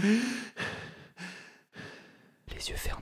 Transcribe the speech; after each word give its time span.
Les 0.00 0.20
yeux 2.70 2.76
fermés. 2.76 3.01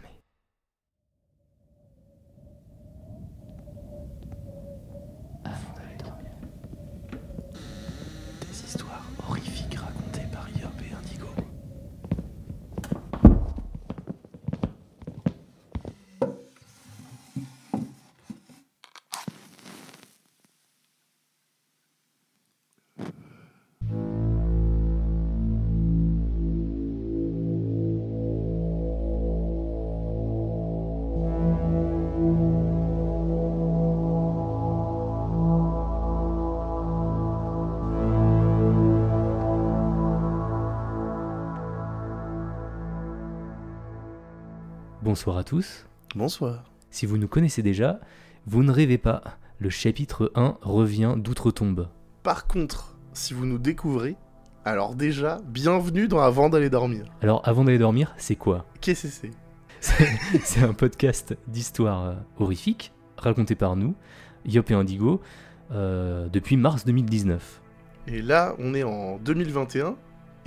Bonsoir 45.11 45.39
à 45.39 45.42
tous. 45.42 45.86
Bonsoir. 46.14 46.70
Si 46.92 47.05
vous 47.05 47.19
nous 47.19 47.27
connaissez 47.27 47.64
déjà, 47.64 47.98
vous 48.47 48.62
ne 48.62 48.70
rêvez 48.70 48.97
pas. 48.97 49.25
Le 49.58 49.69
chapitre 49.69 50.30
1 50.36 50.58
revient 50.62 51.16
d'outre-tombe. 51.16 51.89
Par 52.22 52.47
contre, 52.47 52.97
si 53.12 53.34
vous 53.34 53.44
nous 53.44 53.58
découvrez, 53.58 54.14
alors 54.64 54.94
déjà, 54.94 55.41
bienvenue 55.48 56.06
dans 56.06 56.20
Avant 56.20 56.48
d'aller 56.48 56.70
dormir. 56.70 57.06
Alors 57.22 57.42
avant 57.44 57.64
d'aller 57.64 57.78
dormir, 57.78 58.14
c'est 58.19 58.36
quoi 58.36 58.66
Qu'est-ce 58.81 59.08
que 59.08 59.31
c'est 59.81 59.91
C'est 60.44 60.62
un 60.62 60.75
podcast 60.75 61.36
d'histoire 61.48 62.05
euh, 62.05 62.14
horrifique 62.38 62.92
raconté 63.16 63.56
par 63.56 63.75
nous, 63.75 63.97
Yop 64.44 64.70
et 64.70 64.75
Indigo, 64.75 65.20
euh, 65.72 66.28
depuis 66.28 66.56
mars 66.56 66.84
2019. 66.84 67.61
Et 68.06 68.22
là, 68.22 68.55
on 68.61 68.75
est 68.75 68.84
en 68.84 69.19
2021, 69.19 69.97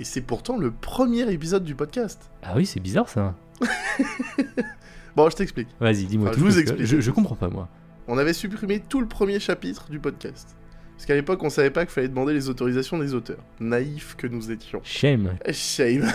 et 0.00 0.04
c'est 0.04 0.22
pourtant 0.22 0.56
le 0.56 0.70
premier 0.70 1.30
épisode 1.30 1.64
du 1.64 1.74
podcast. 1.74 2.30
Ah 2.42 2.54
oui, 2.56 2.64
c'est 2.64 2.80
bizarre 2.80 3.10
ça. 3.10 3.34
Bon, 5.16 5.30
je 5.30 5.36
t'explique. 5.36 5.68
Vas-y, 5.78 6.04
dis-moi 6.06 6.30
Enfin, 6.30 6.34
tout. 6.34 6.40
je 6.40 6.44
vous 6.52 6.58
explique. 6.58 6.86
Je, 6.86 7.00
je 7.00 7.10
comprends 7.12 7.36
pas 7.36 7.48
moi. 7.48 7.68
On 8.08 8.18
avait 8.18 8.32
supprimé 8.32 8.80
tout 8.80 9.00
le 9.00 9.06
premier 9.06 9.38
chapitre 9.38 9.88
du 9.88 10.00
podcast. 10.00 10.56
Parce 10.96 11.06
qu'à 11.06 11.14
l'époque, 11.14 11.40
on 11.42 11.50
savait 11.50 11.70
pas 11.70 11.84
qu'il 11.84 11.92
fallait 11.94 12.08
demander 12.08 12.32
les 12.34 12.48
autorisations 12.48 12.98
des 12.98 13.14
auteurs. 13.14 13.38
Naïfs 13.60 14.16
que 14.16 14.26
nous 14.26 14.50
étions. 14.50 14.80
Shame. 14.82 15.36
Shame. 15.52 16.10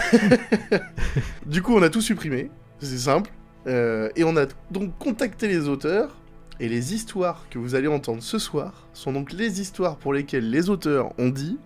du 1.45 1.61
coup, 1.61 1.75
on 1.75 1.81
a 1.81 1.89
tout 1.89 2.01
supprimé, 2.01 2.49
c'est 2.79 2.97
simple. 2.97 3.31
Euh, 3.67 4.09
et 4.15 4.23
on 4.25 4.35
a 4.37 4.45
donc 4.71 4.97
contacté 4.97 5.47
les 5.47 5.67
auteurs. 5.67 6.15
Et 6.61 6.67
les 6.67 6.93
histoires 6.93 7.45
que 7.49 7.57
vous 7.57 7.75
allez 7.75 7.87
entendre 7.87 8.21
ce 8.21 8.37
soir 8.37 8.89
sont 8.91 9.13
donc 9.13 9.31
les 9.31 9.61
histoires 9.61 9.95
pour 9.95 10.11
lesquelles 10.13 10.49
les 10.49 10.69
auteurs 10.69 11.13
ont 11.17 11.29
dit 11.29 11.57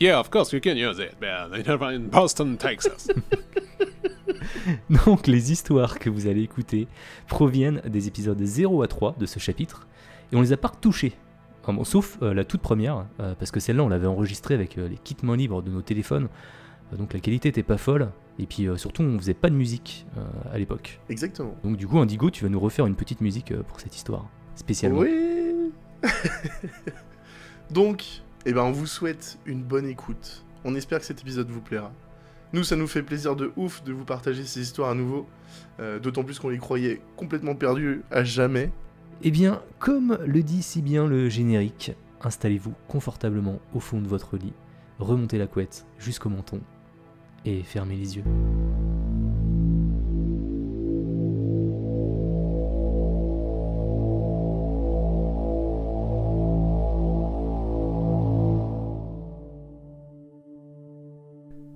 Yeah, 0.00 0.20
of 0.20 0.28
course 0.28 0.52
you 0.52 0.60
can 0.60 0.72
use 0.76 0.98
it. 0.98 1.12
They 1.18 1.62
never 1.66 1.86
in 1.94 2.08
Boston, 2.10 2.58
Texas. 2.58 3.08
Donc 5.06 5.26
les 5.26 5.52
histoires 5.52 5.98
que 5.98 6.10
vous 6.10 6.26
allez 6.26 6.42
écouter 6.42 6.88
proviennent 7.28 7.80
des 7.86 8.08
épisodes 8.08 8.40
0 8.40 8.82
à 8.82 8.88
3 8.88 9.16
de 9.18 9.26
ce 9.26 9.38
chapitre, 9.38 9.86
et 10.32 10.36
on 10.36 10.40
les 10.40 10.52
a 10.52 10.56
pas 10.56 10.68
bon, 11.72 11.84
sauf 11.84 12.18
euh, 12.22 12.34
la 12.34 12.44
toute 12.44 12.60
première, 12.60 13.06
euh, 13.20 13.34
parce 13.38 13.50
que 13.50 13.60
celle-là 13.60 13.82
on 13.84 13.88
l'avait 13.88 14.06
enregistrée 14.06 14.54
avec 14.54 14.78
euh, 14.78 14.88
les 14.88 14.96
kits 14.96 15.16
mains 15.22 15.36
libres 15.36 15.62
de 15.62 15.70
nos 15.70 15.82
téléphones, 15.82 16.28
donc 16.96 17.12
la 17.12 17.20
qualité 17.20 17.48
était 17.48 17.62
pas 17.62 17.78
folle, 17.78 18.10
et 18.38 18.46
puis 18.46 18.68
surtout 18.76 19.02
on 19.02 19.18
faisait 19.18 19.34
pas 19.34 19.48
de 19.48 19.54
musique 19.54 20.06
à 20.52 20.58
l'époque. 20.58 21.00
exactement. 21.08 21.56
Donc 21.64 21.76
du 21.76 21.86
coup 21.88 21.98
Indigo 21.98 22.30
tu 22.30 22.44
vas 22.44 22.50
nous 22.50 22.60
refaire 22.60 22.86
une 22.86 22.94
petite 22.94 23.20
musique 23.20 23.54
pour 23.62 23.80
cette 23.80 23.96
histoire, 23.96 24.28
spécialement. 24.54 25.00
Oui 25.00 25.72
Donc, 27.70 28.22
eh 28.44 28.52
ben, 28.52 28.62
on 28.62 28.72
vous 28.72 28.86
souhaite 28.86 29.38
une 29.46 29.62
bonne 29.62 29.86
écoute. 29.86 30.44
On 30.64 30.74
espère 30.74 30.98
que 30.98 31.06
cet 31.06 31.22
épisode 31.22 31.48
vous 31.48 31.62
plaira. 31.62 31.92
Nous, 32.54 32.62
ça 32.62 32.76
nous 32.76 32.86
fait 32.86 33.02
plaisir 33.02 33.34
de 33.34 33.50
ouf 33.56 33.82
de 33.82 33.92
vous 33.92 34.04
partager 34.04 34.44
ces 34.44 34.60
histoires 34.60 34.90
à 34.90 34.94
nouveau. 34.94 35.26
euh, 35.80 35.98
D'autant 35.98 36.22
plus 36.22 36.38
qu'on 36.38 36.50
les 36.50 36.58
croyait 36.58 37.00
complètement 37.16 37.56
perdus 37.56 38.02
à 38.12 38.22
jamais. 38.22 38.70
Eh 39.24 39.32
bien, 39.32 39.60
comme 39.80 40.20
le 40.24 40.40
dit 40.44 40.62
si 40.62 40.80
bien 40.80 41.08
le 41.08 41.28
générique, 41.28 41.96
installez-vous 42.20 42.74
confortablement 42.86 43.58
au 43.74 43.80
fond 43.80 44.00
de 44.00 44.06
votre 44.06 44.36
lit, 44.36 44.52
remontez 45.00 45.36
la 45.36 45.48
couette 45.48 45.84
jusqu'au 45.98 46.28
menton 46.28 46.60
et 47.44 47.64
fermez 47.64 47.96
les 47.96 48.18
yeux. 48.18 48.24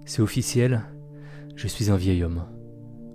C'est 0.09 0.23
officiel, 0.23 0.85
je 1.55 1.69
suis 1.69 1.91
un 1.91 1.97
vieil 1.97 2.25
homme. 2.25 2.45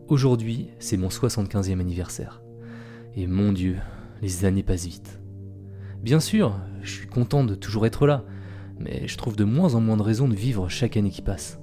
Aujourd'hui, 0.10 0.68
c'est 0.78 0.96
mon 0.96 1.08
75e 1.08 1.80
anniversaire. 1.80 2.44
Et 3.16 3.26
mon 3.26 3.52
Dieu, 3.52 3.78
les 4.22 4.46
années 4.46 4.62
passent 4.62 4.86
vite. 4.86 5.20
Bien 6.04 6.20
sûr, 6.20 6.54
je 6.84 6.92
suis 6.92 7.08
content 7.08 7.46
de 7.46 7.56
toujours 7.56 7.88
être 7.88 8.06
là, 8.06 8.24
mais 8.78 9.08
je 9.08 9.18
trouve 9.18 9.36
de 9.36 9.44
moins 9.44 9.74
en 9.74 9.82
moins 9.82 9.98
de 9.98 10.04
raisons 10.04 10.28
de 10.28 10.36
vivre 10.36 10.70
chaque 10.70 10.96
année 10.96 11.10
qui 11.10 11.24
passe. 11.24 11.60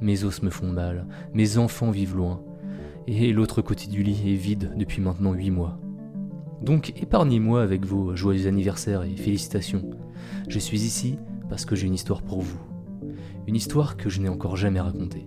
Mes 0.00 0.22
os 0.22 0.40
me 0.40 0.50
font 0.50 0.70
mal, 0.70 1.08
mes 1.32 1.58
enfants 1.58 1.90
vivent 1.90 2.14
loin, 2.14 2.40
et 3.08 3.32
l'autre 3.32 3.60
côté 3.60 3.88
du 3.88 4.04
lit 4.04 4.22
est 4.32 4.36
vide 4.36 4.70
depuis 4.76 5.02
maintenant 5.02 5.32
8 5.32 5.50
mois. 5.50 5.80
Donc 6.62 6.92
épargnez-moi 7.02 7.60
avec 7.60 7.84
vos 7.84 8.14
joyeux 8.14 8.46
anniversaires 8.46 9.02
et 9.02 9.16
félicitations. 9.16 9.90
Je 10.46 10.60
suis 10.60 10.82
ici 10.82 11.18
parce 11.48 11.64
que 11.64 11.74
j'ai 11.74 11.88
une 11.88 11.94
histoire 11.94 12.22
pour 12.22 12.40
vous. 12.40 12.73
Une 13.46 13.56
histoire 13.56 13.96
que 13.96 14.08
je 14.08 14.20
n'ai 14.20 14.28
encore 14.28 14.56
jamais 14.56 14.80
racontée. 14.80 15.26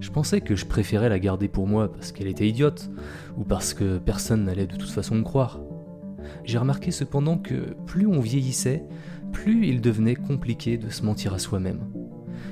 Je 0.00 0.10
pensais 0.10 0.40
que 0.40 0.56
je 0.56 0.66
préférais 0.66 1.08
la 1.08 1.18
garder 1.18 1.48
pour 1.48 1.66
moi 1.66 1.92
parce 1.92 2.12
qu'elle 2.12 2.26
était 2.28 2.48
idiote, 2.48 2.90
ou 3.36 3.44
parce 3.44 3.74
que 3.74 3.98
personne 3.98 4.44
n'allait 4.44 4.66
de 4.66 4.76
toute 4.76 4.90
façon 4.90 5.14
me 5.14 5.22
croire. 5.22 5.60
J'ai 6.44 6.58
remarqué 6.58 6.90
cependant 6.90 7.38
que 7.38 7.74
plus 7.86 8.06
on 8.06 8.20
vieillissait, 8.20 8.84
plus 9.32 9.66
il 9.66 9.80
devenait 9.80 10.16
compliqué 10.16 10.76
de 10.76 10.88
se 10.88 11.04
mentir 11.04 11.34
à 11.34 11.38
soi-même. 11.38 11.86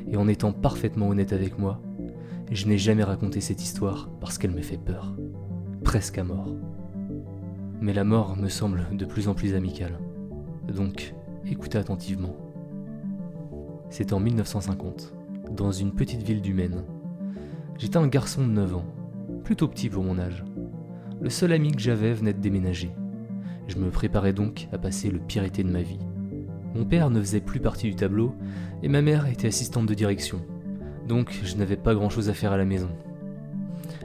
Et 0.09 0.17
en 0.17 0.29
étant 0.29 0.53
parfaitement 0.53 1.09
honnête 1.09 1.33
avec 1.33 1.59
moi, 1.59 1.81
je 2.53 2.67
n'ai 2.67 2.79
jamais 2.79 3.05
raconté 3.05 3.41
cette 3.41 3.63
histoire 3.63 4.11
parce 4.21 4.39
qu'elle 4.39 4.53
me 4.53 4.63
fait 4.63 4.79
peur. 4.79 5.17
Presque 5.83 6.19
à 6.19 6.25
mort. 6.25 6.55
Mais 7.81 7.93
la 7.93 8.05
mort 8.05 8.37
me 8.37 8.49
semble 8.49 8.87
de 8.93 9.05
plus 9.05 9.29
en 9.29 9.35
plus 9.35 9.55
amicale. 9.55 9.99
Donc, 10.73 11.15
écoutez 11.45 11.79
attentivement. 11.79 12.46
C'est 13.89 14.13
en 14.13 14.21
1950, 14.21 15.15
dans 15.53 15.71
une 15.71 15.93
petite 15.93 16.23
ville 16.23 16.41
du 16.41 16.53
Maine. 16.53 16.85
J'étais 17.79 17.99
un 17.99 18.09
garçon 18.09 18.47
de 18.47 18.53
9 18.53 18.77
ans, 18.77 18.85
plutôt 19.45 19.69
petit 19.69 19.89
pour 19.89 20.03
mon 20.03 20.19
âge. 20.19 20.45
Le 21.21 21.31
seul 21.31 21.53
ami 21.53 21.73
que 21.73 21.81
j'avais 21.81 22.13
venait 22.13 22.33
de 22.33 22.41
déménager. 22.41 22.91
Je 23.69 23.79
me 23.79 23.91
préparais 23.91 24.33
donc 24.33 24.69
à 24.73 24.79
passer 24.79 25.11
le 25.11 25.19
pire 25.19 25.45
été 25.45 25.63
de 25.63 25.71
ma 25.71 25.83
vie. 25.83 26.01
Mon 26.75 26.85
père 26.85 27.11
ne 27.11 27.21
faisait 27.21 27.41
plus 27.41 27.61
partie 27.61 27.89
du 27.89 27.97
tableau 27.97 28.35
et 28.83 28.89
ma 28.89 29.03
mère 29.03 29.27
était 29.27 29.49
assistante 29.49 29.87
de 29.87 29.95
direction. 29.95 30.41
Donc 31.09 31.41
je 31.45 31.57
n'avais 31.57 31.77
pas 31.77 31.95
grand-chose 31.95 32.29
à 32.29 32.35
faire 32.35 32.53
à 32.53 32.59
la 32.59 32.65
maison. 32.65 32.91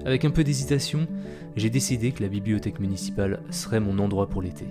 Avec 0.06 0.26
un 0.26 0.32
peu 0.32 0.44
d'hésitation, 0.44 1.08
j'ai 1.56 1.70
décidé 1.70 2.12
que 2.12 2.24
la 2.24 2.30
bibliothèque 2.30 2.80
municipale 2.80 3.42
serait 3.50 3.80
mon 3.80 4.00
endroit 4.00 4.30
pour 4.30 4.42
l'été. 4.42 4.68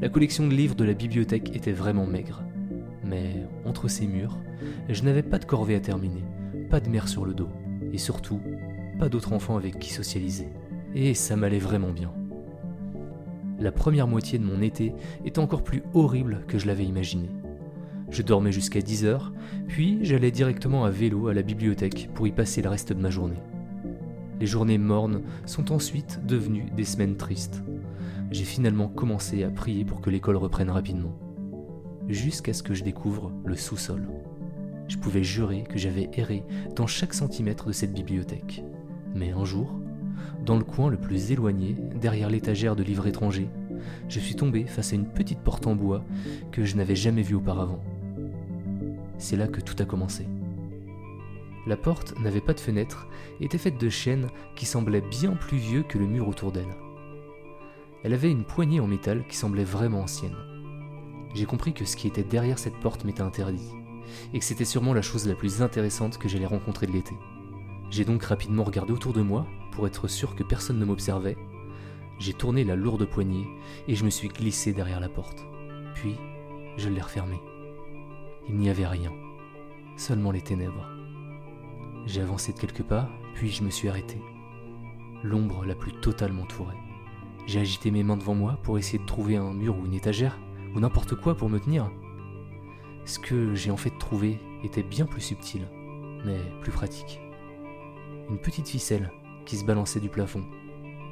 La 0.00 0.08
collection 0.08 0.46
de 0.46 0.54
livres 0.54 0.74
de 0.74 0.84
la 0.84 0.94
bibliothèque 0.94 1.54
était 1.54 1.72
vraiment 1.72 2.06
maigre. 2.06 2.42
Mais 3.04 3.46
entre 3.64 3.88
ces 3.88 4.06
murs, 4.06 4.38
je 4.88 5.02
n'avais 5.02 5.22
pas 5.22 5.38
de 5.38 5.44
corvée 5.44 5.74
à 5.74 5.80
terminer, 5.80 6.24
pas 6.70 6.80
de 6.80 6.88
mère 6.88 7.08
sur 7.08 7.24
le 7.24 7.34
dos, 7.34 7.48
et 7.92 7.98
surtout, 7.98 8.40
pas 8.98 9.08
d'autres 9.08 9.32
enfants 9.32 9.56
avec 9.56 9.78
qui 9.78 9.92
socialiser. 9.92 10.48
Et 10.94 11.14
ça 11.14 11.36
m'allait 11.36 11.58
vraiment 11.58 11.90
bien. 11.90 12.12
La 13.58 13.72
première 13.72 14.08
moitié 14.08 14.38
de 14.38 14.44
mon 14.44 14.60
été 14.60 14.92
était 15.24 15.38
encore 15.38 15.62
plus 15.62 15.82
horrible 15.94 16.42
que 16.48 16.58
je 16.58 16.66
l'avais 16.66 16.84
imaginé. 16.84 17.28
Je 18.10 18.22
dormais 18.22 18.52
jusqu'à 18.52 18.80
10h, 18.80 19.30
puis 19.68 19.98
j'allais 20.02 20.30
directement 20.30 20.84
à 20.84 20.90
vélo 20.90 21.28
à 21.28 21.34
la 21.34 21.42
bibliothèque 21.42 22.10
pour 22.12 22.26
y 22.26 22.32
passer 22.32 22.60
le 22.60 22.68
reste 22.68 22.92
de 22.92 23.00
ma 23.00 23.10
journée. 23.10 23.40
Les 24.40 24.46
journées 24.46 24.78
mornes 24.78 25.22
sont 25.46 25.72
ensuite 25.72 26.20
devenues 26.26 26.66
des 26.76 26.84
semaines 26.84 27.16
tristes. 27.16 27.62
J'ai 28.30 28.44
finalement 28.44 28.88
commencé 28.88 29.44
à 29.44 29.50
prier 29.50 29.84
pour 29.84 30.00
que 30.00 30.10
l'école 30.10 30.36
reprenne 30.36 30.70
rapidement, 30.70 31.16
jusqu'à 32.08 32.52
ce 32.52 32.62
que 32.62 32.74
je 32.74 32.84
découvre 32.84 33.32
le 33.44 33.56
sous-sol. 33.56 34.08
Je 34.88 34.98
pouvais 34.98 35.24
jurer 35.24 35.62
que 35.62 35.78
j'avais 35.78 36.10
erré 36.14 36.42
dans 36.76 36.86
chaque 36.86 37.14
centimètre 37.14 37.66
de 37.66 37.72
cette 37.72 37.94
bibliothèque. 37.94 38.62
Mais 39.14 39.30
un 39.30 39.44
jour, 39.44 39.72
dans 40.44 40.56
le 40.56 40.64
coin 40.64 40.90
le 40.90 40.96
plus 40.96 41.32
éloigné, 41.32 41.76
derrière 42.00 42.30
l'étagère 42.30 42.76
de 42.76 42.82
livres 42.82 43.06
étrangers, 43.06 43.48
je 44.08 44.20
suis 44.20 44.34
tombé 44.34 44.64
face 44.64 44.92
à 44.92 44.96
une 44.96 45.06
petite 45.06 45.40
porte 45.40 45.66
en 45.66 45.74
bois 45.74 46.04
que 46.50 46.64
je 46.64 46.76
n'avais 46.76 46.96
jamais 46.96 47.22
vue 47.22 47.34
auparavant. 47.34 47.82
C'est 49.18 49.36
là 49.36 49.46
que 49.46 49.60
tout 49.60 49.76
a 49.78 49.84
commencé. 49.84 50.26
La 51.66 51.76
porte 51.76 52.18
n'avait 52.18 52.40
pas 52.40 52.54
de 52.54 52.60
fenêtre 52.60 53.06
était 53.40 53.58
faite 53.58 53.80
de 53.80 53.88
chêne 53.88 54.26
qui 54.56 54.66
semblait 54.66 55.00
bien 55.00 55.32
plus 55.32 55.58
vieux 55.58 55.84
que 55.84 55.98
le 55.98 56.06
mur 56.06 56.26
autour 56.26 56.50
d'elle. 56.50 56.74
Elle 58.02 58.14
avait 58.14 58.30
une 58.30 58.44
poignée 58.44 58.80
en 58.80 58.88
métal 58.88 59.24
qui 59.28 59.36
semblait 59.36 59.62
vraiment 59.62 60.00
ancienne. 60.00 60.36
J'ai 61.34 61.46
compris 61.46 61.72
que 61.72 61.84
ce 61.84 61.96
qui 61.96 62.06
était 62.06 62.22
derrière 62.22 62.58
cette 62.58 62.78
porte 62.78 63.04
m'était 63.04 63.22
interdit, 63.22 63.70
et 64.32 64.38
que 64.38 64.44
c'était 64.44 64.64
sûrement 64.64 64.94
la 64.94 65.02
chose 65.02 65.26
la 65.26 65.34
plus 65.34 65.62
intéressante 65.62 66.18
que 66.18 66.28
j'allais 66.28 66.46
rencontrer 66.46 66.86
de 66.86 66.92
l'été. 66.92 67.14
J'ai 67.90 68.04
donc 68.04 68.22
rapidement 68.24 68.64
regardé 68.64 68.92
autour 68.92 69.12
de 69.12 69.22
moi 69.22 69.46
pour 69.72 69.86
être 69.86 70.08
sûr 70.08 70.34
que 70.34 70.42
personne 70.42 70.78
ne 70.78 70.84
m'observait. 70.84 71.36
J'ai 72.18 72.34
tourné 72.34 72.64
la 72.64 72.76
lourde 72.76 73.04
poignée 73.06 73.46
et 73.88 73.94
je 73.94 74.04
me 74.04 74.10
suis 74.10 74.28
glissé 74.28 74.72
derrière 74.72 75.00
la 75.00 75.08
porte. 75.08 75.44
Puis, 75.94 76.16
je 76.76 76.88
l'ai 76.88 77.00
refermée. 77.00 77.40
Il 78.48 78.56
n'y 78.56 78.70
avait 78.70 78.86
rien, 78.86 79.12
seulement 79.96 80.30
les 80.30 80.40
ténèbres. 80.40 80.88
J'ai 82.06 82.20
avancé 82.20 82.52
de 82.52 82.58
quelques 82.58 82.82
pas, 82.82 83.08
puis 83.34 83.50
je 83.50 83.62
me 83.62 83.70
suis 83.70 83.88
arrêté. 83.88 84.20
L'ombre 85.22 85.64
la 85.64 85.74
plus 85.74 85.92
totale 85.92 86.32
m'entourait. 86.32 86.76
J'ai 87.46 87.60
agité 87.60 87.90
mes 87.90 88.02
mains 88.02 88.16
devant 88.16 88.34
moi 88.34 88.58
pour 88.62 88.78
essayer 88.78 88.98
de 88.98 89.06
trouver 89.06 89.36
un 89.36 89.52
mur 89.52 89.76
ou 89.78 89.86
une 89.86 89.94
étagère, 89.94 90.38
ou 90.74 90.80
n'importe 90.80 91.14
quoi 91.14 91.36
pour 91.36 91.48
me 91.48 91.58
tenir. 91.58 91.90
Ce 93.04 93.18
que 93.18 93.54
j'ai 93.54 93.70
en 93.70 93.76
fait 93.76 93.96
trouvé 93.98 94.38
était 94.62 94.82
bien 94.82 95.06
plus 95.06 95.20
subtil, 95.20 95.66
mais 96.24 96.38
plus 96.60 96.72
pratique. 96.72 97.20
Une 98.30 98.38
petite 98.38 98.68
ficelle 98.68 99.10
qui 99.44 99.56
se 99.56 99.64
balançait 99.64 100.00
du 100.00 100.08
plafond. 100.08 100.44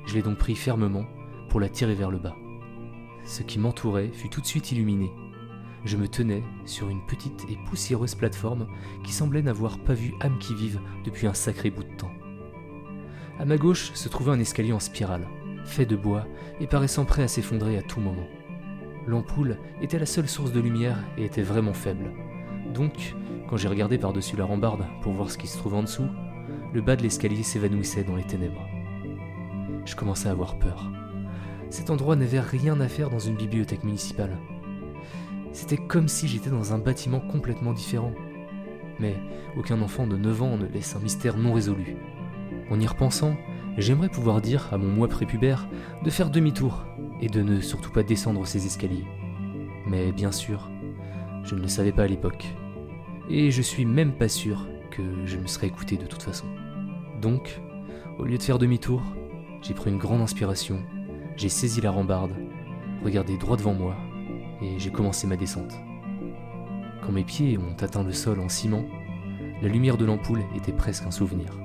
Je 0.07 0.15
l'ai 0.15 0.23
donc 0.23 0.39
pris 0.39 0.55
fermement 0.55 1.05
pour 1.49 1.61
la 1.61 1.69
tirer 1.69 1.95
vers 1.95 2.11
le 2.11 2.19
bas. 2.19 2.37
Ce 3.25 3.43
qui 3.43 3.59
m'entourait 3.59 4.11
fut 4.13 4.31
tout 4.31 4.41
de 4.41 4.47
suite 4.47 4.73
illuminé. 4.73 5.11
Je 5.85 5.97
me 5.97 6.09
tenais 6.09 6.43
sur 6.65 6.89
une 6.89 7.05
petite 7.07 7.45
et 7.51 7.59
poussiéreuse 7.69 8.15
plateforme 8.15 8.69
qui 9.05 9.13
semblait 9.13 9.43
n'avoir 9.43 9.79
pas 9.79 9.95
vu 9.95 10.15
âme 10.21 10.39
qui 10.39 10.55
vive 10.55 10.81
depuis 11.05 11.27
un 11.27 11.35
sacré 11.35 11.71
bout 11.71 11.85
de 11.85 11.97
temps. 11.97 12.11
À 13.39 13.45
ma 13.45 13.57
gauche 13.57 13.93
se 13.95 14.09
trouvait 14.09 14.33
un 14.33 14.41
escalier 14.41 14.73
en 14.73 14.81
spirale, 14.81 15.27
fait 15.65 15.87
de 15.87 15.97
bois 15.97 16.27
et 16.61 16.67
paraissant 16.67 17.05
prêt 17.05 17.23
à 17.23 17.29
s'effondrer 17.29 17.79
à 17.79 17.83
tout 17.83 18.01
moment. 18.01 18.27
L'ampoule 19.07 19.59
était 19.81 19.99
la 19.99 20.07
seule 20.07 20.29
source 20.29 20.53
de 20.53 20.61
lumière 20.61 20.99
et 21.17 21.25
était 21.25 21.43
vraiment 21.43 21.73
faible. 21.73 22.13
Donc, 22.75 23.15
quand 23.49 23.57
j'ai 23.57 23.69
regardé 23.69 23.99
par-dessus 23.99 24.37
la 24.37 24.45
rambarde 24.45 24.85
pour 25.03 25.13
voir 25.13 25.31
ce 25.31 25.39
qui 25.39 25.47
se 25.47 25.59
trouvait 25.59 25.77
en 25.77 25.83
dessous, 25.83 26.09
le 26.73 26.81
bas 26.81 26.97
de 26.97 27.03
l'escalier 27.03 27.43
s'évanouissait 27.43 28.05
dans 28.05 28.17
les 28.17 28.27
ténèbres. 28.27 28.65
Je 29.85 29.97
commençais 29.97 30.29
à 30.29 30.33
avoir 30.33 30.59
peur. 30.59 30.91
Cet 31.71 31.91
endroit 31.91 32.17
n'avait 32.17 32.41
rien 32.41 32.81
à 32.81 32.89
faire 32.89 33.11
dans 33.11 33.19
une 33.19 33.37
bibliothèque 33.37 33.85
municipale. 33.85 34.37
C'était 35.53 35.77
comme 35.77 36.09
si 36.09 36.29
j'étais 36.29 36.51
dans 36.51 36.73
un 36.73 36.79
bâtiment 36.79 37.21
complètement 37.21 37.73
différent. 37.73 38.13
Mais 39.01 39.17
aucun 39.57 39.81
enfant 39.81 40.07
de 40.07 40.17
9 40.17 40.43
ans 40.43 40.57
ne 40.59 40.67
laisse 40.67 40.95
un 40.95 41.01
mystère 41.01 41.37
non 41.37 41.55
résolu. 41.55 41.97
En 42.71 42.79
y 42.79 42.87
repensant, 42.87 43.37
j'aimerais 43.79 44.09
pouvoir 44.09 44.41
dire 44.41 44.69
à 44.73 44.79
mon 44.79 44.89
moi 44.89 45.09
prépubère 45.09 45.69
de 46.05 46.11
faire 46.11 46.31
demi-tour 46.31 46.85
et 47.21 47.29
de 47.29 47.43
ne 47.43 47.61
surtout 47.61 47.91
pas 47.91 48.03
descendre 48.03 48.47
ces 48.47 48.67
escaliers. 48.67 49.07
Mais 49.87 50.13
bien 50.13 50.33
sûr, 50.33 50.71
je 51.45 51.55
ne 51.55 51.61
le 51.61 51.69
savais 51.69 51.93
pas 51.93 52.05
à 52.05 52.07
l'époque. 52.07 52.47
Et 53.29 53.51
je 53.51 53.63
suis 53.63 53.85
même 53.85 54.13
pas 54.13 54.29
sûr 54.29 54.67
que 54.91 55.03
je 55.25 55.37
me 55.37 55.47
serais 55.47 55.69
écouté 55.69 55.97
de 55.97 56.07
toute 56.07 56.23
façon. 56.23 56.47
Donc, 57.21 57.61
au 58.19 58.25
lieu 58.25 58.39
de 58.39 58.43
faire 58.43 58.59
demi-tour, 58.59 59.03
j'ai 59.63 59.75
pris 59.75 59.91
une 59.91 59.99
grande 59.99 60.21
inspiration, 60.21 60.83
j'ai 61.37 61.49
saisi 61.49 61.81
la 61.81 61.91
rambarde, 61.91 62.33
regardé 63.05 63.37
droit 63.37 63.57
devant 63.57 63.75
moi, 63.75 63.95
et 64.63 64.79
j'ai 64.79 64.91
commencé 64.91 65.27
ma 65.27 65.37
descente. 65.37 65.75
Quand 67.03 67.13
mes 67.13 67.25
pieds 67.25 67.59
ont 67.59 67.77
atteint 67.81 68.03
le 68.03 68.13
sol 68.13 68.41
en 68.41 68.49
ciment, 68.49 68.85
la 69.63 69.69
lumière 69.69 69.97
de 69.97 70.05
l'ampoule 70.05 70.43
était 70.57 70.73
presque 70.73 71.07
un 71.07 71.11
souvenir. 71.11 71.60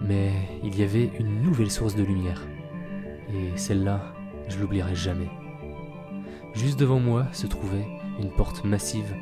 Mais 0.00 0.32
il 0.62 0.78
y 0.78 0.82
avait 0.82 1.10
une 1.18 1.42
nouvelle 1.42 1.70
source 1.70 1.96
de 1.96 2.04
lumière, 2.04 2.42
et 3.28 3.56
celle-là, 3.56 4.14
je 4.48 4.58
l'oublierai 4.58 4.94
jamais. 4.94 5.28
Juste 6.54 6.78
devant 6.78 7.00
moi 7.00 7.26
se 7.32 7.46
trouvait 7.46 7.86
une 8.20 8.30
porte 8.30 8.64
massive 8.64 9.14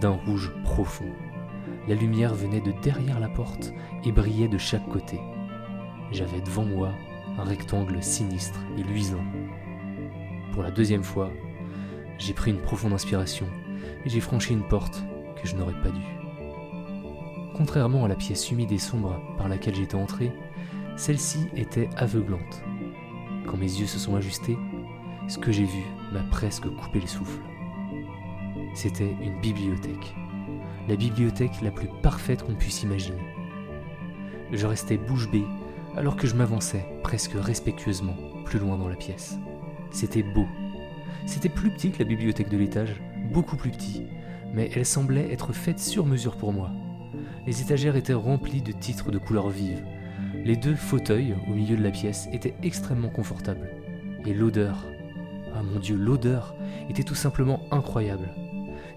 d'un 0.00 0.10
rouge 0.10 0.52
profond. 0.62 1.10
La 1.88 1.94
lumière 1.94 2.34
venait 2.34 2.60
de 2.60 2.72
derrière 2.82 3.20
la 3.20 3.28
porte 3.28 3.72
et 4.04 4.12
brillait 4.12 4.48
de 4.48 4.58
chaque 4.58 4.88
côté. 4.88 5.20
J'avais 6.12 6.40
devant 6.40 6.64
moi 6.64 6.92
un 7.38 7.44
rectangle 7.44 8.02
sinistre 8.02 8.60
et 8.78 8.82
luisant. 8.82 9.24
Pour 10.52 10.62
la 10.62 10.70
deuxième 10.70 11.04
fois, 11.04 11.30
j'ai 12.18 12.32
pris 12.32 12.50
une 12.50 12.62
profonde 12.62 12.92
inspiration 12.92 13.46
et 14.04 14.08
j'ai 14.08 14.20
franchi 14.20 14.52
une 14.52 14.66
porte 14.66 15.02
que 15.40 15.48
je 15.48 15.56
n'aurais 15.56 15.80
pas 15.80 15.90
dû. 15.90 16.15
Contrairement 17.56 18.04
à 18.04 18.08
la 18.08 18.14
pièce 18.14 18.50
humide 18.50 18.72
et 18.72 18.78
sombre 18.78 19.20
par 19.38 19.48
laquelle 19.48 19.74
j'étais 19.74 19.94
entré, 19.94 20.32
celle-ci 20.96 21.48
était 21.56 21.88
aveuglante. 21.96 22.62
Quand 23.46 23.56
mes 23.56 23.64
yeux 23.64 23.86
se 23.86 23.98
sont 23.98 24.16
ajustés, 24.16 24.58
ce 25.28 25.38
que 25.38 25.52
j'ai 25.52 25.64
vu 25.64 25.82
m'a 26.12 26.22
presque 26.30 26.68
coupé 26.68 27.00
le 27.00 27.06
souffle. 27.06 27.40
C'était 28.74 29.16
une 29.22 29.40
bibliothèque 29.40 30.14
la 30.88 30.96
bibliothèque 30.96 31.62
la 31.62 31.70
plus 31.70 31.88
parfaite 32.02 32.42
qu'on 32.42 32.54
puisse 32.54 32.82
imaginer. 32.82 33.22
Je 34.52 34.66
restais 34.66 34.96
bouche 34.96 35.30
bée 35.30 35.44
alors 35.96 36.16
que 36.16 36.26
je 36.26 36.34
m'avançais 36.34 36.86
presque 37.02 37.32
respectueusement 37.34 38.16
plus 38.44 38.58
loin 38.58 38.76
dans 38.76 38.88
la 38.88 38.96
pièce. 38.96 39.38
C'était 39.90 40.22
beau. 40.22 40.46
C'était 41.26 41.48
plus 41.48 41.70
petit 41.70 41.90
que 41.90 41.98
la 41.98 42.04
bibliothèque 42.04 42.50
de 42.50 42.58
l'étage, 42.58 43.00
beaucoup 43.32 43.56
plus 43.56 43.70
petit, 43.70 44.04
mais 44.52 44.70
elle 44.74 44.86
semblait 44.86 45.32
être 45.32 45.52
faite 45.52 45.80
sur 45.80 46.06
mesure 46.06 46.36
pour 46.36 46.52
moi. 46.52 46.70
Les 47.46 47.60
étagères 47.60 47.96
étaient 47.96 48.12
remplies 48.12 48.62
de 48.62 48.72
titres 48.72 49.10
de 49.10 49.18
couleurs 49.18 49.50
vives. 49.50 49.84
Les 50.44 50.56
deux 50.56 50.74
fauteuils 50.74 51.34
au 51.48 51.52
milieu 51.52 51.76
de 51.76 51.82
la 51.82 51.90
pièce 51.90 52.28
étaient 52.32 52.56
extrêmement 52.62 53.08
confortables. 53.08 53.70
Et 54.24 54.34
l'odeur, 54.34 54.84
ah 55.54 55.62
mon 55.62 55.78
dieu, 55.78 55.96
l'odeur 55.96 56.54
était 56.90 57.04
tout 57.04 57.14
simplement 57.14 57.60
incroyable 57.70 58.28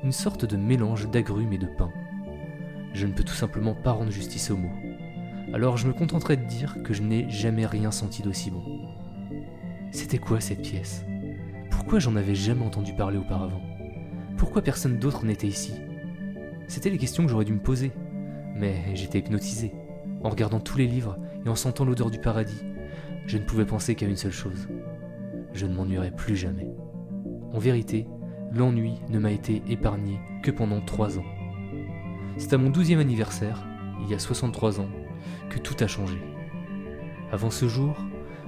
une 0.03 0.11
sorte 0.11 0.45
de 0.45 0.57
mélange 0.57 1.09
d'agrumes 1.09 1.53
et 1.53 1.57
de 1.57 1.65
pain. 1.65 1.91
Je 2.93 3.05
ne 3.05 3.11
peux 3.11 3.23
tout 3.23 3.33
simplement 3.33 3.75
pas 3.75 3.91
rendre 3.91 4.11
justice 4.11 4.49
aux 4.49 4.57
mots. 4.57 4.71
Alors 5.53 5.77
je 5.77 5.87
me 5.87 5.93
contenterai 5.93 6.37
de 6.37 6.45
dire 6.45 6.77
que 6.83 6.93
je 6.93 7.01
n'ai 7.01 7.29
jamais 7.29 7.65
rien 7.65 7.91
senti 7.91 8.21
d'aussi 8.21 8.49
bon. 8.49 8.63
C'était 9.91 10.17
quoi 10.17 10.39
cette 10.39 10.61
pièce? 10.61 11.03
Pourquoi 11.69 11.99
j'en 11.99 12.15
avais 12.15 12.35
jamais 12.35 12.63
entendu 12.63 12.93
parler 12.93 13.17
auparavant? 13.17 13.61
Pourquoi 14.37 14.61
personne 14.61 14.99
d'autre 14.99 15.25
n'était 15.25 15.47
ici? 15.47 15.73
C'était 16.67 16.89
les 16.89 16.97
questions 16.97 17.23
que 17.23 17.29
j'aurais 17.29 17.45
dû 17.45 17.53
me 17.53 17.59
poser. 17.59 17.91
Mais 18.59 18.75
j'étais 18.93 19.19
hypnotisé. 19.19 19.73
En 20.21 20.29
regardant 20.29 20.59
tous 20.59 20.77
les 20.77 20.85
livres 20.85 21.17
et 21.45 21.49
en 21.49 21.55
sentant 21.55 21.85
l'odeur 21.85 22.11
du 22.11 22.19
paradis, 22.19 22.61
je 23.25 23.37
ne 23.37 23.43
pouvais 23.43 23.65
penser 23.65 23.95
qu'à 23.95 24.05
une 24.05 24.17
seule 24.17 24.33
chose. 24.33 24.67
Je 25.53 25.65
ne 25.65 25.73
m'ennuierais 25.73 26.11
plus 26.11 26.35
jamais. 26.35 26.67
En 27.53 27.57
vérité, 27.57 28.05
l'ennui 28.51 28.95
ne 29.07 29.17
m'a 29.17 29.31
été 29.31 29.63
épargné 29.69 30.19
que 30.43 30.51
pendant 30.51 30.81
trois 30.81 31.17
ans. 31.17 31.25
C'est 32.37 32.51
à 32.53 32.57
mon 32.57 32.69
douzième 32.69 32.99
anniversaire, 32.99 33.65
il 34.01 34.09
y 34.09 34.13
a 34.13 34.19
63 34.19 34.81
ans, 34.81 34.89
que 35.49 35.59
tout 35.59 35.75
a 35.79 35.87
changé. 35.87 36.17
Avant 37.31 37.51
ce 37.51 37.67
jour, 37.67 37.95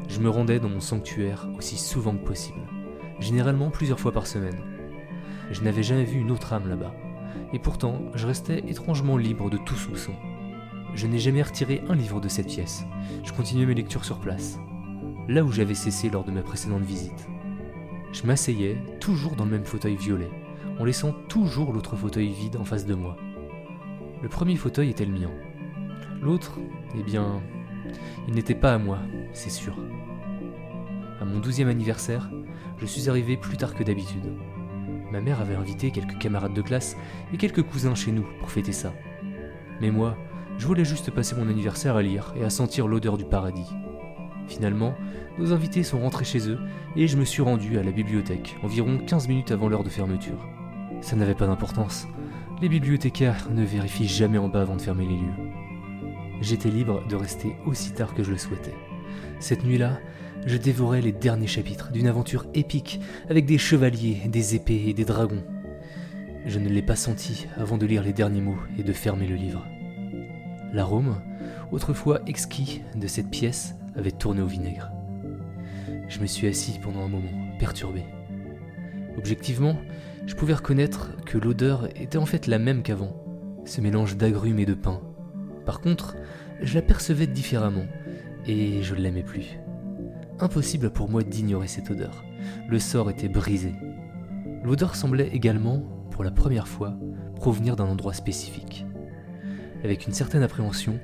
je 0.09 0.19
me 0.19 0.29
rendais 0.29 0.59
dans 0.59 0.69
mon 0.69 0.81
sanctuaire 0.81 1.47
aussi 1.57 1.77
souvent 1.77 2.17
que 2.17 2.25
possible, 2.25 2.67
généralement 3.19 3.69
plusieurs 3.69 3.99
fois 3.99 4.11
par 4.11 4.27
semaine. 4.27 4.61
Je 5.51 5.61
n'avais 5.61 5.83
jamais 5.83 6.03
vu 6.03 6.19
une 6.19 6.31
autre 6.31 6.51
âme 6.51 6.67
là-bas, 6.67 6.93
et 7.53 7.59
pourtant 7.59 8.01
je 8.15 8.27
restais 8.27 8.63
étrangement 8.67 9.17
libre 9.17 9.49
de 9.49 9.57
tout 9.57 9.75
soupçon. 9.75 10.13
Je 10.93 11.07
n'ai 11.07 11.19
jamais 11.19 11.41
retiré 11.41 11.83
un 11.89 11.95
livre 11.95 12.19
de 12.19 12.27
cette 12.27 12.47
pièce, 12.47 12.85
je 13.23 13.31
continuais 13.31 13.65
mes 13.65 13.73
lectures 13.73 14.05
sur 14.05 14.19
place, 14.19 14.59
là 15.27 15.43
où 15.43 15.51
j'avais 15.51 15.73
cessé 15.73 16.09
lors 16.09 16.23
de 16.23 16.31
ma 16.31 16.41
précédente 16.41 16.83
visite. 16.83 17.27
Je 18.11 18.27
m'asseyais, 18.27 18.77
toujours 18.99 19.35
dans 19.35 19.45
le 19.45 19.51
même 19.51 19.65
fauteuil 19.65 19.95
violet, 19.95 20.29
en 20.79 20.83
laissant 20.83 21.13
toujours 21.29 21.71
l'autre 21.71 21.95
fauteuil 21.95 22.29
vide 22.29 22.57
en 22.57 22.65
face 22.65 22.85
de 22.85 22.95
moi. 22.95 23.15
Le 24.21 24.29
premier 24.29 24.57
fauteuil 24.57 24.89
était 24.89 25.05
le 25.05 25.13
mien. 25.13 25.31
L'autre, 26.21 26.59
eh 26.97 27.03
bien, 27.03 27.41
il 28.27 28.33
n'était 28.33 28.55
pas 28.55 28.73
à 28.73 28.77
moi, 28.77 28.99
c'est 29.33 29.49
sûr. 29.49 29.75
À 31.19 31.25
mon 31.25 31.39
douzième 31.39 31.69
anniversaire, 31.69 32.29
je 32.77 32.85
suis 32.85 33.09
arrivé 33.09 33.37
plus 33.37 33.57
tard 33.57 33.75
que 33.75 33.83
d'habitude. 33.83 34.33
Ma 35.11 35.19
mère 35.19 35.41
avait 35.41 35.55
invité 35.55 35.91
quelques 35.91 36.17
camarades 36.17 36.53
de 36.53 36.61
classe 36.61 36.95
et 37.33 37.37
quelques 37.37 37.63
cousins 37.63 37.95
chez 37.95 38.11
nous 38.11 38.25
pour 38.39 38.49
fêter 38.49 38.71
ça. 38.71 38.93
Mais 39.81 39.91
moi, 39.91 40.17
je 40.57 40.65
voulais 40.65 40.85
juste 40.85 41.11
passer 41.11 41.35
mon 41.35 41.49
anniversaire 41.49 41.95
à 41.95 42.01
lire 42.01 42.33
et 42.37 42.43
à 42.45 42.49
sentir 42.49 42.87
l'odeur 42.87 43.17
du 43.17 43.25
paradis. 43.25 43.69
Finalement, 44.47 44.95
nos 45.37 45.53
invités 45.53 45.83
sont 45.83 45.99
rentrés 45.99 46.25
chez 46.25 46.49
eux 46.49 46.59
et 46.95 47.07
je 47.07 47.17
me 47.17 47.25
suis 47.25 47.41
rendu 47.41 47.77
à 47.77 47.83
la 47.83 47.91
bibliothèque, 47.91 48.55
environ 48.63 48.99
15 48.99 49.27
minutes 49.27 49.51
avant 49.51 49.67
l'heure 49.67 49.83
de 49.83 49.89
fermeture. 49.89 50.47
Ça 51.01 51.15
n'avait 51.15 51.35
pas 51.35 51.47
d'importance. 51.47 52.07
Les 52.61 52.69
bibliothécaires 52.69 53.49
ne 53.49 53.63
vérifient 53.63 54.07
jamais 54.07 54.37
en 54.37 54.47
bas 54.47 54.61
avant 54.61 54.75
de 54.75 54.81
fermer 54.81 55.05
les 55.05 55.15
lieux. 55.15 55.51
J'étais 56.41 56.69
libre 56.69 57.05
de 57.07 57.15
rester 57.15 57.55
aussi 57.65 57.91
tard 57.93 58.13
que 58.13 58.23
je 58.23 58.31
le 58.31 58.37
souhaitais. 58.37 58.75
Cette 59.39 59.63
nuit-là, 59.63 59.99
je 60.45 60.57
dévorais 60.57 61.01
les 61.01 61.11
derniers 61.11 61.47
chapitres 61.47 61.91
d'une 61.91 62.07
aventure 62.07 62.45
épique 62.53 62.99
avec 63.29 63.45
des 63.45 63.57
chevaliers, 63.57 64.21
des 64.27 64.55
épées 64.55 64.83
et 64.87 64.93
des 64.93 65.05
dragons. 65.05 65.43
Je 66.45 66.57
ne 66.59 66.69
l'ai 66.69 66.81
pas 66.81 66.95
senti 66.95 67.47
avant 67.57 67.77
de 67.77 67.85
lire 67.85 68.03
les 68.03 68.13
derniers 68.13 68.41
mots 68.41 68.57
et 68.77 68.83
de 68.83 68.93
fermer 68.93 69.27
le 69.27 69.35
livre. 69.35 69.65
L'arôme, 70.73 71.21
autrefois 71.71 72.21
exquis 72.25 72.81
de 72.95 73.07
cette 73.07 73.29
pièce, 73.29 73.75
avait 73.95 74.11
tourné 74.11 74.41
au 74.41 74.47
vinaigre. 74.47 74.91
Je 76.07 76.19
me 76.19 76.25
suis 76.25 76.47
assis 76.47 76.79
pendant 76.81 77.01
un 77.01 77.09
moment, 77.09 77.55
perturbé. 77.59 78.03
Objectivement, 79.17 79.77
je 80.25 80.35
pouvais 80.35 80.53
reconnaître 80.53 81.11
que 81.25 81.37
l'odeur 81.37 81.87
était 81.95 82.17
en 82.17 82.25
fait 82.25 82.47
la 82.47 82.59
même 82.59 82.83
qu'avant, 82.83 83.15
ce 83.65 83.81
mélange 83.81 84.17
d'agrumes 84.17 84.59
et 84.59 84.65
de 84.65 84.73
pain. 84.73 85.01
Par 85.65 85.81
contre, 85.81 86.15
je 86.61 86.75
l'apercevais 86.75 87.27
différemment, 87.27 87.85
et 88.47 88.81
je 88.81 88.95
ne 88.95 89.01
l'aimais 89.01 89.23
plus. 89.23 89.59
Impossible 90.41 90.89
pour 90.89 91.07
moi 91.07 91.21
d'ignorer 91.21 91.67
cette 91.67 91.91
odeur. 91.91 92.25
Le 92.67 92.79
sort 92.79 93.11
était 93.11 93.29
brisé. 93.29 93.75
L'odeur 94.63 94.95
semblait 94.95 95.27
également, 95.27 95.83
pour 96.09 96.23
la 96.23 96.31
première 96.31 96.67
fois, 96.67 96.95
provenir 97.35 97.75
d'un 97.75 97.85
endroit 97.85 98.13
spécifique. 98.13 98.87
Avec 99.83 100.07
une 100.07 100.13
certaine 100.13 100.41
appréhension, 100.41 100.99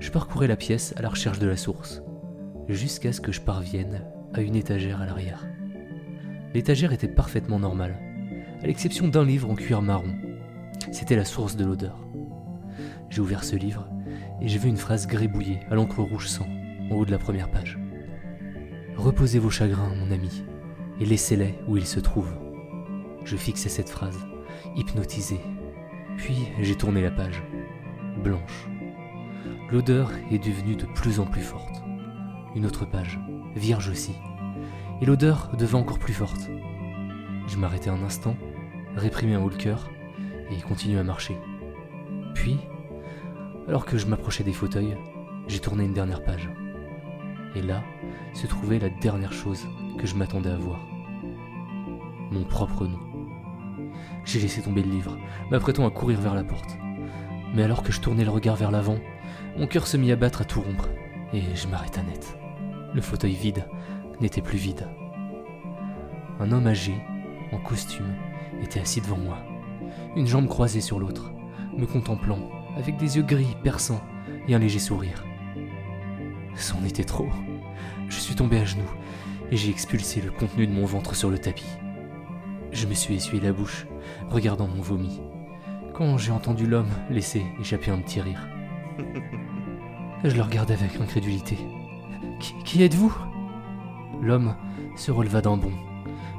je 0.00 0.10
parcourais 0.10 0.46
la 0.46 0.56
pièce 0.56 0.94
à 0.96 1.02
la 1.02 1.10
recherche 1.10 1.38
de 1.38 1.46
la 1.46 1.58
source, 1.58 2.02
jusqu'à 2.66 3.12
ce 3.12 3.20
que 3.20 3.30
je 3.30 3.42
parvienne 3.42 4.06
à 4.32 4.40
une 4.40 4.56
étagère 4.56 5.02
à 5.02 5.06
l'arrière. 5.06 5.46
L'étagère 6.54 6.94
était 6.94 7.08
parfaitement 7.08 7.58
normale, 7.58 7.98
à 8.62 8.66
l'exception 8.66 9.06
d'un 9.06 9.24
livre 9.24 9.50
en 9.50 9.54
cuir 9.54 9.82
marron. 9.82 10.14
C'était 10.92 11.16
la 11.16 11.26
source 11.26 11.56
de 11.56 11.66
l'odeur. 11.66 12.06
J'ai 13.10 13.20
ouvert 13.20 13.44
ce 13.44 13.56
livre 13.56 13.86
et 14.40 14.48
j'ai 14.48 14.58
vu 14.58 14.70
une 14.70 14.78
phrase 14.78 15.06
grébouillée 15.06 15.60
à 15.70 15.74
l'encre 15.74 16.00
rouge 16.00 16.28
sang, 16.28 16.48
en 16.90 16.94
haut 16.94 17.04
de 17.04 17.10
la 17.10 17.18
première 17.18 17.50
page. 17.50 17.78
Reposez 18.98 19.38
vos 19.38 19.48
chagrins, 19.48 19.94
mon 19.94 20.10
ami, 20.10 20.42
et 20.98 21.06
laissez-les 21.06 21.54
où 21.68 21.76
ils 21.76 21.86
se 21.86 22.00
trouvent. 22.00 22.34
Je 23.24 23.36
fixais 23.36 23.68
cette 23.68 23.88
phrase, 23.88 24.26
hypnotisé. 24.74 25.38
Puis 26.16 26.48
j'ai 26.60 26.74
tourné 26.74 27.00
la 27.00 27.12
page, 27.12 27.40
blanche. 28.24 28.68
L'odeur 29.70 30.10
est 30.32 30.44
devenue 30.44 30.74
de 30.74 30.84
plus 30.84 31.20
en 31.20 31.26
plus 31.26 31.42
forte. 31.42 31.84
Une 32.56 32.66
autre 32.66 32.86
page, 32.86 33.20
vierge 33.54 33.88
aussi. 33.88 34.16
Et 35.00 35.06
l'odeur 35.06 35.52
devint 35.56 35.78
encore 35.78 36.00
plus 36.00 36.12
forte. 36.12 36.50
Je 37.46 37.56
m'arrêtai 37.56 37.90
un 37.90 38.02
instant, 38.02 38.36
réprimai 38.96 39.34
un 39.34 39.42
haut 39.42 39.48
le 39.48 39.54
cœur, 39.54 39.88
et 40.50 40.60
continuai 40.60 40.98
à 40.98 41.04
marcher. 41.04 41.36
Puis, 42.34 42.58
alors 43.68 43.86
que 43.86 43.96
je 43.96 44.06
m'approchais 44.06 44.42
des 44.42 44.52
fauteuils, 44.52 44.96
j'ai 45.46 45.60
tourné 45.60 45.84
une 45.84 45.94
dernière 45.94 46.24
page. 46.24 46.50
Et 47.54 47.62
là 47.62 47.84
se 48.38 48.46
trouvait 48.46 48.78
la 48.78 48.88
dernière 48.88 49.32
chose 49.32 49.66
que 49.98 50.06
je 50.06 50.14
m'attendais 50.14 50.50
à 50.50 50.56
voir. 50.56 50.78
Mon 52.30 52.44
propre 52.44 52.86
nom. 52.86 53.00
J'ai 54.24 54.38
laissé 54.38 54.62
tomber 54.62 54.84
le 54.84 54.90
livre, 54.90 55.18
m'apprêtant 55.50 55.84
à 55.84 55.90
courir 55.90 56.20
vers 56.20 56.36
la 56.36 56.44
porte. 56.44 56.78
Mais 57.52 57.64
alors 57.64 57.82
que 57.82 57.90
je 57.90 58.00
tournais 58.00 58.24
le 58.24 58.30
regard 58.30 58.54
vers 58.54 58.70
l'avant, 58.70 58.98
mon 59.56 59.66
cœur 59.66 59.88
se 59.88 59.96
mit 59.96 60.12
à 60.12 60.16
battre 60.16 60.42
à 60.42 60.44
tout 60.44 60.60
rompre, 60.60 60.88
et 61.32 61.42
je 61.56 61.66
m'arrêta 61.66 62.00
net. 62.04 62.38
Le 62.94 63.00
fauteuil 63.00 63.32
vide 63.32 63.64
n'était 64.20 64.40
plus 64.40 64.58
vide. 64.58 64.86
Un 66.38 66.52
homme 66.52 66.68
âgé, 66.68 66.94
en 67.50 67.58
costume, 67.58 68.14
était 68.62 68.78
assis 68.80 69.00
devant 69.00 69.18
moi, 69.18 69.38
une 70.14 70.28
jambe 70.28 70.46
croisée 70.46 70.80
sur 70.80 71.00
l'autre, 71.00 71.32
me 71.76 71.86
contemplant, 71.86 72.38
avec 72.76 72.98
des 72.98 73.16
yeux 73.16 73.24
gris 73.24 73.56
perçants 73.64 74.02
et 74.46 74.54
un 74.54 74.60
léger 74.60 74.78
sourire. 74.78 75.24
C'en 76.54 76.84
était 76.84 77.02
trop. 77.02 77.28
Je 78.08 78.18
suis 78.18 78.34
tombé 78.34 78.58
à 78.58 78.64
genoux 78.64 78.90
et 79.50 79.56
j'ai 79.56 79.70
expulsé 79.70 80.20
le 80.20 80.30
contenu 80.30 80.66
de 80.66 80.72
mon 80.72 80.84
ventre 80.84 81.14
sur 81.14 81.30
le 81.30 81.38
tapis. 81.38 81.76
Je 82.72 82.86
me 82.86 82.94
suis 82.94 83.14
essuyé 83.14 83.42
la 83.42 83.52
bouche, 83.52 83.86
regardant 84.28 84.68
mon 84.68 84.82
vomi, 84.82 85.20
quand 85.94 86.18
j'ai 86.18 86.32
entendu 86.32 86.66
l'homme 86.66 86.90
laisser 87.10 87.44
échapper 87.60 87.90
un 87.90 87.98
petit 87.98 88.20
rire. 88.20 88.46
Je 90.24 90.36
le 90.36 90.42
regardais 90.42 90.74
avec 90.74 91.00
incrédulité. 91.00 91.56
Qui, 92.40 92.54
qui 92.64 92.82
êtes-vous? 92.82 93.14
L'homme 94.20 94.54
se 94.96 95.10
releva 95.10 95.40
d'un 95.40 95.56
bond, 95.56 95.72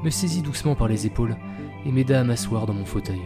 me 0.03 0.09
saisit 0.09 0.41
doucement 0.41 0.75
par 0.75 0.87
les 0.87 1.05
épaules 1.05 1.35
et 1.85 1.91
m'aida 1.91 2.19
à 2.19 2.23
m'asseoir 2.23 2.65
dans 2.65 2.73
mon 2.73 2.85
fauteuil. 2.85 3.21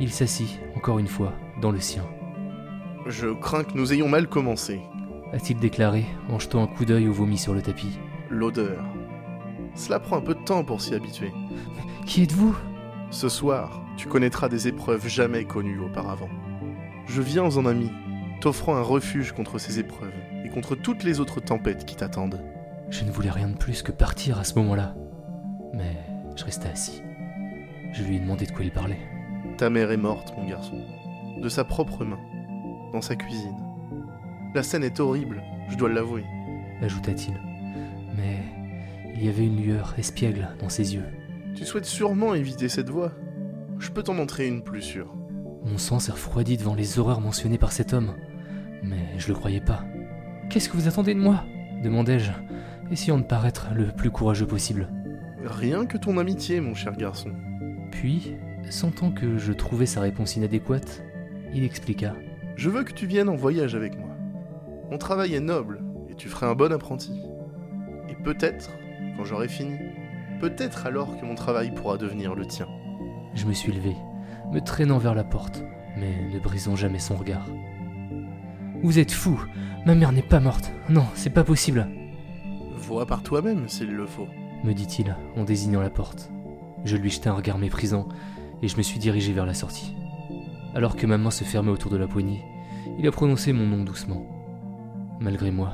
Il 0.00 0.10
s'assit, 0.10 0.60
encore 0.76 0.98
une 0.98 1.06
fois, 1.06 1.32
dans 1.60 1.70
le 1.70 1.80
sien. 1.80 2.04
Je 3.06 3.28
crains 3.28 3.64
que 3.64 3.76
nous 3.76 3.92
ayons 3.92 4.08
mal 4.08 4.28
commencé. 4.28 4.80
A-t-il 5.32 5.58
déclaré 5.58 6.06
en 6.30 6.38
jetant 6.38 6.62
un 6.62 6.66
coup 6.66 6.84
d'œil 6.84 7.08
au 7.08 7.12
vomi 7.12 7.36
sur 7.36 7.52
le 7.54 7.62
tapis. 7.62 7.98
L'odeur. 8.30 8.84
Cela 9.74 10.00
prend 10.00 10.16
un 10.16 10.22
peu 10.22 10.34
de 10.34 10.42
temps 10.42 10.64
pour 10.64 10.80
s'y 10.80 10.94
habituer. 10.94 11.32
Qui 12.06 12.22
êtes-vous? 12.22 12.56
Ce 13.10 13.28
soir, 13.28 13.82
tu 13.96 14.08
connaîtras 14.08 14.48
des 14.48 14.68
épreuves 14.68 15.06
jamais 15.06 15.44
connues 15.44 15.80
auparavant. 15.80 16.28
Je 17.06 17.22
viens 17.22 17.44
en 17.44 17.66
ami, 17.66 17.90
t'offrant 18.40 18.76
un 18.76 18.82
refuge 18.82 19.32
contre 19.32 19.58
ces 19.58 19.78
épreuves 19.78 20.12
et 20.44 20.48
contre 20.48 20.74
toutes 20.74 21.04
les 21.04 21.20
autres 21.20 21.40
tempêtes 21.40 21.84
qui 21.84 21.96
t'attendent. 21.96 22.42
Je 22.90 23.04
ne 23.04 23.10
voulais 23.10 23.30
rien 23.30 23.48
de 23.48 23.56
plus 23.56 23.82
que 23.82 23.92
partir 23.92 24.38
à 24.38 24.44
ce 24.44 24.54
moment-là. 24.58 24.94
Mais 25.74 25.96
je 26.36 26.44
restais 26.44 26.68
assis. 26.68 27.02
Je 27.92 28.02
lui 28.02 28.16
ai 28.16 28.20
demandé 28.20 28.46
de 28.46 28.52
quoi 28.52 28.64
il 28.64 28.72
parlait. 28.72 29.00
Ta 29.58 29.70
mère 29.70 29.90
est 29.90 29.96
morte, 29.96 30.34
mon 30.36 30.48
garçon. 30.48 30.84
De 31.40 31.48
sa 31.48 31.64
propre 31.64 32.04
main. 32.04 32.18
Dans 32.92 33.02
sa 33.02 33.16
cuisine. 33.16 33.65
La 34.56 34.62
scène 34.62 34.84
est 34.84 35.00
horrible, 35.00 35.42
je 35.68 35.76
dois 35.76 35.90
l'avouer. 35.90 36.24
Ajouta-t-il. 36.80 37.34
Mais 38.16 38.38
il 39.14 39.22
y 39.22 39.28
avait 39.28 39.44
une 39.44 39.62
lueur 39.62 39.92
espiègle 39.98 40.48
dans 40.58 40.70
ses 40.70 40.94
yeux. 40.94 41.04
Tu 41.54 41.66
souhaites 41.66 41.84
sûrement 41.84 42.32
éviter 42.32 42.70
cette 42.70 42.88
voie. 42.88 43.12
Je 43.78 43.90
peux 43.90 44.02
t'en 44.02 44.14
montrer 44.14 44.48
une 44.48 44.62
plus 44.62 44.80
sûre. 44.80 45.14
Mon 45.66 45.76
sang 45.76 45.98
s'est 45.98 46.12
refroidi 46.12 46.56
devant 46.56 46.74
les 46.74 46.98
horreurs 46.98 47.20
mentionnées 47.20 47.58
par 47.58 47.70
cet 47.70 47.92
homme. 47.92 48.14
Mais 48.82 49.18
je 49.18 49.28
le 49.28 49.34
croyais 49.34 49.60
pas. 49.60 49.84
Qu'est-ce 50.48 50.70
que 50.70 50.78
vous 50.78 50.88
attendez 50.88 51.12
de 51.12 51.20
moi? 51.20 51.44
demandai-je, 51.84 52.32
essayant 52.90 53.18
de 53.18 53.24
paraître 53.24 53.68
le 53.74 53.88
plus 53.88 54.10
courageux 54.10 54.46
possible. 54.46 54.88
Rien 55.44 55.84
que 55.84 55.98
ton 55.98 56.16
amitié, 56.16 56.62
mon 56.62 56.72
cher 56.72 56.96
garçon. 56.96 57.32
Puis, 57.90 58.32
sentant 58.70 59.10
que 59.10 59.36
je 59.36 59.52
trouvais 59.52 59.84
sa 59.84 60.00
réponse 60.00 60.34
inadéquate, 60.34 61.04
il 61.52 61.62
expliqua. 61.62 62.14
Je 62.56 62.70
veux 62.70 62.84
que 62.84 62.94
tu 62.94 63.06
viennes 63.06 63.28
en 63.28 63.36
voyage 63.36 63.74
avec 63.74 63.98
moi. 63.98 64.05
Mon 64.90 64.98
travail 64.98 65.34
est 65.34 65.40
noble, 65.40 65.82
et 66.08 66.14
tu 66.14 66.28
ferais 66.28 66.46
un 66.46 66.54
bon 66.54 66.72
apprenti. 66.72 67.20
Et 68.08 68.14
peut-être, 68.14 68.70
quand 69.16 69.24
j'aurai 69.24 69.48
fini, 69.48 69.76
peut-être 70.40 70.86
alors 70.86 71.18
que 71.18 71.24
mon 71.26 71.34
travail 71.34 71.72
pourra 71.72 71.96
devenir 71.96 72.34
le 72.34 72.46
tien. 72.46 72.68
Je 73.34 73.46
me 73.46 73.52
suis 73.52 73.72
levé, 73.72 73.96
me 74.52 74.60
traînant 74.60 74.98
vers 74.98 75.14
la 75.14 75.24
porte, 75.24 75.64
mais 75.96 76.28
ne 76.32 76.38
brisant 76.38 76.76
jamais 76.76 76.98
son 76.98 77.16
regard. 77.16 77.46
Vous 78.82 78.98
êtes 78.98 79.12
fou 79.12 79.42
Ma 79.86 79.94
mère 79.94 80.12
n'est 80.12 80.22
pas 80.22 80.40
morte. 80.40 80.72
Non, 80.88 81.06
c'est 81.14 81.30
pas 81.30 81.44
possible. 81.44 81.88
Vois 82.76 83.06
par 83.06 83.22
toi-même 83.22 83.68
s'il 83.68 83.90
le 83.90 84.06
faut. 84.06 84.28
me 84.64 84.72
dit-il 84.72 85.16
en 85.36 85.44
désignant 85.44 85.80
la 85.80 85.90
porte. 85.90 86.30
Je 86.84 86.96
lui 86.96 87.10
jetai 87.10 87.28
un 87.28 87.34
regard 87.34 87.58
méprisant 87.58 88.08
et 88.62 88.68
je 88.68 88.76
me 88.76 88.82
suis 88.82 88.98
dirigé 88.98 89.32
vers 89.32 89.46
la 89.46 89.54
sortie. 89.54 89.94
Alors 90.74 90.96
que 90.96 91.06
ma 91.06 91.18
main 91.18 91.30
se 91.30 91.44
fermait 91.44 91.70
autour 91.70 91.90
de 91.90 91.96
la 91.96 92.06
poignée, 92.06 92.44
il 92.98 93.06
a 93.06 93.10
prononcé 93.10 93.52
mon 93.52 93.66
nom 93.66 93.82
doucement. 93.82 94.35
Malgré 95.20 95.50
moi, 95.50 95.72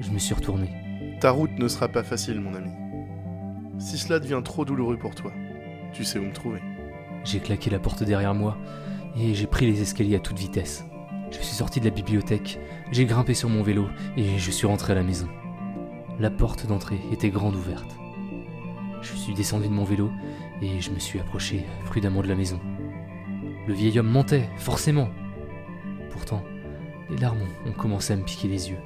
je 0.00 0.10
me 0.10 0.18
suis 0.18 0.34
retourné. 0.34 0.70
Ta 1.20 1.30
route 1.30 1.58
ne 1.58 1.68
sera 1.68 1.88
pas 1.88 2.02
facile, 2.02 2.40
mon 2.40 2.54
ami. 2.54 2.70
Si 3.78 3.96
cela 3.96 4.18
devient 4.20 4.42
trop 4.44 4.64
douloureux 4.64 4.98
pour 4.98 5.14
toi, 5.14 5.32
tu 5.92 6.04
sais 6.04 6.18
où 6.18 6.22
me 6.22 6.32
trouver. 6.32 6.60
J'ai 7.24 7.40
claqué 7.40 7.70
la 7.70 7.78
porte 7.78 8.02
derrière 8.02 8.34
moi 8.34 8.58
et 9.16 9.34
j'ai 9.34 9.46
pris 9.46 9.66
les 9.66 9.80
escaliers 9.80 10.16
à 10.16 10.20
toute 10.20 10.38
vitesse. 10.38 10.84
Je 11.30 11.38
suis 11.38 11.56
sorti 11.56 11.80
de 11.80 11.86
la 11.86 11.90
bibliothèque, 11.90 12.58
j'ai 12.92 13.06
grimpé 13.06 13.32
sur 13.32 13.48
mon 13.48 13.62
vélo 13.62 13.86
et 14.16 14.38
je 14.38 14.50
suis 14.50 14.66
rentré 14.66 14.92
à 14.92 14.96
la 14.96 15.02
maison. 15.02 15.28
La 16.20 16.30
porte 16.30 16.66
d'entrée 16.66 17.00
était 17.10 17.30
grande 17.30 17.56
ouverte. 17.56 17.96
Je 19.00 19.16
suis 19.16 19.34
descendu 19.34 19.68
de 19.68 19.72
mon 19.72 19.84
vélo 19.84 20.10
et 20.62 20.80
je 20.80 20.90
me 20.90 20.98
suis 20.98 21.18
approché 21.18 21.64
prudemment 21.86 22.22
de 22.22 22.28
la 22.28 22.34
maison. 22.34 22.60
Le 23.66 23.72
vieil 23.72 23.98
homme 23.98 24.10
mentait, 24.10 24.48
forcément. 24.58 25.08
Les 27.10 27.16
larmes 27.18 27.46
ont 27.66 27.72
commencé 27.72 28.12
à 28.12 28.16
me 28.16 28.22
piquer 28.22 28.48
les 28.48 28.70
yeux. 28.70 28.78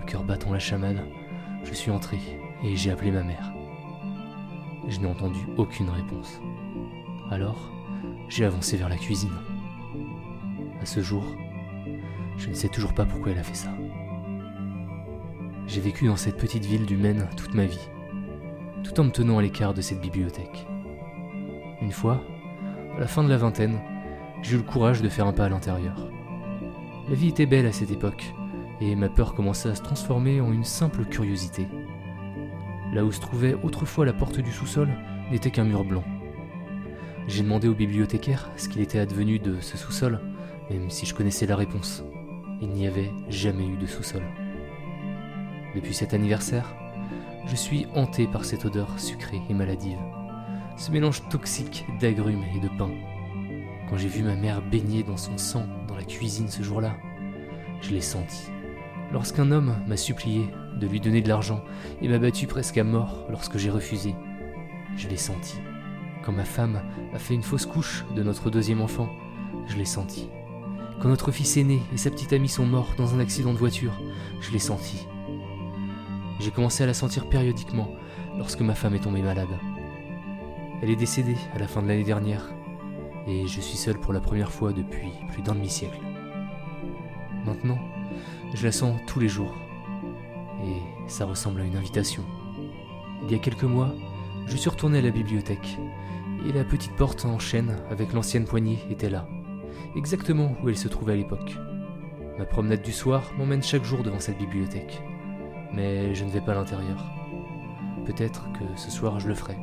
Le 0.00 0.06
cœur 0.06 0.24
battant 0.24 0.52
la 0.52 0.58
chamade, 0.58 1.04
je 1.62 1.72
suis 1.72 1.90
entré 1.90 2.18
et 2.64 2.76
j'ai 2.76 2.90
appelé 2.90 3.10
ma 3.10 3.22
mère. 3.22 3.52
Je 4.88 4.98
n'ai 4.98 5.06
entendu 5.06 5.38
aucune 5.56 5.88
réponse. 5.88 6.40
Alors, 7.30 7.70
j'ai 8.28 8.44
avancé 8.44 8.76
vers 8.76 8.88
la 8.88 8.96
cuisine. 8.96 9.30
À 10.80 10.86
ce 10.86 11.00
jour, 11.00 11.24
je 12.38 12.48
ne 12.48 12.54
sais 12.54 12.68
toujours 12.68 12.94
pas 12.94 13.04
pourquoi 13.04 13.32
elle 13.32 13.38
a 13.38 13.44
fait 13.44 13.54
ça. 13.54 13.70
J'ai 15.66 15.80
vécu 15.80 16.06
dans 16.06 16.16
cette 16.16 16.38
petite 16.38 16.64
ville 16.64 16.86
du 16.86 16.96
Maine 16.96 17.28
toute 17.36 17.54
ma 17.54 17.66
vie, 17.66 17.88
tout 18.82 18.98
en 18.98 19.04
me 19.04 19.10
tenant 19.10 19.38
à 19.38 19.42
l'écart 19.42 19.74
de 19.74 19.80
cette 19.80 20.00
bibliothèque. 20.00 20.66
Une 21.80 21.92
fois, 21.92 22.20
à 22.96 23.00
la 23.00 23.06
fin 23.06 23.22
de 23.22 23.28
la 23.28 23.36
vingtaine, 23.36 23.78
j'ai 24.42 24.54
eu 24.54 24.58
le 24.58 24.64
courage 24.64 25.02
de 25.02 25.08
faire 25.08 25.26
un 25.26 25.32
pas 25.32 25.44
à 25.44 25.48
l'intérieur. 25.48 26.10
La 27.08 27.14
vie 27.14 27.28
était 27.28 27.46
belle 27.46 27.66
à 27.66 27.72
cette 27.72 27.90
époque, 27.90 28.32
et 28.80 28.94
ma 28.94 29.08
peur 29.08 29.34
commençait 29.34 29.68
à 29.68 29.74
se 29.74 29.82
transformer 29.82 30.40
en 30.40 30.52
une 30.52 30.64
simple 30.64 31.04
curiosité. 31.04 31.66
Là 32.92 33.04
où 33.04 33.12
se 33.12 33.20
trouvait 33.20 33.54
autrefois 33.62 34.06
la 34.06 34.12
porte 34.12 34.40
du 34.40 34.50
sous-sol 34.52 34.88
n'était 35.30 35.50
qu'un 35.50 35.64
mur 35.64 35.84
blanc. 35.84 36.04
J'ai 37.26 37.42
demandé 37.42 37.68
au 37.68 37.74
bibliothécaire 37.74 38.50
ce 38.56 38.68
qu'il 38.68 38.80
était 38.80 38.98
advenu 38.98 39.38
de 39.38 39.60
ce 39.60 39.76
sous-sol, 39.76 40.20
même 40.70 40.90
si 40.90 41.06
je 41.06 41.14
connaissais 41.14 41.46
la 41.46 41.56
réponse. 41.56 42.04
Il 42.60 42.68
n'y 42.70 42.86
avait 42.86 43.10
jamais 43.28 43.66
eu 43.66 43.76
de 43.76 43.86
sous-sol. 43.86 44.22
Depuis 45.74 45.94
cet 45.94 46.14
anniversaire, 46.14 46.74
je 47.46 47.56
suis 47.56 47.86
hanté 47.94 48.26
par 48.26 48.44
cette 48.44 48.64
odeur 48.64 48.98
sucrée 48.98 49.40
et 49.48 49.54
maladive, 49.54 49.98
ce 50.76 50.90
mélange 50.90 51.28
toxique 51.28 51.86
d'agrumes 52.00 52.44
et 52.54 52.60
de 52.60 52.68
pain. 52.76 52.90
Quand 53.88 53.96
j'ai 53.96 54.08
vu 54.08 54.22
ma 54.22 54.34
mère 54.34 54.62
baigner 54.62 55.02
dans 55.02 55.16
son 55.16 55.38
sang 55.38 55.66
cuisine 56.02 56.48
ce 56.48 56.62
jour-là, 56.62 56.96
je 57.80 57.90
l'ai 57.90 58.00
senti. 58.00 58.50
Lorsqu'un 59.12 59.50
homme 59.50 59.74
m'a 59.86 59.96
supplié 59.96 60.48
de 60.78 60.86
lui 60.86 61.00
donner 61.00 61.20
de 61.20 61.28
l'argent 61.28 61.62
et 62.00 62.08
m'a 62.08 62.18
battu 62.18 62.46
presque 62.46 62.78
à 62.78 62.84
mort 62.84 63.26
lorsque 63.28 63.58
j'ai 63.58 63.70
refusé, 63.70 64.14
je 64.96 65.08
l'ai 65.08 65.16
senti. 65.16 65.56
Quand 66.24 66.32
ma 66.32 66.44
femme 66.44 66.82
a 67.12 67.18
fait 67.18 67.34
une 67.34 67.42
fausse 67.42 67.66
couche 67.66 68.04
de 68.14 68.22
notre 68.22 68.50
deuxième 68.50 68.80
enfant, 68.80 69.08
je 69.66 69.76
l'ai 69.76 69.84
senti. 69.84 70.28
Quand 71.00 71.08
notre 71.08 71.32
fils 71.32 71.56
aîné 71.56 71.80
et 71.92 71.96
sa 71.96 72.10
petite 72.10 72.32
amie 72.32 72.48
sont 72.48 72.66
morts 72.66 72.94
dans 72.98 73.14
un 73.14 73.20
accident 73.20 73.52
de 73.52 73.58
voiture, 73.58 73.98
je 74.40 74.52
l'ai 74.52 74.58
senti. 74.58 75.06
J'ai 76.38 76.50
commencé 76.50 76.84
à 76.84 76.86
la 76.86 76.94
sentir 76.94 77.28
périodiquement 77.28 77.88
lorsque 78.36 78.60
ma 78.60 78.74
femme 78.74 78.94
est 78.94 79.00
tombée 79.00 79.22
malade. 79.22 79.48
Elle 80.82 80.90
est 80.90 80.96
décédée 80.96 81.36
à 81.54 81.58
la 81.58 81.66
fin 81.66 81.82
de 81.82 81.88
l'année 81.88 82.04
dernière 82.04 82.50
et 83.26 83.46
je 83.46 83.60
suis 83.60 83.76
seul 83.76 83.98
pour 83.98 84.12
la 84.12 84.20
première 84.20 84.52
fois 84.52 84.72
depuis 84.72 85.10
plus 85.32 85.42
d'un 85.42 85.54
demi-siècle. 85.54 86.00
Maintenant, 87.44 87.78
je 88.54 88.64
la 88.64 88.72
sens 88.72 88.98
tous 89.06 89.20
les 89.20 89.28
jours 89.28 89.54
et 90.64 91.08
ça 91.08 91.26
ressemble 91.26 91.60
à 91.60 91.64
une 91.64 91.76
invitation. 91.76 92.24
Il 93.22 93.32
y 93.32 93.34
a 93.34 93.38
quelques 93.38 93.64
mois, 93.64 93.94
je 94.46 94.56
suis 94.56 94.70
retourné 94.70 94.98
à 94.98 95.02
la 95.02 95.10
bibliothèque 95.10 95.78
et 96.48 96.52
la 96.52 96.64
petite 96.64 96.96
porte 96.96 97.24
en 97.24 97.38
chêne 97.38 97.76
avec 97.90 98.12
l'ancienne 98.12 98.44
poignée 98.44 98.78
était 98.90 99.10
là, 99.10 99.28
exactement 99.96 100.54
où 100.62 100.68
elle 100.68 100.76
se 100.76 100.88
trouvait 100.88 101.12
à 101.12 101.16
l'époque. 101.16 101.56
Ma 102.38 102.46
promenade 102.46 102.82
du 102.82 102.92
soir 102.92 103.22
m'emmène 103.36 103.62
chaque 103.62 103.84
jour 103.84 104.02
devant 104.02 104.20
cette 104.20 104.38
bibliothèque, 104.38 105.02
mais 105.74 106.14
je 106.14 106.24
ne 106.24 106.30
vais 106.30 106.40
pas 106.40 106.52
à 106.52 106.56
l'intérieur. 106.56 107.04
Peut-être 108.06 108.48
que 108.52 108.64
ce 108.76 108.90
soir 108.90 109.20
je 109.20 109.28
le 109.28 109.34
ferai. 109.34 109.56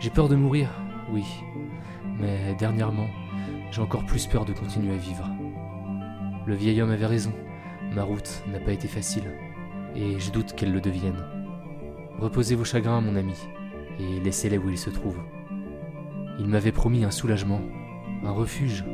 J'ai 0.00 0.10
peur 0.10 0.28
de 0.28 0.36
mourir, 0.36 0.70
oui, 1.12 1.24
mais 2.18 2.54
dernièrement, 2.58 3.08
j'ai 3.70 3.80
encore 3.80 4.04
plus 4.04 4.26
peur 4.26 4.44
de 4.44 4.52
continuer 4.52 4.94
à 4.94 4.98
vivre. 4.98 5.28
Le 6.46 6.54
vieil 6.54 6.80
homme 6.82 6.90
avait 6.90 7.06
raison, 7.06 7.32
ma 7.94 8.02
route 8.02 8.42
n'a 8.52 8.60
pas 8.60 8.72
été 8.72 8.88
facile, 8.88 9.24
et 9.94 10.18
je 10.18 10.30
doute 10.30 10.54
qu'elle 10.54 10.72
le 10.72 10.80
devienne. 10.80 11.24
Reposez 12.18 12.54
vos 12.54 12.64
chagrins, 12.64 13.00
mon 13.00 13.16
ami, 13.16 13.34
et 13.98 14.20
laissez-les 14.20 14.58
où 14.58 14.68
ils 14.68 14.78
se 14.78 14.90
trouvent. 14.90 15.22
Il 16.38 16.46
m'avait 16.48 16.72
promis 16.72 17.04
un 17.04 17.10
soulagement, 17.10 17.60
un 18.24 18.30
refuge. 18.30 18.84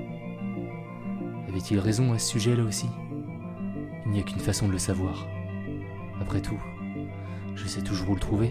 Avait-il 1.49 1.79
raison 1.79 2.13
à 2.13 2.19
ce 2.19 2.29
sujet 2.29 2.57
là 2.57 2.65
aussi? 2.65 2.89
Il 4.07 4.13
n'y 4.13 4.21
a 4.21 4.23
qu'une 4.23 4.39
façon 4.39 4.67
de 4.67 4.73
le 4.73 4.79
savoir. 4.79 5.27
Après 6.21 6.41
tout, 6.41 6.59
je 7.55 7.67
sais 7.67 7.83
toujours 7.83 8.11
où 8.11 8.15
le 8.15 8.21
trouver. 8.21 8.51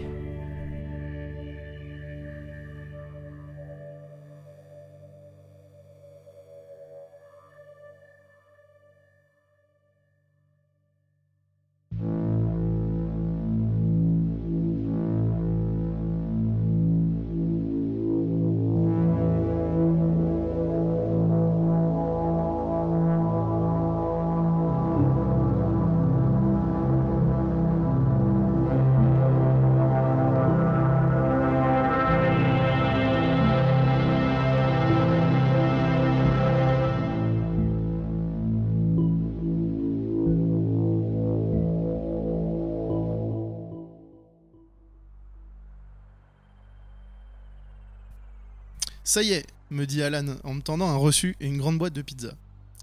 Ça 49.08 49.22
y 49.22 49.32
est, 49.32 49.46
me 49.70 49.86
dit 49.86 50.02
Alan 50.02 50.36
en 50.44 50.52
me 50.52 50.60
tendant 50.60 50.90
un 50.90 50.96
reçu 50.96 51.34
et 51.40 51.46
une 51.46 51.56
grande 51.56 51.78
boîte 51.78 51.94
de 51.94 52.02
pizza. 52.02 52.34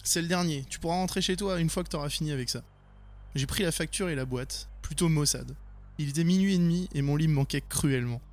C'est 0.03 0.23
le 0.23 0.27
dernier, 0.27 0.65
tu 0.67 0.79
pourras 0.79 0.95
rentrer 0.95 1.21
chez 1.21 1.35
toi 1.35 1.59
une 1.59 1.69
fois 1.69 1.83
que 1.83 1.89
t'auras 1.89 2.09
fini 2.09 2.31
avec 2.31 2.49
ça. 2.49 2.63
J'ai 3.35 3.45
pris 3.45 3.61
la 3.61 3.71
facture 3.71 4.09
et 4.09 4.15
la 4.15 4.25
boîte, 4.25 4.67
plutôt 4.81 5.07
maussade. 5.07 5.55
Il 5.99 6.09
était 6.09 6.23
minuit 6.23 6.55
et 6.55 6.57
demi 6.57 6.89
et 6.95 7.03
mon 7.03 7.15
lit 7.15 7.27
me 7.27 7.35
manquait 7.35 7.61
cruellement. 7.61 8.23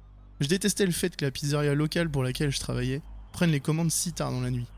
Je 0.40 0.48
détestais 0.48 0.86
le 0.86 0.92
fait 0.92 1.14
que 1.14 1.26
la 1.26 1.30
pizzeria 1.30 1.74
locale 1.74 2.10
pour 2.10 2.22
laquelle 2.22 2.50
je 2.50 2.60
travaillais 2.60 3.02
prenne 3.34 3.50
les 3.50 3.60
commandes 3.60 3.90
si 3.90 4.14
tard 4.14 4.32
dans 4.32 4.40
la 4.40 4.50
nuit. 4.50 4.68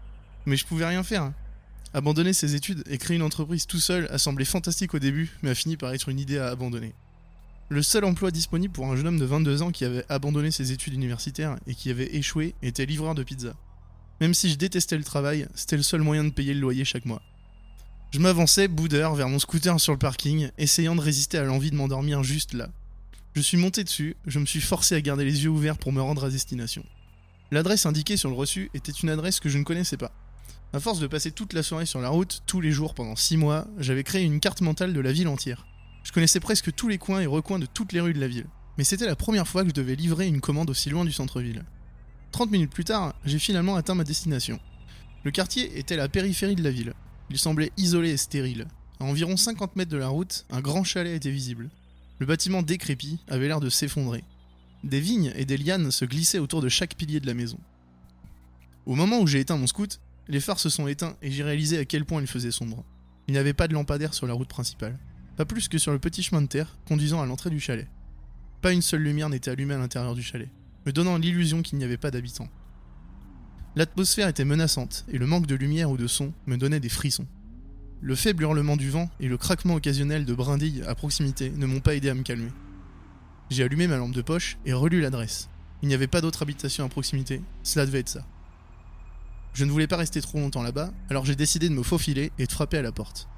Mais 0.45 0.57
je 0.57 0.67
pouvais 0.67 0.87
rien 0.87 1.05
faire. 1.05 1.23
hein. 1.23 1.35
Abandonner 1.93 2.33
ses 2.33 2.57
études 2.57 2.83
et 2.91 2.99
créer 2.99 3.17
une 3.17 3.23
entreprise 3.23 3.69
tout 3.69 3.79
seul 3.79 4.09
a 4.11 4.19
semblé 4.19 4.45
fantastique 4.45 4.93
au 4.93 4.99
début, 4.99 5.31
mais 5.45 5.51
a 5.51 5.55
fini 5.55 5.77
par 5.77 5.95
être 5.95 6.09
une 6.09 6.19
idée 6.19 6.39
à 6.39 6.49
abandonner. 6.49 6.97
Le 7.71 7.83
seul 7.83 8.05
emploi 8.05 8.31
disponible 8.31 8.75
pour 8.75 8.87
un 8.87 8.97
jeune 8.97 9.07
homme 9.07 9.19
de 9.19 9.25
22 9.25 9.63
ans 9.63 9.71
qui 9.71 9.87
avait 9.87 10.05
abandonné 10.11 10.51
ses 10.51 10.73
études 10.73 10.95
universitaires 10.95 11.57
et 11.67 11.75
qui 11.75 11.91
avait 11.91 12.15
échoué 12.15 12.55
était 12.63 12.85
livreur 12.85 13.15
de 13.15 13.23
pizza. 13.23 13.55
Même 14.21 14.35
si 14.35 14.51
je 14.51 14.57
détestais 14.57 14.99
le 14.99 15.05
travail, 15.05 15.49
c'était 15.55 15.79
le 15.79 15.83
seul 15.83 16.03
moyen 16.03 16.25
de 16.25 16.31
payer 16.31 16.53
le 16.53 16.61
loyer 16.61 16.85
chaque 16.85 17.07
mois. 17.07 17.23
Je 18.11 18.19
m'avançais, 18.19 18.69
boudeur, 18.69 19.15
vers 19.15 19.29
mon 19.29 19.39
scooter 19.39 19.81
sur 19.81 19.93
le 19.93 19.99
parking, 19.99 20.51
essayant 20.59 20.95
de 20.95 21.01
résister 21.01 21.39
à 21.39 21.45
l'envie 21.45 21.71
de 21.71 21.77
m'endormir 21.77 22.23
juste 22.23 22.53
là. 22.53 22.69
Je 23.35 23.41
suis 23.41 23.57
monté 23.57 23.83
dessus, 23.83 24.15
je 24.27 24.39
me 24.39 24.47
suis 24.47 24.61
forcé 24.61 24.95
à 24.95 25.01
garder 25.01 25.25
les 25.25 25.43
yeux 25.45 25.51
ouverts 25.51 25.79
pour 25.79 25.91
me 25.91 26.03
rendre 26.03 26.25
à 26.25 26.31
destination. 26.31 26.85
L'adresse 27.51 27.87
indiquée 27.87 28.17
sur 28.17 28.29
le 28.29 28.37
reçu 28.37 28.71
était 28.75 28.93
une 28.93 29.09
adresse 29.09 29.41
que 29.41 29.49
je 29.49 29.59
ne 29.59 29.65
connaissais 29.65 29.97
pas. 29.97 30.13
À 30.75 30.81
force 30.81 31.01
de 31.01 31.07
passer 31.07 31.33
toute 31.33 31.55
la 31.55 31.63
soirée 31.63 31.87
sur 31.87 32.01
la 32.01 32.11
route, 32.11 32.43
tous 32.47 32.61
les 32.61 32.73
jours 32.73 32.95
pendant 32.95 33.17
6 33.17 33.37
mois, 33.39 33.67
j'avais 33.79 34.05
créé 34.05 34.23
une 34.23 34.39
carte 34.39 34.61
mentale 34.61 34.93
de 34.93 35.01
la 35.01 35.13
ville 35.13 35.29
entière. 35.29 35.67
Je 36.05 36.13
connaissais 36.13 36.39
presque 36.39 36.73
tous 36.75 36.87
les 36.87 36.99
coins 36.99 37.21
et 37.21 37.27
recoins 37.27 37.59
de 37.59 37.67
toutes 37.67 37.93
les 37.93 38.01
rues 38.01 38.13
de 38.13 38.21
la 38.21 38.29
ville. 38.29 38.47
Mais 38.77 38.85
c'était 38.85 39.07
la 39.07 39.17
première 39.17 39.49
fois 39.49 39.63
que 39.63 39.71
je 39.71 39.75
devais 39.75 39.97
livrer 39.97 40.27
une 40.27 40.41
commande 40.41 40.71
aussi 40.71 40.91
loin 40.91 41.05
du 41.05 41.13
centre-ville. 41.13 41.65
30 42.33 42.51
minutes 42.51 42.73
plus 42.73 42.85
tard, 42.85 43.15
j'ai 43.25 43.39
finalement 43.39 43.77
atteint 43.77 43.95
ma 43.95 44.05
destination. 44.05 44.61
Le 45.25 45.31
quartier 45.31 45.79
était 45.79 45.97
la 45.97 46.09
périphérie 46.09 46.57
de 46.57 46.63
la 46.63 46.71
ville. 46.71 46.93
Il 47.31 47.39
semblait 47.39 47.73
isolé 47.79 48.11
et 48.11 48.17
stérile. 48.19 48.69
À 49.01 49.05
environ 49.05 49.37
50 49.37 49.77
mètres 49.77 49.91
de 49.91 49.97
la 49.97 50.09
route, 50.09 50.45
un 50.51 50.61
grand 50.61 50.85
chalet 50.85 51.17
était 51.17 51.31
visible. 51.31 51.71
Le 52.19 52.27
bâtiment 52.27 52.63
décrépit 52.63 53.19
avait 53.29 53.49
l'air 53.49 53.61
de 53.61 53.71
s'effondrer. 53.71 54.25
Des 54.85 55.01
vignes 55.01 55.33
et 55.37 55.47
des 55.47 55.57
lianes 55.57 55.91
se 55.91 56.05
glissaient 56.05 56.39
autour 56.39 56.61
de 56.61 56.69
chaque 56.69 56.97
pilier 56.97 57.21
de 57.21 57.27
la 57.27 57.35
maison. 57.35 57.59
Au 58.85 58.95
moment 58.95 59.21
où 59.21 59.27
j'ai 59.27 59.41
éteint 59.41 59.57
mon 59.57 59.67
scout, 59.67 60.01
les 60.29 60.41
phares 60.41 60.61
se 60.61 60.69
sont 60.69 60.87
éteints 60.87 61.17
et 61.23 61.31
j'ai 61.31 61.43
réalisé 61.43 61.79
à 61.79 61.87
quel 61.87 62.05
point 62.05 62.21
il 62.21 62.27
faisait 62.27 62.51
sombre. 62.51 62.85
Il 63.27 63.33
n'y 63.33 63.39
avait 63.39 63.55
pas 63.55 63.69
de 63.69 63.73
lampadaire 63.73 64.13
sur 64.13 64.27
la 64.27 64.35
route 64.35 64.49
principale. 64.49 64.99
Pas 65.37 65.45
plus 65.45 65.69
que 65.69 65.79
sur 65.79 65.93
le 65.93 65.99
petit 65.99 66.23
chemin 66.23 66.43
de 66.43 66.47
terre 66.47 66.79
conduisant 66.87 67.21
à 67.21 67.27
l'entrée 67.27 67.51
du 67.51 67.61
chalet. 67.61 67.89
Pas 68.63 68.73
une 68.73 68.83
seule 68.83 69.03
lumière 69.03 69.29
n'était 69.29 69.51
allumée 69.51 69.75
à 69.75 69.79
l'intérieur 69.79 70.15
du 70.15 70.23
chalet, 70.23 70.49
me 70.87 70.93
donnant 70.93 71.19
l'illusion 71.19 71.63
qu'il 71.63 71.79
n'y 71.79 71.85
avait 71.85 71.97
pas 71.97 72.11
d'habitants. 72.11 72.49
L'atmosphère 73.77 74.29
était 74.29 74.45
menaçante 74.45 75.05
et 75.09 75.19
le 75.19 75.27
manque 75.27 75.47
de 75.47 75.57
lumière 75.57 75.91
ou 75.91 75.97
de 75.97 76.07
son 76.07 76.33
me 76.47 76.57
donnait 76.57 76.79
des 76.79 76.89
frissons. 76.89 77.27
Le 78.01 78.15
faible 78.15 78.45
hurlement 78.45 78.77
du 78.77 78.91
vent 78.91 79.11
et 79.19 79.29
le 79.29 79.37
craquement 79.37 79.75
occasionnel 79.75 80.25
de 80.25 80.35
brindilles 80.35 80.83
à 80.87 80.95
proximité 80.95 81.51
ne 81.51 81.67
m'ont 81.67 81.81
pas 81.81 81.97
aidé 81.97 82.09
à 82.11 82.15
me 82.15 82.23
calmer. 82.23 82.53
J'ai 83.51 83.65
allumé 83.65 83.89
ma 83.89 83.97
lampe 83.97 84.15
de 84.15 84.23
poche 84.23 84.59
et 84.65 84.73
relu 84.73 85.01
l'adresse. 85.01 85.49
Il 85.83 85.89
n'y 85.89 85.95
avait 85.95 86.07
pas 86.07 86.21
d'autre 86.21 86.43
habitation 86.43 86.85
à 86.85 86.89
proximité, 86.89 87.43
cela 87.63 87.87
devait 87.87 88.01
être 88.01 88.09
ça. 88.09 88.25
Je 89.53 89.65
ne 89.65 89.71
voulais 89.71 89.87
pas 89.87 89.97
rester 89.97 90.21
trop 90.21 90.39
longtemps 90.39 90.63
là-bas, 90.63 90.93
alors 91.11 91.25
j'ai 91.25 91.37
décidé 91.37 91.69
de 91.69 91.75
me 91.75 91.83
faufiler 91.83 92.33
et 92.39 92.47
de 92.47 92.53
frapper 92.53 92.79
à 92.79 92.83
la 92.83 92.93
porte. 92.93 93.29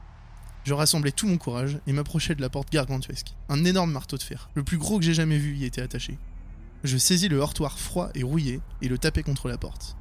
Je 0.66 0.74
rassemblais 0.74 1.12
tout 1.12 1.28
mon 1.28 1.38
courage 1.38 1.78
et 1.86 1.92
m'approchais 1.92 2.34
de 2.34 2.40
la 2.40 2.48
porte 2.48 2.72
gargantuesque. 2.72 3.36
Un 3.48 3.64
énorme 3.64 3.92
marteau 3.92 4.16
de 4.16 4.22
fer, 4.24 4.50
le 4.54 4.64
plus 4.64 4.78
gros 4.78 4.98
que 4.98 5.04
j'ai 5.04 5.14
jamais 5.14 5.38
vu, 5.38 5.54
y 5.56 5.64
était 5.64 5.80
attaché. 5.80 6.18
Je 6.82 6.98
saisis 6.98 7.28
le 7.28 7.36
heurtoir 7.36 7.78
froid 7.78 8.10
et 8.16 8.24
rouillé 8.24 8.60
et 8.82 8.88
le 8.88 8.98
tapai 8.98 9.22
contre 9.22 9.48
la 9.48 9.58
porte. 9.58 9.96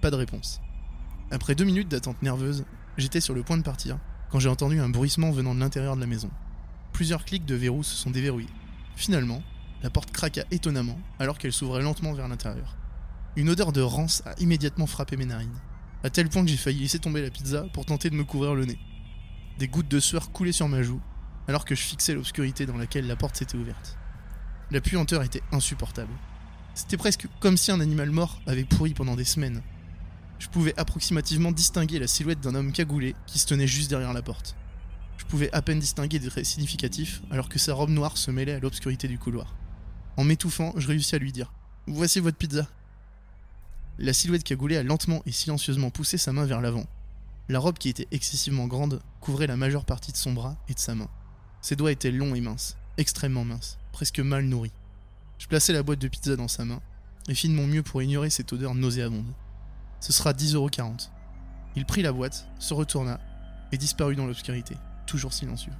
Pas 0.00 0.10
de 0.10 0.16
réponse. 0.16 0.62
Après 1.30 1.54
deux 1.54 1.66
minutes 1.66 1.88
d'attente 1.88 2.22
nerveuse, 2.22 2.64
j'étais 2.96 3.20
sur 3.20 3.34
le 3.34 3.42
point 3.42 3.58
de 3.58 3.62
partir 3.62 3.98
quand 4.30 4.38
j'ai 4.38 4.48
entendu 4.48 4.80
un 4.80 4.88
bruissement 4.88 5.32
venant 5.32 5.54
de 5.54 5.60
l'intérieur 5.60 5.96
de 5.96 6.00
la 6.00 6.06
maison. 6.06 6.30
Plusieurs 6.94 7.26
clics 7.26 7.44
de 7.44 7.56
verrou 7.56 7.82
se 7.82 7.94
sont 7.94 8.10
déverrouillés. 8.10 8.48
Finalement, 8.96 9.42
la 9.82 9.90
porte 9.90 10.12
craqua 10.12 10.44
étonnamment 10.50 10.98
alors 11.18 11.36
qu'elle 11.36 11.52
s'ouvrait 11.52 11.82
lentement 11.82 12.14
vers 12.14 12.28
l'intérieur. 12.28 12.78
Une 13.36 13.50
odeur 13.50 13.72
de 13.72 13.82
rance 13.82 14.22
a 14.24 14.32
immédiatement 14.40 14.86
frappé 14.86 15.18
mes 15.18 15.26
narines, 15.26 15.60
à 16.02 16.10
tel 16.10 16.28
point 16.28 16.42
que 16.42 16.50
j'ai 16.50 16.56
failli 16.56 16.80
laisser 16.80 16.98
tomber 16.98 17.22
la 17.22 17.30
pizza 17.30 17.64
pour 17.72 17.84
tenter 17.84 18.10
de 18.10 18.14
me 18.14 18.24
couvrir 18.24 18.54
le 18.54 18.64
nez. 18.64 18.78
Des 19.58 19.68
gouttes 19.68 19.88
de 19.88 20.00
sueur 20.00 20.32
coulaient 20.32 20.52
sur 20.52 20.68
ma 20.68 20.82
joue 20.82 21.00
alors 21.48 21.64
que 21.64 21.74
je 21.74 21.82
fixais 21.82 22.14
l'obscurité 22.14 22.64
dans 22.64 22.76
laquelle 22.76 23.06
la 23.06 23.16
porte 23.16 23.36
s'était 23.36 23.56
ouverte. 23.56 23.98
La 24.70 24.80
puanteur 24.80 25.22
était 25.22 25.42
insupportable. 25.50 26.12
C'était 26.74 26.96
presque 26.96 27.26
comme 27.40 27.56
si 27.56 27.72
un 27.72 27.80
animal 27.80 28.10
mort 28.10 28.40
avait 28.46 28.64
pourri 28.64 28.94
pendant 28.94 29.16
des 29.16 29.24
semaines. 29.24 29.62
Je 30.38 30.48
pouvais 30.48 30.78
approximativement 30.78 31.52
distinguer 31.52 31.98
la 31.98 32.06
silhouette 32.06 32.40
d'un 32.40 32.54
homme 32.54 32.72
cagoulé 32.72 33.14
qui 33.26 33.38
se 33.38 33.46
tenait 33.46 33.66
juste 33.66 33.90
derrière 33.90 34.12
la 34.12 34.22
porte. 34.22 34.56
Je 35.18 35.24
pouvais 35.24 35.52
à 35.52 35.60
peine 35.60 35.80
distinguer 35.80 36.18
des 36.18 36.28
traits 36.28 36.46
significatifs 36.46 37.20
alors 37.30 37.48
que 37.48 37.58
sa 37.58 37.74
robe 37.74 37.90
noire 37.90 38.16
se 38.16 38.30
mêlait 38.30 38.54
à 38.54 38.60
l'obscurité 38.60 39.08
du 39.08 39.18
couloir. 39.18 39.54
En 40.16 40.24
m'étouffant, 40.24 40.72
je 40.76 40.86
réussis 40.86 41.14
à 41.14 41.18
lui 41.18 41.32
dire 41.32 41.52
Voici 41.86 42.20
votre 42.20 42.38
pizza. 42.38 42.68
La 44.02 44.14
silhouette 44.14 44.44
cagoulée 44.44 44.78
a 44.78 44.82
lentement 44.82 45.20
et 45.26 45.30
silencieusement 45.30 45.90
poussé 45.90 46.16
sa 46.16 46.32
main 46.32 46.46
vers 46.46 46.62
l'avant. 46.62 46.86
La 47.50 47.58
robe 47.58 47.76
qui 47.76 47.90
était 47.90 48.08
excessivement 48.12 48.66
grande 48.66 49.02
couvrait 49.20 49.46
la 49.46 49.58
majeure 49.58 49.84
partie 49.84 50.10
de 50.10 50.16
son 50.16 50.32
bras 50.32 50.56
et 50.70 50.74
de 50.74 50.78
sa 50.78 50.94
main. 50.94 51.10
Ses 51.60 51.76
doigts 51.76 51.92
étaient 51.92 52.10
longs 52.10 52.34
et 52.34 52.40
minces, 52.40 52.78
extrêmement 52.96 53.44
minces, 53.44 53.78
presque 53.92 54.20
mal 54.20 54.46
nourris. 54.46 54.72
Je 55.36 55.48
plaçai 55.48 55.74
la 55.74 55.82
boîte 55.82 55.98
de 55.98 56.08
pizza 56.08 56.34
dans 56.34 56.48
sa 56.48 56.64
main 56.64 56.80
et 57.28 57.34
fis 57.34 57.50
de 57.50 57.52
mon 57.52 57.66
mieux 57.66 57.82
pour 57.82 58.00
ignorer 58.00 58.30
cette 58.30 58.50
odeur 58.54 58.74
nauséabonde. 58.74 59.34
Ce 60.00 60.14
sera 60.14 60.32
10,40€. 60.32 61.10
Il 61.76 61.84
prit 61.84 62.00
la 62.00 62.12
boîte, 62.12 62.48
se 62.58 62.72
retourna 62.72 63.20
et 63.70 63.76
disparut 63.76 64.16
dans 64.16 64.26
l'obscurité, 64.26 64.76
toujours 65.06 65.34
silencieux. 65.34 65.74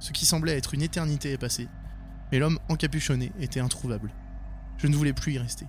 Ce 0.00 0.10
qui 0.10 0.26
semblait 0.26 0.58
être 0.58 0.74
une 0.74 0.82
éternité 0.82 1.30
est 1.30 1.38
passé, 1.38 1.68
mais 2.32 2.40
l'homme 2.40 2.58
encapuchonné 2.68 3.30
était 3.38 3.60
introuvable. 3.60 4.10
Je 4.78 4.88
ne 4.88 4.96
voulais 4.96 5.12
plus 5.12 5.34
y 5.34 5.38
rester. 5.38 5.66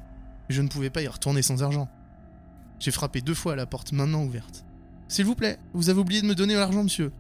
Et 0.49 0.53
je 0.53 0.61
ne 0.61 0.67
pouvais 0.67 0.89
pas 0.89 1.01
y 1.01 1.07
retourner 1.07 1.41
sans 1.41 1.63
argent. 1.63 1.89
J'ai 2.79 2.91
frappé 2.91 3.21
deux 3.21 3.33
fois 3.33 3.53
à 3.53 3.55
la 3.55 3.65
porte 3.65 3.91
maintenant 3.91 4.23
ouverte. 4.23 4.65
S'il 5.07 5.25
vous 5.25 5.35
plaît, 5.35 5.59
vous 5.73 5.89
avez 5.89 5.99
oublié 5.99 6.21
de 6.21 6.27
me 6.27 6.35
donner 6.35 6.55
l'argent, 6.55 6.83
monsieur. 6.83 7.11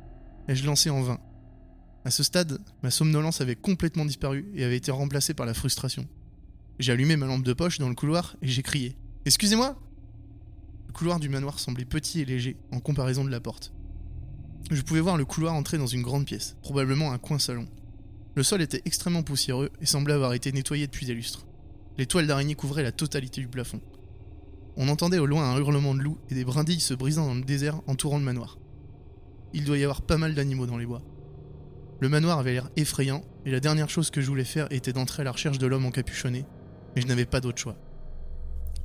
Ai-je 0.47 0.65
lancé 0.65 0.89
en 0.89 1.01
vain. 1.01 1.19
À 2.05 2.11
ce 2.11 2.23
stade, 2.23 2.59
ma 2.81 2.91
somnolence 2.91 3.39
avait 3.39 3.55
complètement 3.55 4.03
disparu 4.05 4.51
et 4.55 4.63
avait 4.65 4.77
été 4.77 4.91
remplacée 4.91 5.33
par 5.33 5.45
la 5.45 5.53
frustration. 5.53 6.05
J'ai 6.79 6.91
allumé 6.91 7.15
ma 7.15 7.27
lampe 7.27 7.43
de 7.43 7.53
poche 7.53 7.79
dans 7.79 7.87
le 7.87 7.95
couloir 7.95 8.35
et 8.41 8.47
j'ai 8.47 8.63
crié 8.63 8.97
Excusez-moi 9.25 9.77
Le 10.87 10.93
couloir 10.93 11.19
du 11.19 11.29
manoir 11.29 11.59
semblait 11.59 11.85
petit 11.85 12.19
et 12.19 12.25
léger 12.25 12.57
en 12.71 12.81
comparaison 12.81 13.23
de 13.23 13.29
la 13.29 13.39
porte. 13.39 13.71
Je 14.69 14.81
pouvais 14.81 14.99
voir 14.99 15.17
le 15.17 15.25
couloir 15.25 15.53
entrer 15.53 15.77
dans 15.77 15.87
une 15.87 16.01
grande 16.01 16.25
pièce, 16.25 16.57
probablement 16.61 17.13
un 17.13 17.17
coin 17.17 17.39
salon. 17.39 17.67
Le 18.35 18.43
sol 18.43 18.61
était 18.61 18.81
extrêmement 18.85 19.23
poussiéreux 19.23 19.69
et 19.79 19.85
semblait 19.85 20.13
avoir 20.13 20.33
été 20.33 20.51
nettoyé 20.51 20.87
depuis 20.87 21.05
des 21.05 21.13
lustres. 21.13 21.45
Les 21.97 22.05
toiles 22.07 22.27
d'araignée 22.27 22.55
couvraient 22.55 22.83
la 22.83 22.91
totalité 22.91 23.41
du 23.41 23.47
plafond. 23.47 23.81
On 24.75 24.87
entendait 24.87 25.19
au 25.19 25.27
loin 25.27 25.53
un 25.53 25.57
hurlement 25.59 25.93
de 25.93 25.99
loup 25.99 26.17
et 26.29 26.33
des 26.33 26.43
brindilles 26.43 26.79
se 26.79 26.95
brisant 26.95 27.27
dans 27.27 27.35
le 27.35 27.43
désert 27.43 27.81
entourant 27.85 28.17
le 28.17 28.23
manoir. 28.23 28.57
Il 29.53 29.65
doit 29.65 29.77
y 29.77 29.83
avoir 29.83 30.01
pas 30.01 30.17
mal 30.17 30.33
d'animaux 30.33 30.65
dans 30.65 30.77
les 30.77 30.87
bois. 30.87 31.03
Le 31.99 32.09
manoir 32.09 32.39
avait 32.39 32.53
l'air 32.53 32.69
effrayant, 32.75 33.23
et 33.45 33.51
la 33.51 33.59
dernière 33.59 33.89
chose 33.89 34.09
que 34.09 34.19
je 34.19 34.27
voulais 34.27 34.43
faire 34.43 34.67
était 34.71 34.93
d'entrer 34.93 35.21
à 35.21 35.23
la 35.25 35.31
recherche 35.31 35.59
de 35.59 35.67
l'homme 35.67 35.85
encapuchonné, 35.85 36.45
mais 36.95 37.01
je 37.01 37.07
n'avais 37.07 37.25
pas 37.25 37.39
d'autre 37.39 37.59
choix. 37.59 37.77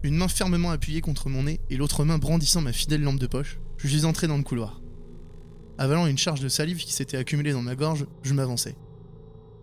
Une 0.02 0.14
main 0.14 0.28
fermement 0.28 0.70
appuyée 0.70 1.00
contre 1.00 1.28
mon 1.28 1.44
nez 1.44 1.60
et 1.70 1.76
l'autre 1.76 2.04
main 2.04 2.18
brandissant 2.18 2.60
ma 2.60 2.72
fidèle 2.72 3.02
lampe 3.02 3.18
de 3.18 3.26
poche, 3.26 3.58
je 3.78 3.88
suis 3.88 4.04
entré 4.04 4.28
dans 4.28 4.36
le 4.36 4.44
couloir. 4.44 4.82
Avalant 5.78 6.06
une 6.06 6.18
charge 6.18 6.40
de 6.40 6.48
salive 6.48 6.78
qui 6.78 6.92
s'était 6.92 7.16
accumulée 7.16 7.52
dans 7.52 7.62
ma 7.62 7.74
gorge, 7.74 8.06
je 8.22 8.34
m'avançais. 8.34 8.76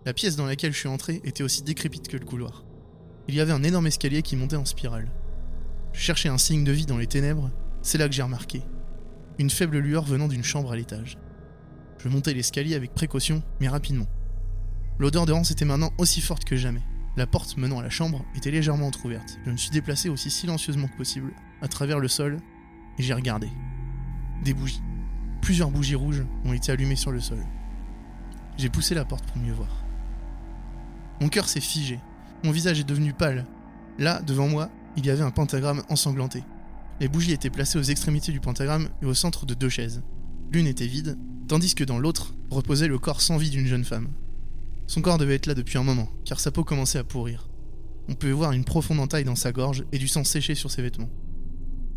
La 0.04 0.12
pièce 0.12 0.36
dans 0.36 0.46
laquelle 0.46 0.72
je 0.72 0.78
suis 0.78 0.88
entré 0.88 1.20
était 1.24 1.42
aussi 1.42 1.62
décrépite 1.62 2.08
que 2.08 2.16
le 2.16 2.26
couloir. 2.26 2.64
Il 3.28 3.34
y 3.34 3.40
avait 3.40 3.52
un 3.52 3.62
énorme 3.62 3.88
escalier 3.88 4.22
qui 4.22 4.36
montait 4.36 4.56
en 4.56 4.64
spirale. 4.64 5.10
Je 5.92 6.00
cherchais 6.00 6.28
un 6.28 6.38
signe 6.38 6.64
de 6.64 6.72
vie 6.72 6.86
dans 6.86 6.98
les 6.98 7.06
ténèbres, 7.06 7.50
c'est 7.82 7.98
là 7.98 8.08
que 8.08 8.14
j'ai 8.14 8.22
remarqué. 8.22 8.62
Une 9.38 9.50
faible 9.50 9.78
lueur 9.78 10.04
venant 10.04 10.28
d'une 10.28 10.44
chambre 10.44 10.72
à 10.72 10.76
l'étage. 10.76 11.18
Je 11.98 12.08
montais 12.08 12.34
l'escalier 12.34 12.74
avec 12.74 12.94
précaution, 12.94 13.42
mais 13.60 13.68
rapidement. 13.68 14.06
L'odeur 14.98 15.26
de 15.26 15.32
rance 15.32 15.50
était 15.50 15.64
maintenant 15.64 15.92
aussi 15.98 16.20
forte 16.20 16.44
que 16.44 16.56
jamais. 16.56 16.82
La 17.16 17.26
porte 17.26 17.56
menant 17.56 17.80
à 17.80 17.82
la 17.82 17.90
chambre 17.90 18.24
était 18.34 18.50
légèrement 18.50 18.86
entr'ouverte. 18.86 19.38
Je 19.44 19.50
me 19.50 19.56
suis 19.56 19.70
déplacé 19.70 20.08
aussi 20.08 20.30
silencieusement 20.30 20.86
que 20.86 20.96
possible, 20.96 21.32
à 21.62 21.68
travers 21.68 21.98
le 21.98 22.08
sol, 22.08 22.38
et 22.98 23.02
j'ai 23.02 23.14
regardé. 23.14 23.48
Des 24.44 24.54
bougies. 24.54 24.82
Plusieurs 25.40 25.70
bougies 25.70 25.94
rouges 25.94 26.24
ont 26.44 26.52
été 26.52 26.72
allumées 26.72 26.96
sur 26.96 27.10
le 27.10 27.20
sol. 27.20 27.44
J'ai 28.56 28.68
poussé 28.68 28.94
la 28.94 29.04
porte 29.04 29.26
pour 29.26 29.38
mieux 29.38 29.52
voir. 29.52 29.84
Mon 31.20 31.28
cœur 31.28 31.48
s'est 31.48 31.60
figé. 31.60 31.98
Mon 32.46 32.52
visage 32.52 32.78
est 32.78 32.84
devenu 32.84 33.12
pâle. 33.12 33.44
Là, 33.98 34.22
devant 34.22 34.46
moi, 34.46 34.70
il 34.96 35.04
y 35.04 35.10
avait 35.10 35.24
un 35.24 35.32
pentagramme 35.32 35.82
ensanglanté. 35.88 36.44
Les 37.00 37.08
bougies 37.08 37.32
étaient 37.32 37.50
placées 37.50 37.76
aux 37.76 37.82
extrémités 37.82 38.30
du 38.30 38.38
pentagramme 38.38 38.88
et 39.02 39.06
au 39.06 39.14
centre 39.14 39.46
de 39.46 39.54
deux 39.54 39.68
chaises. 39.68 40.04
L'une 40.52 40.68
était 40.68 40.86
vide, 40.86 41.18
tandis 41.48 41.74
que 41.74 41.82
dans 41.82 41.98
l'autre 41.98 42.36
reposait 42.48 42.86
le 42.86 43.00
corps 43.00 43.20
sans 43.20 43.36
vie 43.36 43.50
d'une 43.50 43.66
jeune 43.66 43.84
femme. 43.84 44.12
Son 44.86 45.02
corps 45.02 45.18
devait 45.18 45.34
être 45.34 45.46
là 45.46 45.54
depuis 45.54 45.76
un 45.76 45.82
moment, 45.82 46.08
car 46.24 46.38
sa 46.38 46.52
peau 46.52 46.62
commençait 46.62 47.00
à 47.00 47.02
pourrir. 47.02 47.48
On 48.08 48.14
pouvait 48.14 48.30
voir 48.30 48.52
une 48.52 48.64
profonde 48.64 49.00
entaille 49.00 49.24
dans 49.24 49.34
sa 49.34 49.50
gorge 49.50 49.84
et 49.90 49.98
du 49.98 50.06
sang 50.06 50.22
séché 50.22 50.54
sur 50.54 50.70
ses 50.70 50.82
vêtements. 50.82 51.10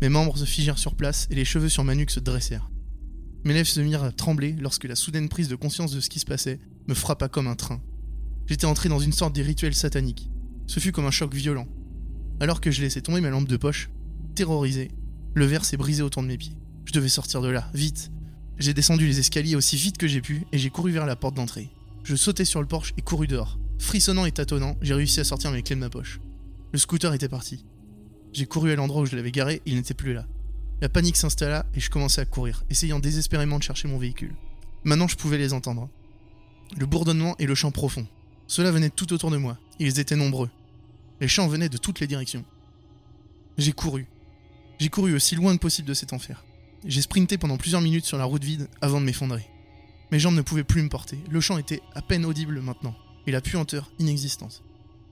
Mes 0.02 0.08
membres 0.08 0.36
se 0.36 0.46
figèrent 0.46 0.80
sur 0.80 0.96
place 0.96 1.28
et 1.30 1.36
les 1.36 1.44
cheveux 1.44 1.68
sur 1.68 1.84
ma 1.84 1.94
nuque 1.94 2.10
se 2.10 2.18
dressèrent. 2.18 2.72
Mes 3.44 3.54
lèvres 3.54 3.68
se 3.68 3.78
mirent 3.78 4.02
à 4.02 4.10
trembler 4.10 4.56
lorsque 4.58 4.86
la 4.86 4.96
soudaine 4.96 5.28
prise 5.28 5.46
de 5.46 5.54
conscience 5.54 5.92
de 5.92 6.00
ce 6.00 6.10
qui 6.10 6.18
se 6.18 6.26
passait 6.26 6.58
me 6.88 6.94
frappa 6.94 7.28
comme 7.28 7.46
un 7.46 7.54
train. 7.54 7.80
J'étais 8.46 8.66
entré 8.66 8.88
dans 8.88 8.98
une 8.98 9.12
sorte 9.12 9.36
de 9.36 9.42
rituel 9.42 9.76
satanique. 9.76 10.28
Ce 10.70 10.78
fut 10.78 10.92
comme 10.92 11.06
un 11.06 11.10
choc 11.10 11.34
violent. 11.34 11.66
Alors 12.38 12.60
que 12.60 12.70
je 12.70 12.80
laissais 12.80 13.00
tomber 13.00 13.20
ma 13.20 13.30
lampe 13.30 13.48
de 13.48 13.56
poche, 13.56 13.90
terrorisé, 14.36 14.92
le 15.34 15.44
verre 15.44 15.64
s'est 15.64 15.76
brisé 15.76 16.00
autour 16.00 16.22
de 16.22 16.28
mes 16.28 16.38
pieds. 16.38 16.54
Je 16.84 16.92
devais 16.92 17.08
sortir 17.08 17.42
de 17.42 17.48
là, 17.48 17.68
vite. 17.74 18.12
J'ai 18.56 18.72
descendu 18.72 19.04
les 19.04 19.18
escaliers 19.18 19.56
aussi 19.56 19.74
vite 19.74 19.98
que 19.98 20.06
j'ai 20.06 20.20
pu 20.20 20.46
et 20.52 20.58
j'ai 20.58 20.70
couru 20.70 20.92
vers 20.92 21.06
la 21.06 21.16
porte 21.16 21.34
d'entrée. 21.34 21.70
Je 22.04 22.14
sautai 22.14 22.44
sur 22.44 22.60
le 22.60 22.68
porche 22.68 22.94
et 22.96 23.02
courus 23.02 23.26
dehors. 23.26 23.58
Frissonnant 23.80 24.26
et 24.26 24.30
tâtonnant, 24.30 24.76
j'ai 24.80 24.94
réussi 24.94 25.18
à 25.18 25.24
sortir 25.24 25.50
mes 25.50 25.64
clés 25.64 25.74
de 25.74 25.80
ma 25.80 25.90
poche. 25.90 26.20
Le 26.70 26.78
scooter 26.78 27.12
était 27.14 27.28
parti. 27.28 27.64
J'ai 28.32 28.46
couru 28.46 28.70
à 28.70 28.76
l'endroit 28.76 29.02
où 29.02 29.06
je 29.06 29.16
l'avais 29.16 29.32
garé, 29.32 29.62
il 29.66 29.74
n'était 29.74 29.92
plus 29.92 30.12
là. 30.12 30.24
La 30.80 30.88
panique 30.88 31.16
s'installa 31.16 31.66
et 31.74 31.80
je 31.80 31.90
commençais 31.90 32.20
à 32.20 32.26
courir, 32.26 32.62
essayant 32.70 33.00
désespérément 33.00 33.58
de 33.58 33.64
chercher 33.64 33.88
mon 33.88 33.98
véhicule. 33.98 34.36
Maintenant 34.84 35.08
je 35.08 35.16
pouvais 35.16 35.36
les 35.36 35.52
entendre. 35.52 35.88
Le 36.78 36.86
bourdonnement 36.86 37.34
et 37.40 37.46
le 37.46 37.56
chant 37.56 37.72
profond. 37.72 38.06
Cela 38.46 38.70
venait 38.70 38.90
tout 38.90 39.12
autour 39.12 39.32
de 39.32 39.36
moi. 39.36 39.58
Ils 39.80 39.98
étaient 39.98 40.14
nombreux. 40.14 40.48
Les 41.20 41.28
chants 41.28 41.48
venaient 41.48 41.68
de 41.68 41.76
toutes 41.76 42.00
les 42.00 42.06
directions. 42.06 42.44
J'ai 43.58 43.72
couru. 43.72 44.06
J'ai 44.78 44.88
couru 44.88 45.14
aussi 45.14 45.34
loin 45.34 45.54
que 45.54 45.60
possible 45.60 45.88
de 45.88 45.94
cet 45.94 46.12
enfer. 46.14 46.44
J'ai 46.86 47.02
sprinté 47.02 47.36
pendant 47.36 47.58
plusieurs 47.58 47.82
minutes 47.82 48.06
sur 48.06 48.16
la 48.16 48.24
route 48.24 48.42
vide 48.42 48.68
avant 48.80 49.00
de 49.00 49.04
m'effondrer. 49.04 49.46
Mes 50.10 50.18
jambes 50.18 50.34
ne 50.34 50.42
pouvaient 50.42 50.64
plus 50.64 50.82
me 50.82 50.88
porter. 50.88 51.18
Le 51.30 51.40
chant 51.40 51.58
était 51.58 51.82
à 51.94 52.00
peine 52.00 52.24
audible 52.24 52.60
maintenant, 52.60 52.96
et 53.26 53.32
la 53.32 53.42
puanteur 53.42 53.92
inexistante. 53.98 54.62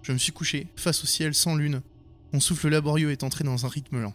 Je 0.02 0.12
me 0.12 0.18
suis 0.18 0.32
couché, 0.32 0.68
face 0.76 1.04
au 1.04 1.06
ciel 1.06 1.34
sans 1.34 1.54
lune. 1.54 1.82
Mon 2.32 2.40
souffle 2.40 2.68
laborieux 2.68 3.10
est 3.10 3.22
entré 3.22 3.44
dans 3.44 3.66
un 3.66 3.68
rythme 3.68 4.00
lent. 4.00 4.14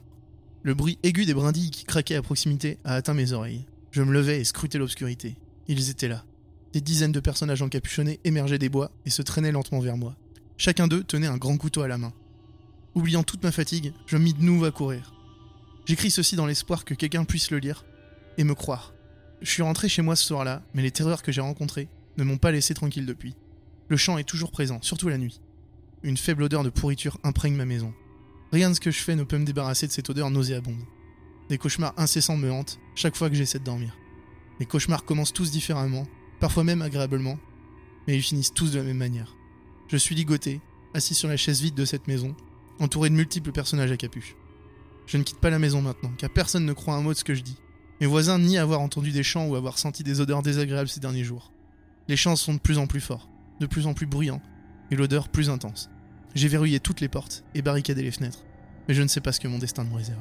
Le 0.63 0.73
bruit 0.73 0.97
aigu 1.03 1.25
des 1.25 1.33
brindilles 1.35 1.71
qui 1.71 1.85
craquaient 1.85 2.15
à 2.15 2.21
proximité 2.23 2.79
a 2.83 2.95
atteint 2.95 3.13
mes 3.13 3.33
oreilles. 3.33 3.65
Je 3.91 4.01
me 4.01 4.11
levais 4.11 4.41
et 4.41 4.43
scrutais 4.43 4.79
l'obscurité. 4.79 5.35
Ils 5.67 5.89
étaient 5.91 6.07
là. 6.07 6.25
Des 6.73 6.81
dizaines 6.81 7.11
de 7.11 7.19
personnages 7.19 7.61
encapuchonnés 7.61 8.19
émergeaient 8.23 8.57
des 8.57 8.69
bois 8.69 8.91
et 9.05 9.11
se 9.11 9.21
traînaient 9.21 9.51
lentement 9.51 9.79
vers 9.79 9.97
moi. 9.97 10.15
Chacun 10.57 10.87
d'eux 10.87 11.03
tenait 11.03 11.27
un 11.27 11.37
grand 11.37 11.57
couteau 11.57 11.81
à 11.81 11.87
la 11.87 11.97
main. 11.97 12.13
Oubliant 12.95 13.23
toute 13.23 13.43
ma 13.43 13.51
fatigue, 13.51 13.93
je 14.05 14.17
mis 14.17 14.33
de 14.33 14.43
nouveau 14.43 14.65
à 14.65 14.71
courir. 14.71 15.13
J'écris 15.85 16.11
ceci 16.11 16.35
dans 16.35 16.45
l'espoir 16.45 16.85
que 16.85 16.93
quelqu'un 16.93 17.25
puisse 17.25 17.51
le 17.51 17.57
lire 17.57 17.85
et 18.37 18.43
me 18.43 18.55
croire. 18.55 18.93
Je 19.41 19.49
suis 19.49 19.63
rentré 19.63 19.89
chez 19.89 20.01
moi 20.01 20.15
ce 20.15 20.25
soir-là, 20.25 20.61
mais 20.73 20.81
les 20.81 20.91
terreurs 20.91 21.23
que 21.23 21.31
j'ai 21.31 21.41
rencontrées 21.41 21.89
ne 22.17 22.23
m'ont 22.23 22.37
pas 22.37 22.51
laissé 22.51 22.73
tranquille 22.73 23.05
depuis. 23.05 23.35
Le 23.89 23.97
chant 23.97 24.17
est 24.17 24.23
toujours 24.23 24.51
présent, 24.51 24.79
surtout 24.81 25.09
la 25.09 25.17
nuit. 25.17 25.41
Une 26.03 26.17
faible 26.17 26.43
odeur 26.43 26.63
de 26.63 26.69
pourriture 26.69 27.17
imprègne 27.23 27.55
ma 27.55 27.65
maison. 27.65 27.93
Rien 28.51 28.69
de 28.69 28.75
ce 28.75 28.79
que 28.79 28.91
je 28.91 28.99
fais 28.99 29.15
ne 29.15 29.23
peut 29.23 29.37
me 29.37 29.45
débarrasser 29.45 29.87
de 29.87 29.91
cette 29.91 30.09
odeur 30.09 30.29
nauséabonde. 30.29 30.85
Des 31.49 31.57
cauchemars 31.57 31.93
incessants 31.97 32.37
me 32.37 32.51
hantent 32.51 32.79
chaque 32.95 33.15
fois 33.15 33.29
que 33.29 33.35
j'essaie 33.35 33.59
de 33.59 33.63
dormir. 33.63 33.97
Les 34.59 34.65
cauchemars 34.65 35.03
commencent 35.03 35.33
tous 35.33 35.51
différemment, 35.51 36.07
parfois 36.39 36.63
même 36.63 36.81
agréablement, 36.81 37.39
mais 38.07 38.15
ils 38.15 38.21
finissent 38.21 38.53
tous 38.53 38.71
de 38.71 38.77
la 38.77 38.83
même 38.83 38.97
manière. 38.97 39.35
Je 39.87 39.97
suis 39.97 40.15
ligoté, 40.15 40.61
assis 40.93 41.15
sur 41.15 41.27
la 41.27 41.37
chaise 41.37 41.61
vide 41.61 41.75
de 41.75 41.85
cette 41.85 42.07
maison, 42.07 42.35
entouré 42.79 43.09
de 43.09 43.15
multiples 43.15 43.51
personnages 43.51 43.91
à 43.91 43.97
capuche. 43.97 44.35
Je 45.05 45.17
ne 45.17 45.23
quitte 45.23 45.39
pas 45.39 45.49
la 45.49 45.59
maison 45.59 45.81
maintenant, 45.81 46.11
car 46.17 46.29
personne 46.29 46.65
ne 46.65 46.73
croit 46.73 46.95
un 46.95 47.01
mot 47.01 47.13
de 47.13 47.17
ce 47.17 47.23
que 47.23 47.35
je 47.35 47.41
dis. 47.41 47.57
Mes 48.01 48.07
voisins 48.07 48.39
nient 48.39 48.57
avoir 48.57 48.81
entendu 48.81 49.11
des 49.11 49.23
chants 49.23 49.47
ou 49.47 49.55
avoir 49.55 49.77
senti 49.77 50.03
des 50.03 50.21
odeurs 50.21 50.41
désagréables 50.41 50.89
ces 50.89 50.99
derniers 50.99 51.23
jours. 51.23 51.51
Les 52.07 52.15
chants 52.17 52.35
sont 52.35 52.53
de 52.53 52.59
plus 52.59 52.77
en 52.77 52.87
plus 52.87 53.01
forts. 53.01 53.29
de 53.59 53.67
plus 53.67 53.85
en 53.85 53.93
plus 53.93 54.07
bruyant, 54.07 54.41
et 54.91 54.95
l'odeur 54.95 55.29
plus 55.29 55.49
intense. 55.49 55.89
J'ai 56.35 56.47
verrouillé 56.47 56.79
toutes 56.79 57.01
les 57.01 57.07
portes 57.07 57.43
et 57.53 57.61
barricadé 57.61 58.01
les 58.01 58.11
fenêtres, 58.11 58.43
mais 58.87 58.93
je 58.93 59.01
ne 59.01 59.07
sais 59.07 59.21
pas 59.21 59.31
ce 59.31 59.39
que 59.39 59.47
mon 59.47 59.59
destin 59.59 59.83
me 59.83 59.95
réserve. 59.95 60.19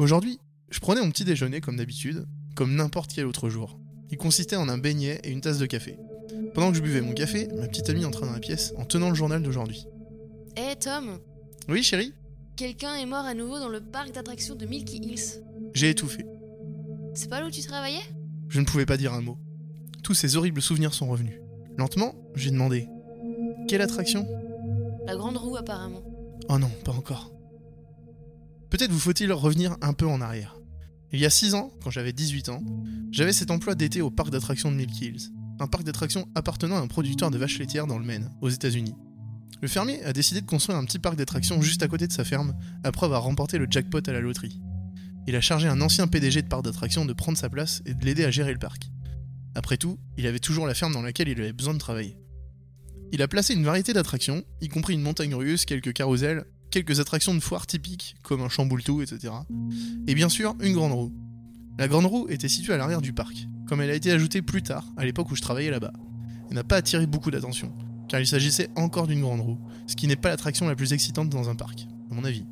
Aujourd'hui, 0.00 0.40
je 0.70 0.80
prenais 0.80 1.02
mon 1.02 1.10
petit 1.10 1.26
déjeuner 1.26 1.60
comme 1.60 1.76
d'habitude, 1.76 2.24
comme 2.54 2.74
n'importe 2.74 3.12
quel 3.14 3.26
autre 3.26 3.50
jour. 3.50 3.78
Il 4.10 4.16
consistait 4.16 4.56
en 4.56 4.70
un 4.70 4.78
beignet 4.78 5.20
et 5.24 5.30
une 5.30 5.42
tasse 5.42 5.58
de 5.58 5.66
café. 5.66 5.98
Pendant 6.54 6.70
que 6.70 6.78
je 6.78 6.82
buvais 6.82 7.02
mon 7.02 7.12
café, 7.12 7.48
ma 7.54 7.68
petite 7.68 7.90
amie 7.90 8.06
entrait 8.06 8.24
dans 8.24 8.32
la 8.32 8.40
pièce 8.40 8.72
en 8.78 8.86
tenant 8.86 9.10
le 9.10 9.14
journal 9.14 9.42
d'aujourd'hui. 9.42 9.86
Eh 10.56 10.74
Tom, 10.76 11.18
Oui, 11.68 11.82
chérie? 11.82 12.14
Quelqu'un 12.56 12.94
est 12.94 13.04
mort 13.04 13.26
à 13.26 13.34
nouveau 13.34 13.58
dans 13.58 13.68
le 13.68 13.82
parc 13.82 14.12
d'attractions 14.12 14.54
de 14.54 14.64
Milky 14.64 15.02
Hills. 15.02 15.42
J'ai 15.74 15.90
étouffé. 15.90 16.24
C'est 17.12 17.28
pas 17.28 17.40
là 17.40 17.46
où 17.48 17.50
tu 17.50 17.60
travaillais? 17.60 18.00
Je 18.48 18.58
ne 18.58 18.64
pouvais 18.64 18.86
pas 18.86 18.96
dire 18.96 19.12
un 19.12 19.20
mot. 19.20 19.36
Tous 20.02 20.14
ces 20.14 20.34
horribles 20.34 20.62
souvenirs 20.62 20.94
sont 20.94 21.10
revenus. 21.10 21.38
Lentement, 21.76 22.14
j'ai 22.34 22.50
demandé 22.50 22.88
Quelle 23.68 23.82
attraction? 23.82 24.26
La 25.04 25.14
grande 25.14 25.36
roue 25.36 25.56
apparemment. 25.58 26.02
Oh 26.48 26.56
non, 26.56 26.70
pas 26.86 26.92
encore. 26.92 27.30
Peut-être 28.70 28.92
vous 28.92 29.00
faut-il 29.00 29.32
revenir 29.32 29.76
un 29.82 29.92
peu 29.92 30.06
en 30.06 30.20
arrière. 30.20 30.56
Il 31.12 31.18
y 31.18 31.26
a 31.26 31.30
6 31.30 31.54
ans, 31.54 31.72
quand 31.82 31.90
j'avais 31.90 32.12
18 32.12 32.50
ans, 32.50 32.62
j'avais 33.10 33.32
cet 33.32 33.50
emploi 33.50 33.74
d'été 33.74 34.00
au 34.00 34.10
parc 34.10 34.30
d'attractions 34.30 34.70
de 34.70 34.80
Hills, 34.80 35.32
un 35.58 35.66
parc 35.66 35.82
d'attractions 35.82 36.28
appartenant 36.36 36.76
à 36.76 36.80
un 36.80 36.86
producteur 36.86 37.32
de 37.32 37.38
vaches 37.38 37.58
laitières 37.58 37.88
dans 37.88 37.98
le 37.98 38.04
Maine, 38.04 38.30
aux 38.40 38.48
États-Unis. 38.48 38.94
Le 39.60 39.66
fermier 39.66 40.02
a 40.04 40.12
décidé 40.12 40.40
de 40.40 40.46
construire 40.46 40.78
un 40.78 40.84
petit 40.84 41.00
parc 41.00 41.16
d'attractions 41.16 41.60
juste 41.60 41.82
à 41.82 41.88
côté 41.88 42.06
de 42.06 42.12
sa 42.12 42.24
ferme, 42.24 42.54
après 42.84 43.06
avoir 43.06 43.24
remporté 43.24 43.58
le 43.58 43.66
jackpot 43.68 44.00
à 44.06 44.12
la 44.12 44.20
loterie. 44.20 44.60
Il 45.26 45.34
a 45.34 45.40
chargé 45.40 45.66
un 45.66 45.80
ancien 45.80 46.06
PDG 46.06 46.42
de 46.42 46.48
parc 46.48 46.62
d'attractions 46.62 47.04
de 47.04 47.12
prendre 47.12 47.36
sa 47.36 47.50
place 47.50 47.82
et 47.86 47.94
de 47.94 48.04
l'aider 48.04 48.24
à 48.24 48.30
gérer 48.30 48.52
le 48.52 48.58
parc. 48.58 48.88
Après 49.56 49.76
tout, 49.78 49.98
il 50.16 50.28
avait 50.28 50.38
toujours 50.38 50.68
la 50.68 50.74
ferme 50.74 50.92
dans 50.92 51.02
laquelle 51.02 51.28
il 51.28 51.40
avait 51.40 51.52
besoin 51.52 51.74
de 51.74 51.80
travailler. 51.80 52.16
Il 53.12 53.20
a 53.20 53.26
placé 53.26 53.54
une 53.54 53.64
variété 53.64 53.92
d'attractions, 53.92 54.44
y 54.60 54.68
compris 54.68 54.94
une 54.94 55.02
montagne 55.02 55.34
russe, 55.34 55.64
quelques 55.64 55.92
carousels, 55.92 56.44
quelques 56.70 57.00
attractions 57.00 57.34
de 57.34 57.40
foire 57.40 57.66
typiques, 57.66 58.16
comme 58.22 58.42
un 58.42 58.48
chamboule-tout, 58.48 59.02
etc. 59.02 59.32
Et 60.06 60.14
bien 60.14 60.28
sûr, 60.28 60.54
une 60.60 60.72
grande 60.72 60.92
roue. 60.92 61.12
La 61.78 61.88
grande 61.88 62.06
roue 62.06 62.26
était 62.28 62.48
située 62.48 62.74
à 62.74 62.76
l'arrière 62.76 63.00
du 63.00 63.12
parc, 63.12 63.48
comme 63.66 63.80
elle 63.80 63.90
a 63.90 63.94
été 63.94 64.10
ajoutée 64.10 64.42
plus 64.42 64.62
tard, 64.62 64.86
à 64.96 65.04
l'époque 65.04 65.30
où 65.30 65.36
je 65.36 65.42
travaillais 65.42 65.70
là-bas. 65.70 65.92
Elle 66.48 66.56
n'a 66.56 66.64
pas 66.64 66.76
attiré 66.76 67.06
beaucoup 67.06 67.30
d'attention, 67.30 67.72
car 68.08 68.20
il 68.20 68.26
s'agissait 68.26 68.68
encore 68.76 69.06
d'une 69.06 69.20
grande 69.20 69.40
roue, 69.40 69.58
ce 69.86 69.96
qui 69.96 70.06
n'est 70.06 70.16
pas 70.16 70.30
l'attraction 70.30 70.66
la 70.68 70.74
plus 70.74 70.92
excitante 70.92 71.28
dans 71.28 71.48
un 71.48 71.54
parc, 71.54 71.86
à 72.10 72.14
mon 72.14 72.24
avis. 72.24 72.44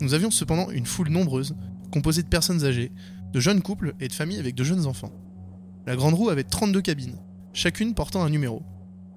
Nous 0.00 0.14
avions 0.14 0.30
cependant 0.30 0.70
une 0.70 0.86
foule 0.86 1.10
nombreuse, 1.10 1.54
composée 1.92 2.22
de 2.22 2.28
personnes 2.28 2.64
âgées, 2.64 2.90
de 3.32 3.40
jeunes 3.40 3.62
couples 3.62 3.94
et 4.00 4.08
de 4.08 4.12
familles 4.12 4.38
avec 4.38 4.54
de 4.54 4.64
jeunes 4.64 4.86
enfants. 4.86 5.12
La 5.86 5.96
grande 5.96 6.14
roue 6.14 6.30
avait 6.30 6.44
32 6.44 6.80
cabines, 6.80 7.18
chacune 7.52 7.94
portant 7.94 8.24
un 8.24 8.30
numéro. 8.30 8.62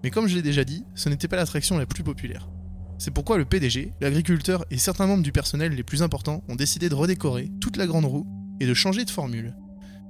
Mais 0.04 0.12
comme 0.12 0.28
je 0.28 0.36
l'ai 0.36 0.42
déjà 0.42 0.64
dit, 0.64 0.84
ce 0.94 1.10
n'était 1.10 1.28
pas 1.28 1.36
l'attraction 1.36 1.78
la 1.78 1.86
plus 1.86 2.04
populaire. 2.04 2.50
C'est 2.98 3.12
pourquoi 3.12 3.38
le 3.38 3.46
PDG, 3.46 3.94
l'agriculteur 4.00 4.66
et 4.72 4.78
certains 4.78 5.08
membres 5.08 5.24
du 5.24 5.32
personnel 5.32 5.74
les 5.74 5.84
plus 5.84 6.02
importants 6.02 6.44
ont 6.48 6.56
décidé 6.56 6.88
de 6.88 6.96
redécorer 6.96 7.52
toute 7.60 7.78
la 7.78 7.88
grande 7.88 8.06
roue 8.06 8.26
et 8.60 8.66
de 8.66 8.74
changer 8.74 9.04
de 9.04 9.10
formule. 9.10 9.56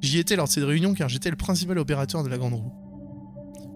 J'y 0.02 0.20
étais 0.20 0.36
lors 0.36 0.46
de 0.46 0.52
cette 0.52 0.64
réunion 0.64 0.94
car 0.94 1.10
j'étais 1.10 1.32
le 1.32 1.36
principal 1.36 1.80
opérateur 1.80 2.24
de 2.24 2.30
la 2.30 2.38
grande 2.38 2.54
roue. 2.54 2.74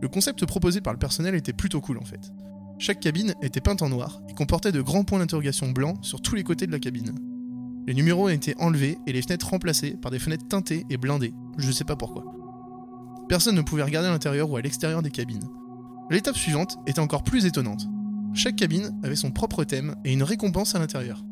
Le 0.02 0.08
concept 0.08 0.46
proposé 0.46 0.80
par 0.80 0.94
le 0.94 1.00
personnel 1.00 1.36
était 1.36 1.54
plutôt 1.54 1.82
cool 1.82 1.98
en 1.98 2.06
fait. 2.06 2.32
Chaque 2.78 3.00
cabine 3.00 3.34
était 3.42 3.62
peinte 3.62 3.82
en 3.82 3.90
noir 3.90 4.22
et 4.30 4.34
comportait 4.34 4.72
de 4.72 4.82
grands 4.82 5.04
points 5.04 5.20
d'interrogation 5.20 5.72
blancs 5.72 5.98
sur 6.02 6.22
tous 6.22 6.36
les 6.36 6.44
côtés 6.44 6.68
de 6.68 6.72
la 6.72 6.80
cabine. 6.80 7.16
Les 7.88 7.94
numéros 7.94 8.26
ont 8.26 8.30
été 8.30 8.56
enlevés 8.60 9.00
et 9.08 9.12
les 9.12 9.22
fenêtres 9.22 9.50
remplacées 9.50 9.98
par 10.02 10.12
des 10.12 10.20
fenêtres 10.20 10.48
teintées 10.48 10.86
et 10.90 10.98
blindées, 10.98 11.34
je 11.58 11.72
sais 11.72 11.84
pas 11.84 11.96
pourquoi. 11.96 12.24
Personne 13.28 13.56
ne 13.56 13.62
pouvait 13.62 13.84
regarder 13.84 14.08
à 14.08 14.12
l'intérieur 14.12 14.50
ou 14.50 14.58
à 14.58 14.62
l'extérieur 14.62 15.02
des 15.02 15.12
cabines. 15.12 15.48
L'étape 16.10 16.38
suivante 16.38 16.78
était 16.88 17.00
encore 17.00 17.24
plus 17.24 17.46
étonnante. 17.46 17.88
Chaque 18.34 18.56
cabine 18.56 18.98
avait 19.04 19.16
son 19.16 19.32
propre 19.32 19.64
thème 19.64 19.96
et 20.06 20.14
une 20.14 20.24
récompense 20.24 20.76
à 20.76 20.80
l'intérieur. 20.80 21.26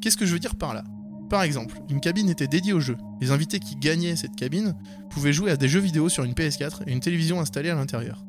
Qu'est-ce 0.00 0.16
que 0.16 0.26
je 0.26 0.32
veux 0.32 0.38
dire 0.38 0.56
par 0.56 0.74
là? 0.74 0.84
Par 1.30 1.42
exemple, 1.42 1.80
une 1.88 2.00
cabine 2.00 2.28
était 2.28 2.46
dédiée 2.46 2.74
au 2.74 2.80
jeu. 2.80 2.98
Les 3.20 3.30
invités 3.30 3.58
qui 3.58 3.76
gagnaient 3.76 4.16
cette 4.16 4.36
cabine 4.36 4.74
pouvaient 5.08 5.32
jouer 5.32 5.50
à 5.50 5.56
des 5.56 5.68
jeux 5.68 5.80
vidéo 5.80 6.08
sur 6.08 6.24
une 6.24 6.34
PS4 6.34 6.82
et 6.86 6.92
une 6.92 7.00
télévision 7.00 7.40
installée 7.40 7.70
à 7.70 7.74
l'intérieur. 7.74 8.24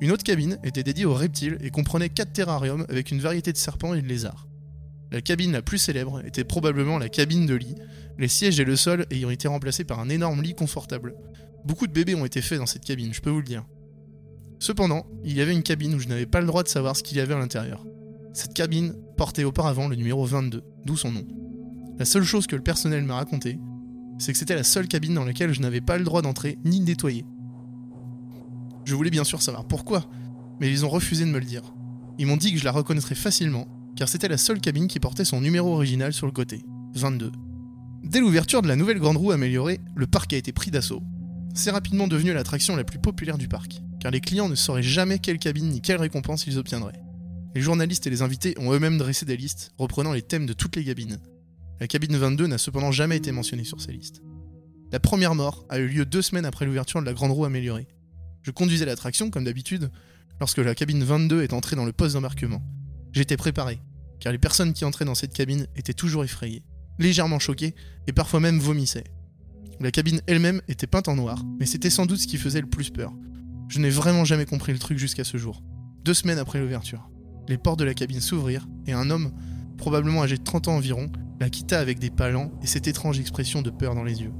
Une 0.00 0.10
autre 0.10 0.24
cabine 0.24 0.58
était 0.64 0.82
dédiée 0.82 1.04
aux 1.04 1.14
reptiles 1.14 1.58
et 1.60 1.70
comprenait 1.70 2.08
4 2.08 2.32
terrariums 2.32 2.86
avec 2.88 3.10
une 3.10 3.20
variété 3.20 3.52
de 3.52 3.58
serpents 3.58 3.94
et 3.94 4.00
de 4.00 4.06
lézards. 4.06 4.48
La 5.12 5.20
cabine 5.20 5.52
la 5.52 5.62
plus 5.62 5.78
célèbre 5.78 6.24
était 6.24 6.44
probablement 6.44 6.98
la 6.98 7.08
cabine 7.08 7.46
de 7.46 7.54
lit, 7.54 7.74
les 8.18 8.28
sièges 8.28 8.58
et 8.58 8.64
le 8.64 8.76
sol 8.76 9.06
ayant 9.10 9.30
été 9.30 9.48
remplacés 9.48 9.84
par 9.84 10.00
un 10.00 10.08
énorme 10.08 10.42
lit 10.42 10.54
confortable. 10.54 11.14
Beaucoup 11.64 11.86
de 11.86 11.92
bébés 11.92 12.14
ont 12.14 12.24
été 12.24 12.40
faits 12.42 12.58
dans 12.58 12.66
cette 12.66 12.84
cabine, 12.84 13.12
je 13.12 13.20
peux 13.20 13.30
vous 13.30 13.38
le 13.38 13.44
dire. 13.44 13.64
Cependant, 14.58 15.06
il 15.24 15.36
y 15.36 15.40
avait 15.40 15.52
une 15.52 15.62
cabine 15.62 15.94
où 15.94 15.98
je 15.98 16.08
n'avais 16.08 16.26
pas 16.26 16.40
le 16.40 16.46
droit 16.46 16.62
de 16.62 16.68
savoir 16.68 16.96
ce 16.96 17.02
qu'il 17.02 17.18
y 17.18 17.20
avait 17.20 17.34
à 17.34 17.38
l'intérieur. 17.38 17.84
Cette 18.32 18.54
cabine 18.54 18.94
portait 19.16 19.44
auparavant 19.44 19.88
le 19.88 19.96
numéro 19.96 20.24
22, 20.24 20.62
d'où 20.84 20.96
son 20.96 21.12
nom. 21.12 21.26
La 21.98 22.04
seule 22.04 22.24
chose 22.24 22.46
que 22.46 22.56
le 22.56 22.62
personnel 22.62 23.04
m'a 23.04 23.16
raconté, 23.16 23.58
c'est 24.18 24.32
que 24.32 24.38
c'était 24.38 24.54
la 24.54 24.64
seule 24.64 24.88
cabine 24.88 25.14
dans 25.14 25.24
laquelle 25.24 25.52
je 25.52 25.60
n'avais 25.60 25.80
pas 25.80 25.98
le 25.98 26.04
droit 26.04 26.22
d'entrer 26.22 26.58
ni 26.64 26.80
de 26.80 26.84
nettoyer. 26.84 27.24
Je 28.84 28.94
voulais 28.94 29.10
bien 29.10 29.24
sûr 29.24 29.42
savoir 29.42 29.66
pourquoi, 29.66 30.04
mais 30.60 30.70
ils 30.70 30.84
ont 30.84 30.90
refusé 30.90 31.24
de 31.24 31.30
me 31.30 31.38
le 31.38 31.44
dire. 31.44 31.62
Ils 32.18 32.26
m'ont 32.26 32.36
dit 32.36 32.52
que 32.52 32.58
je 32.58 32.64
la 32.64 32.72
reconnaîtrais 32.72 33.14
facilement, 33.14 33.66
car 33.96 34.08
c'était 34.08 34.28
la 34.28 34.38
seule 34.38 34.60
cabine 34.60 34.88
qui 34.88 35.00
portait 35.00 35.24
son 35.24 35.40
numéro 35.40 35.74
original 35.74 36.12
sur 36.12 36.26
le 36.26 36.32
côté, 36.32 36.64
22. 36.94 37.32
Dès 38.04 38.20
l'ouverture 38.20 38.62
de 38.62 38.68
la 38.68 38.76
nouvelle 38.76 39.00
grande 39.00 39.16
roue 39.16 39.32
améliorée, 39.32 39.80
le 39.94 40.06
parc 40.06 40.32
a 40.32 40.36
été 40.36 40.52
pris 40.52 40.70
d'assaut. 40.70 41.02
C'est 41.56 41.70
rapidement 41.70 42.06
devenu 42.06 42.34
l'attraction 42.34 42.76
la 42.76 42.84
plus 42.84 42.98
populaire 42.98 43.38
du 43.38 43.48
parc, 43.48 43.80
car 43.98 44.10
les 44.10 44.20
clients 44.20 44.50
ne 44.50 44.54
sauraient 44.54 44.82
jamais 44.82 45.18
quelle 45.18 45.38
cabine 45.38 45.70
ni 45.70 45.80
quelle 45.80 45.96
récompense 45.96 46.46
ils 46.46 46.58
obtiendraient. 46.58 47.00
Les 47.54 47.62
journalistes 47.62 48.06
et 48.06 48.10
les 48.10 48.20
invités 48.20 48.54
ont 48.58 48.74
eux-mêmes 48.74 48.98
dressé 48.98 49.24
des 49.24 49.38
listes 49.38 49.72
reprenant 49.78 50.12
les 50.12 50.20
thèmes 50.20 50.44
de 50.44 50.52
toutes 50.52 50.76
les 50.76 50.84
cabines. 50.84 51.18
La 51.80 51.86
cabine 51.86 52.14
22 52.14 52.46
n'a 52.46 52.58
cependant 52.58 52.92
jamais 52.92 53.16
été 53.16 53.32
mentionnée 53.32 53.64
sur 53.64 53.80
ces 53.80 53.92
listes. 53.92 54.20
La 54.92 55.00
première 55.00 55.34
mort 55.34 55.64
a 55.70 55.78
eu 55.78 55.88
lieu 55.88 56.04
deux 56.04 56.20
semaines 56.20 56.44
après 56.44 56.66
l'ouverture 56.66 57.00
de 57.00 57.06
la 57.06 57.14
grande 57.14 57.32
roue 57.32 57.46
améliorée. 57.46 57.88
Je 58.42 58.50
conduisais 58.50 58.84
l'attraction, 58.84 59.30
comme 59.30 59.44
d'habitude, 59.44 59.90
lorsque 60.40 60.58
la 60.58 60.74
cabine 60.74 61.04
22 61.04 61.42
est 61.42 61.54
entrée 61.54 61.74
dans 61.74 61.86
le 61.86 61.92
poste 61.92 62.16
d'embarquement. 62.16 62.62
J'étais 63.12 63.38
préparé, 63.38 63.80
car 64.20 64.30
les 64.30 64.38
personnes 64.38 64.74
qui 64.74 64.84
entraient 64.84 65.06
dans 65.06 65.14
cette 65.14 65.32
cabine 65.32 65.66
étaient 65.74 65.94
toujours 65.94 66.22
effrayées, 66.22 66.64
légèrement 66.98 67.38
choquées 67.38 67.74
et 68.06 68.12
parfois 68.12 68.40
même 68.40 68.58
vomissaient. 68.58 69.04
La 69.80 69.90
cabine 69.90 70.22
elle-même 70.26 70.62
était 70.68 70.86
peinte 70.86 71.08
en 71.08 71.16
noir, 71.16 71.42
mais 71.60 71.66
c'était 71.66 71.90
sans 71.90 72.06
doute 72.06 72.18
ce 72.18 72.26
qui 72.26 72.38
faisait 72.38 72.62
le 72.62 72.66
plus 72.66 72.90
peur. 72.90 73.12
Je 73.68 73.78
n'ai 73.78 73.90
vraiment 73.90 74.24
jamais 74.24 74.46
compris 74.46 74.72
le 74.72 74.78
truc 74.78 74.98
jusqu'à 74.98 75.24
ce 75.24 75.36
jour. 75.36 75.62
Deux 76.04 76.14
semaines 76.14 76.38
après 76.38 76.60
l'ouverture, 76.60 77.10
les 77.48 77.58
portes 77.58 77.78
de 77.78 77.84
la 77.84 77.94
cabine 77.94 78.20
s'ouvrirent 78.20 78.66
et 78.86 78.92
un 78.92 79.10
homme, 79.10 79.32
probablement 79.76 80.22
âgé 80.22 80.38
de 80.38 80.42
30 80.42 80.68
ans 80.68 80.76
environ, 80.76 81.10
la 81.40 81.50
quitta 81.50 81.78
avec 81.78 81.98
des 81.98 82.10
pas 82.10 82.30
lents 82.30 82.52
et 82.62 82.66
cette 82.66 82.88
étrange 82.88 83.20
expression 83.20 83.60
de 83.60 83.70
peur 83.70 83.94
dans 83.94 84.04
les 84.04 84.22
yeux. 84.22 84.32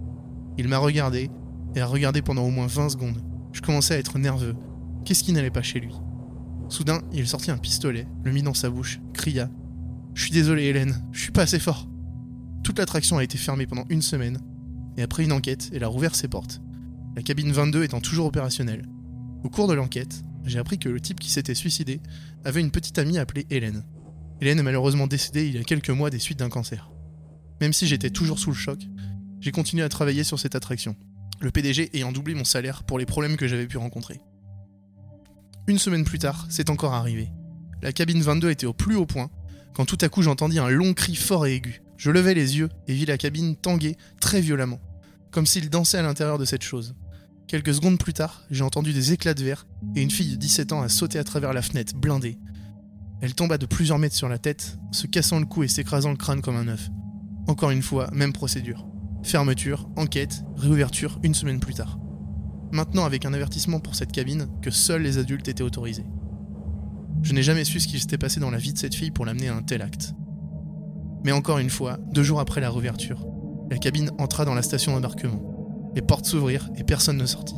Il 0.57 0.69
m'a 0.69 0.79
regardé 0.79 1.31
et 1.75 1.81
a 1.81 1.87
regardé 1.87 2.23
pendant 2.23 2.45
au 2.45 2.51
moins 2.51 2.67
20 2.67 2.91
secondes. 2.91 3.23
Je 3.53 3.61
commençais 3.61 3.95
à 3.95 3.99
être 3.99 4.19
nerveux. 4.19 4.55
Qu'est-ce 5.05 5.23
qui 5.23 5.33
n'allait 5.33 5.51
pas 5.51 5.63
chez 5.63 5.81
lui? 5.81 5.95
Soudain, 6.69 7.03
il 7.13 7.29
sortit 7.29 7.51
un 7.51 7.59
pistolet, 7.59 8.09
le 8.25 8.33
mit 8.33 8.43
dans 8.43 8.55
sa 8.55 8.71
bouche, 8.71 9.01
cria 9.13 9.51
Je 10.15 10.23
suis 10.23 10.33
désolé, 10.33 10.65
Hélène, 10.65 11.05
je 11.13 11.21
suis 11.21 11.33
pas 11.33 11.43
assez 11.43 11.59
fort. 11.59 11.89
Toute 12.65 12.79
l'attraction 12.79 13.19
a 13.19 13.25
été 13.25 13.39
fermée 13.39 13.67
pendant 13.67 13.85
une 13.91 14.03
semaine, 14.03 14.39
et 14.97 15.03
après 15.03 15.25
une 15.25 15.33
enquête, 15.33 15.71
elle 15.73 15.85
a 15.85 15.89
rouvert 15.89 16.15
ses 16.15 16.29
portes. 16.29 16.61
La 17.15 17.23
cabine 17.23 17.53
22 17.53 17.85
étant 17.85 18.01
toujours 18.01 18.27
opérationnelle. 18.27 18.87
Au 19.45 19.49
cours 19.49 19.69
de 19.69 19.75
l'enquête, 19.75 20.23
j'ai 20.45 20.59
appris 20.59 20.79
que 20.79 20.89
le 20.89 21.01
type 21.01 21.21
qui 21.21 21.31
s'était 21.31 21.55
suicidé 21.55 22.01
avait 22.45 22.61
une 22.61 22.71
petite 22.71 22.99
amie 22.99 23.19
appelée 23.19 23.47
Hélène. 23.51 23.85
Hélène 24.41 24.59
est 24.59 24.63
malheureusement 24.63 25.07
décédée 25.07 25.47
il 25.47 25.55
y 25.55 25.59
a 25.59 25.65
quelques 25.65 25.91
mois 25.91 26.11
des 26.11 26.19
suites 26.19 26.39
d'un 26.39 26.49
cancer. 26.49 26.91
Même 27.61 27.73
si 27.73 27.87
j'étais 27.87 28.11
toujours 28.11 28.39
sous 28.39 28.51
le 28.51 28.57
choc, 28.57 28.81
j'ai 29.41 29.51
continué 29.51 29.83
à 29.83 29.89
travailler 29.89 30.25
sur 30.25 30.39
cette 30.39 30.55
attraction, 30.55 30.97
le 31.41 31.51
PDG 31.51 31.91
ayant 31.95 32.13
doublé 32.13 32.35
mon 32.35 32.45
salaire 32.45 32.85
pour 32.85 32.99
les 32.99 33.07
problèmes 33.07 33.37
que 33.37 33.49
j'avais 33.49 33.67
pu 33.67 33.79
rencontrer. 33.79 34.21
Une 35.67 35.79
semaine 35.79 36.05
plus 36.05 36.19
tard, 36.19 36.47
c'est 36.49 36.71
encore 36.71 36.95
arrivé. 36.95 37.29
La 37.83 37.93
cabine 37.93 38.23
22 38.23 38.51
était 38.51 38.67
au 38.67 38.73
plus 38.73 38.97
haut 38.97 39.07
point 39.07 39.31
quand 39.75 39.85
tout 39.85 39.99
à 40.01 40.09
coup 40.09 40.23
j'entendis 40.23 40.59
un 40.59 40.69
long 40.69 40.95
cri 40.95 41.15
fort 41.15 41.47
et 41.47 41.55
aigu. 41.55 41.83
Je 41.97 42.11
levai 42.11 42.35
les 42.35 42.59
yeux 42.59 42.69
et 42.89 42.95
vis 42.95 43.07
la 43.07 43.19
cabine 43.19 43.57
tanguer 43.57 43.97
très 44.21 44.41
violemment, 44.41 44.81
comme 45.31 45.47
s'il 45.47 45.71
dansait 45.71 45.99
à 45.99 46.03
l'intérieur 46.03 46.39
de 46.39 46.45
cette 46.45 46.63
chose. 46.63 46.95
Quelques 47.47 47.75
secondes 47.75 47.99
plus 47.99 48.13
tard, 48.13 48.43
j'ai 48.51 48.65
entendu 48.65 48.93
des 48.93 49.13
éclats 49.13 49.35
de 49.35 49.45
verre 49.45 49.67
et 49.95 50.03
une 50.03 50.11
fille 50.11 50.33
de 50.33 50.37
17 50.37 50.73
ans 50.73 50.83
a 50.83 50.89
sauté 50.89 51.19
à 51.19 51.25
travers 51.25 51.53
la 51.53 51.63
fenêtre, 51.63 51.95
blindée. 51.95 52.39
Elle 53.21 53.35
tomba 53.35 53.57
de 53.57 53.67
plusieurs 53.67 53.99
mètres 53.99 54.17
sur 54.17 54.29
la 54.29 54.39
tête, 54.39 54.79
se 54.93 55.07
cassant 55.07 55.39
le 55.39 55.47
cou 55.47 55.63
et 55.63 55.69
s'écrasant 55.69 56.11
le 56.11 56.17
crâne 56.17 56.43
comme 56.43 56.57
un 56.57 56.69
œuf. 56.69 56.91
Encore 57.47 57.71
une 57.71 57.83
fois, 57.83 58.11
même 58.13 58.33
procédure. 58.33 58.87
Fermeture, 59.23 59.89
enquête, 59.97 60.43
réouverture 60.57 61.19
une 61.23 61.35
semaine 61.35 61.61
plus 61.61 61.75
tard. 61.75 61.99
Maintenant 62.73 63.05
avec 63.05 63.25
un 63.25 63.33
avertissement 63.33 63.81
pour 63.81 63.95
cette 63.95 64.13
cabine 64.13 64.49
que 64.61 64.71
seuls 64.71 65.03
les 65.03 65.19
adultes 65.19 65.49
étaient 65.49 65.63
autorisés. 65.63 66.05
Je 67.23 67.33
n'ai 67.33 67.43
jamais 67.43 67.65
su 67.65 67.81
ce 67.81 67.89
qui 67.89 67.99
s'était 67.99 68.19
passé 68.19 68.41
dans 68.41 68.51
la 68.51 68.59
vie 68.59 68.73
de 68.73 68.79
cette 68.79 68.95
fille 68.95 69.13
pour 69.13 69.25
l'amener 69.25 69.49
à 69.49 69.57
un 69.57 69.63
tel 69.63 69.83
acte. 69.83 70.15
Mais 71.27 71.33
encore 71.33 71.59
une 71.59 71.71
fois, 71.71 71.99
deux 72.13 72.23
jours 72.23 72.39
après 72.39 72.61
la 72.61 72.71
réouverture, 72.71 73.27
la 73.69 73.79
cabine 73.79 74.13
entra 74.17 74.45
dans 74.45 74.55
la 74.55 74.63
station 74.63 74.93
d'embarquement. 74.93 75.91
Les 75.97 76.01
portes 76.01 76.25
s'ouvrirent 76.25 76.71
et 76.77 76.85
personne 76.85 77.17
ne 77.17 77.27
sortit. 77.27 77.57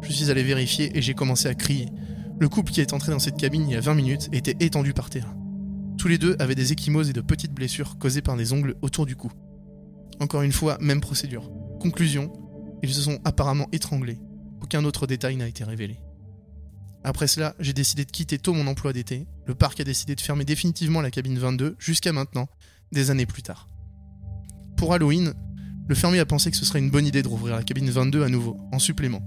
Je 0.00 0.10
suis 0.10 0.30
allé 0.30 0.42
vérifier 0.42 0.96
et 0.96 1.02
j'ai 1.02 1.12
commencé 1.12 1.46
à 1.46 1.54
crier. 1.54 1.90
Le 2.40 2.48
couple 2.48 2.72
qui 2.72 2.80
est 2.80 2.94
entré 2.94 3.12
dans 3.12 3.18
cette 3.18 3.36
cabine 3.36 3.68
il 3.68 3.74
y 3.74 3.76
a 3.76 3.82
20 3.82 3.92
minutes 3.92 4.28
était 4.32 4.56
étendu 4.60 4.94
par 4.94 5.10
terre. 5.10 5.34
Tous 5.98 6.08
les 6.08 6.16
deux 6.16 6.36
avaient 6.38 6.54
des 6.54 6.72
échymoses 6.72 7.10
et 7.10 7.12
de 7.12 7.20
petites 7.20 7.52
blessures 7.52 7.98
causées 7.98 8.22
par 8.22 8.34
des 8.34 8.54
ongles 8.54 8.76
autour 8.80 9.04
du 9.04 9.14
cou. 9.14 9.30
Encore 10.18 10.40
une 10.40 10.52
fois, 10.52 10.78
même 10.80 11.02
procédure. 11.02 11.50
Conclusion, 11.78 12.32
ils 12.82 12.94
se 12.94 13.02
sont 13.02 13.18
apparemment 13.26 13.68
étranglés. 13.72 14.20
Aucun 14.62 14.82
autre 14.86 15.06
détail 15.06 15.36
n'a 15.36 15.48
été 15.48 15.64
révélé. 15.64 16.00
Après 17.04 17.26
cela, 17.26 17.54
j'ai 17.60 17.74
décidé 17.74 18.06
de 18.06 18.10
quitter 18.10 18.38
tôt 18.38 18.54
mon 18.54 18.66
emploi 18.66 18.94
d'été. 18.94 19.26
Le 19.44 19.54
parc 19.54 19.80
a 19.80 19.84
décidé 19.84 20.14
de 20.14 20.20
fermer 20.22 20.46
définitivement 20.46 21.02
la 21.02 21.10
cabine 21.10 21.38
22 21.38 21.76
jusqu'à 21.78 22.14
maintenant, 22.14 22.48
des 22.92 23.10
années 23.10 23.26
plus 23.26 23.42
tard. 23.42 23.68
Pour 24.76 24.92
Halloween, 24.92 25.34
le 25.88 25.94
fermier 25.94 26.18
a 26.18 26.26
pensé 26.26 26.50
que 26.50 26.56
ce 26.56 26.64
serait 26.64 26.78
une 26.80 26.90
bonne 26.90 27.06
idée 27.06 27.22
de 27.22 27.28
rouvrir 27.28 27.56
la 27.56 27.62
cabine 27.62 27.90
22 27.90 28.24
à 28.24 28.28
nouveau, 28.28 28.56
en 28.72 28.78
supplément. 28.78 29.22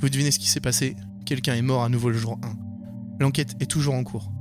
Vous 0.00 0.08
devinez 0.08 0.30
ce 0.30 0.38
qui 0.38 0.48
s'est 0.48 0.60
passé 0.60 0.96
Quelqu'un 1.24 1.54
est 1.54 1.62
mort 1.62 1.84
à 1.84 1.88
nouveau 1.88 2.10
le 2.10 2.18
jour 2.18 2.38
1. 2.42 2.56
L'enquête 3.20 3.54
est 3.60 3.70
toujours 3.70 3.94
en 3.94 4.02
cours. 4.02 4.32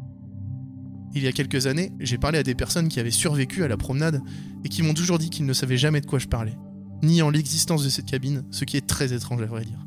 Il 1.13 1.23
y 1.23 1.27
a 1.27 1.31
quelques 1.31 1.67
années, 1.67 1.91
j'ai 1.99 2.17
parlé 2.17 2.39
à 2.39 2.43
des 2.43 2.55
personnes 2.55 2.87
qui 2.87 2.99
avaient 2.99 3.11
survécu 3.11 3.63
à 3.63 3.67
la 3.67 3.77
promenade 3.77 4.21
et 4.63 4.69
qui 4.69 4.81
m'ont 4.81 4.93
toujours 4.93 5.19
dit 5.19 5.29
qu'ils 5.29 5.45
ne 5.45 5.53
savaient 5.53 5.77
jamais 5.77 6.01
de 6.01 6.05
quoi 6.05 6.19
je 6.19 6.27
parlais, 6.27 6.57
ni 7.03 7.21
en 7.21 7.29
l'existence 7.29 7.83
de 7.83 7.89
cette 7.89 8.05
cabine, 8.05 8.43
ce 8.49 8.65
qui 8.65 8.77
est 8.77 8.87
très 8.87 9.13
étrange 9.13 9.41
à 9.41 9.45
vrai 9.45 9.65
dire. 9.65 9.85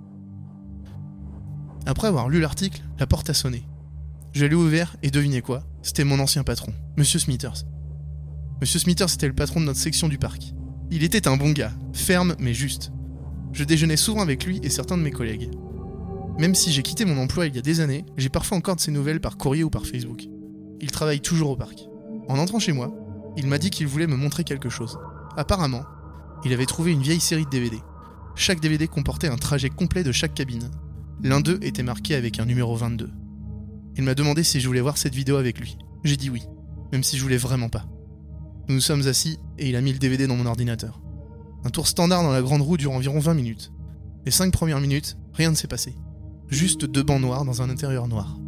Après 1.86 2.08
avoir 2.08 2.28
lu 2.28 2.40
l'article, 2.40 2.82
la 2.98 3.06
porte 3.06 3.30
a 3.30 3.34
sonné. 3.34 3.66
Je 4.32 4.46
l'ai 4.46 4.54
ouvert 4.54 4.96
et 5.02 5.10
devinez 5.10 5.42
quoi 5.42 5.64
C'était 5.82 6.04
mon 6.04 6.18
ancien 6.18 6.44
patron, 6.44 6.72
Monsieur 6.96 7.18
Smithers. 7.18 7.64
Monsieur 8.60 8.78
Smithers 8.78 9.12
était 9.12 9.26
le 9.26 9.34
patron 9.34 9.60
de 9.60 9.66
notre 9.66 9.80
section 9.80 10.08
du 10.08 10.18
parc. 10.18 10.54
Il 10.90 11.02
était 11.02 11.28
un 11.28 11.36
bon 11.36 11.50
gars, 11.50 11.72
ferme 11.92 12.36
mais 12.38 12.54
juste. 12.54 12.92
Je 13.52 13.64
déjeunais 13.64 13.96
souvent 13.96 14.22
avec 14.22 14.44
lui 14.44 14.60
et 14.62 14.70
certains 14.70 14.96
de 14.96 15.02
mes 15.02 15.10
collègues. 15.10 15.50
Même 16.38 16.54
si 16.54 16.72
j'ai 16.72 16.82
quitté 16.82 17.04
mon 17.04 17.18
emploi 17.18 17.46
il 17.46 17.54
y 17.54 17.58
a 17.58 17.62
des 17.62 17.80
années, 17.80 18.04
j'ai 18.16 18.28
parfois 18.28 18.58
encore 18.58 18.76
de 18.76 18.80
ses 18.80 18.90
nouvelles 18.90 19.20
par 19.20 19.36
courrier 19.36 19.64
ou 19.64 19.70
par 19.70 19.86
Facebook. 19.86 20.24
Il 20.80 20.90
travaille 20.90 21.20
toujours 21.20 21.50
au 21.50 21.56
parc. 21.56 21.86
En 22.28 22.38
entrant 22.38 22.58
chez 22.58 22.72
moi, 22.72 22.92
il 23.36 23.46
m'a 23.46 23.58
dit 23.58 23.70
qu'il 23.70 23.86
voulait 23.86 24.06
me 24.06 24.16
montrer 24.16 24.44
quelque 24.44 24.68
chose. 24.68 24.98
Apparemment, 25.36 25.84
il 26.44 26.52
avait 26.52 26.66
trouvé 26.66 26.92
une 26.92 27.02
vieille 27.02 27.20
série 27.20 27.44
de 27.44 27.50
DVD. 27.50 27.78
Chaque 28.36 28.60
DVD 28.60 28.88
comportait 28.88 29.28
un 29.28 29.36
trajet 29.36 29.70
complet 29.70 30.04
de 30.04 30.12
chaque 30.12 30.34
cabine. 30.34 30.70
L'un 31.22 31.40
d'eux 31.40 31.58
était 31.62 31.82
marqué 31.82 32.14
avec 32.14 32.40
un 32.40 32.46
numéro 32.46 32.76
22. 32.76 33.10
Il 33.96 34.02
m'a 34.02 34.14
demandé 34.14 34.42
si 34.42 34.60
je 34.60 34.66
voulais 34.66 34.80
voir 34.80 34.98
cette 34.98 35.14
vidéo 35.14 35.36
avec 35.36 35.60
lui. 35.60 35.78
J'ai 36.02 36.16
dit 36.16 36.30
oui, 36.30 36.42
même 36.92 37.04
si 37.04 37.16
je 37.16 37.22
voulais 37.22 37.36
vraiment 37.36 37.68
pas. 37.68 37.86
Nous 38.68 38.76
nous 38.76 38.80
sommes 38.80 39.06
assis 39.06 39.38
et 39.58 39.68
il 39.68 39.76
a 39.76 39.82
mis 39.82 39.92
le 39.92 39.98
DVD 39.98 40.26
dans 40.26 40.36
mon 40.36 40.46
ordinateur. 40.46 41.02
Un 41.64 41.70
tour 41.70 41.86
standard 41.86 42.22
dans 42.22 42.32
la 42.32 42.40
grande 42.40 42.62
roue 42.62 42.78
dure 42.78 42.92
environ 42.92 43.18
20 43.18 43.34
minutes. 43.34 43.72
Les 44.24 44.30
5 44.30 44.50
premières 44.52 44.80
minutes, 44.80 45.18
rien 45.34 45.50
ne 45.50 45.54
s'est 45.54 45.68
passé. 45.68 45.94
Juste 46.48 46.86
deux 46.86 47.02
bancs 47.02 47.20
noirs 47.20 47.44
dans 47.44 47.60
un 47.60 47.68
intérieur 47.68 48.08
noir. 48.08 48.38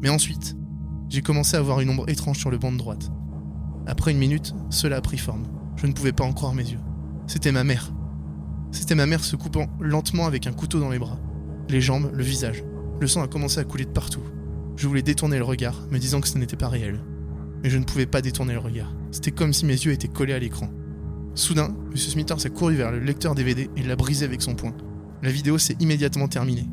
Mais 0.00 0.08
ensuite, 0.08 0.56
j'ai 1.10 1.20
commencé 1.20 1.54
à 1.56 1.60
voir 1.60 1.80
une 1.80 1.90
ombre 1.90 2.08
étrange 2.08 2.38
sur 2.38 2.50
le 2.50 2.56
banc 2.56 2.72
de 2.72 2.78
droite. 2.78 3.10
Après 3.86 4.12
une 4.12 4.18
minute, 4.18 4.54
cela 4.70 4.96
a 4.96 5.00
pris 5.02 5.18
forme. 5.18 5.46
Je 5.76 5.86
ne 5.86 5.92
pouvais 5.92 6.12
pas 6.12 6.24
en 6.24 6.32
croire 6.32 6.54
mes 6.54 6.70
yeux. 6.70 6.80
C'était 7.26 7.52
ma 7.52 7.64
mère. 7.64 7.92
C'était 8.72 8.94
ma 8.94 9.06
mère 9.06 9.22
se 9.22 9.36
coupant 9.36 9.66
lentement 9.80 10.26
avec 10.26 10.46
un 10.46 10.52
couteau 10.52 10.80
dans 10.80 10.90
les 10.90 10.98
bras, 10.98 11.18
les 11.68 11.82
jambes, 11.82 12.10
le 12.14 12.24
visage. 12.24 12.64
Le 13.00 13.06
sang 13.06 13.22
a 13.22 13.28
commencé 13.28 13.60
à 13.60 13.64
couler 13.64 13.84
de 13.84 13.90
partout. 13.90 14.22
Je 14.76 14.86
voulais 14.88 15.02
détourner 15.02 15.36
le 15.36 15.44
regard, 15.44 15.86
me 15.90 15.98
disant 15.98 16.22
que 16.22 16.28
ce 16.28 16.38
n'était 16.38 16.56
pas 16.56 16.68
réel. 16.68 17.00
Mais 17.62 17.70
je 17.70 17.78
ne 17.78 17.84
pouvais 17.84 18.06
pas 18.06 18.22
détourner 18.22 18.52
le 18.52 18.58
regard. 18.58 18.92
C'était 19.10 19.30
comme 19.30 19.52
si 19.52 19.66
mes 19.66 19.72
yeux 19.72 19.92
étaient 19.92 20.08
collés 20.08 20.32
à 20.32 20.38
l'écran. 20.38 20.70
Soudain, 21.34 21.74
M. 21.90 21.96
Smithers 21.96 22.40
s'est 22.40 22.50
couru 22.50 22.74
vers 22.74 22.90
le 22.90 22.98
lecteur 22.98 23.34
DVD 23.34 23.70
et 23.76 23.82
l'a 23.82 23.96
brisé 23.96 24.24
avec 24.24 24.42
son 24.42 24.54
poing. 24.54 24.74
La 25.22 25.30
vidéo 25.30 25.58
s'est 25.58 25.76
immédiatement 25.80 26.28
terminée. 26.28 26.66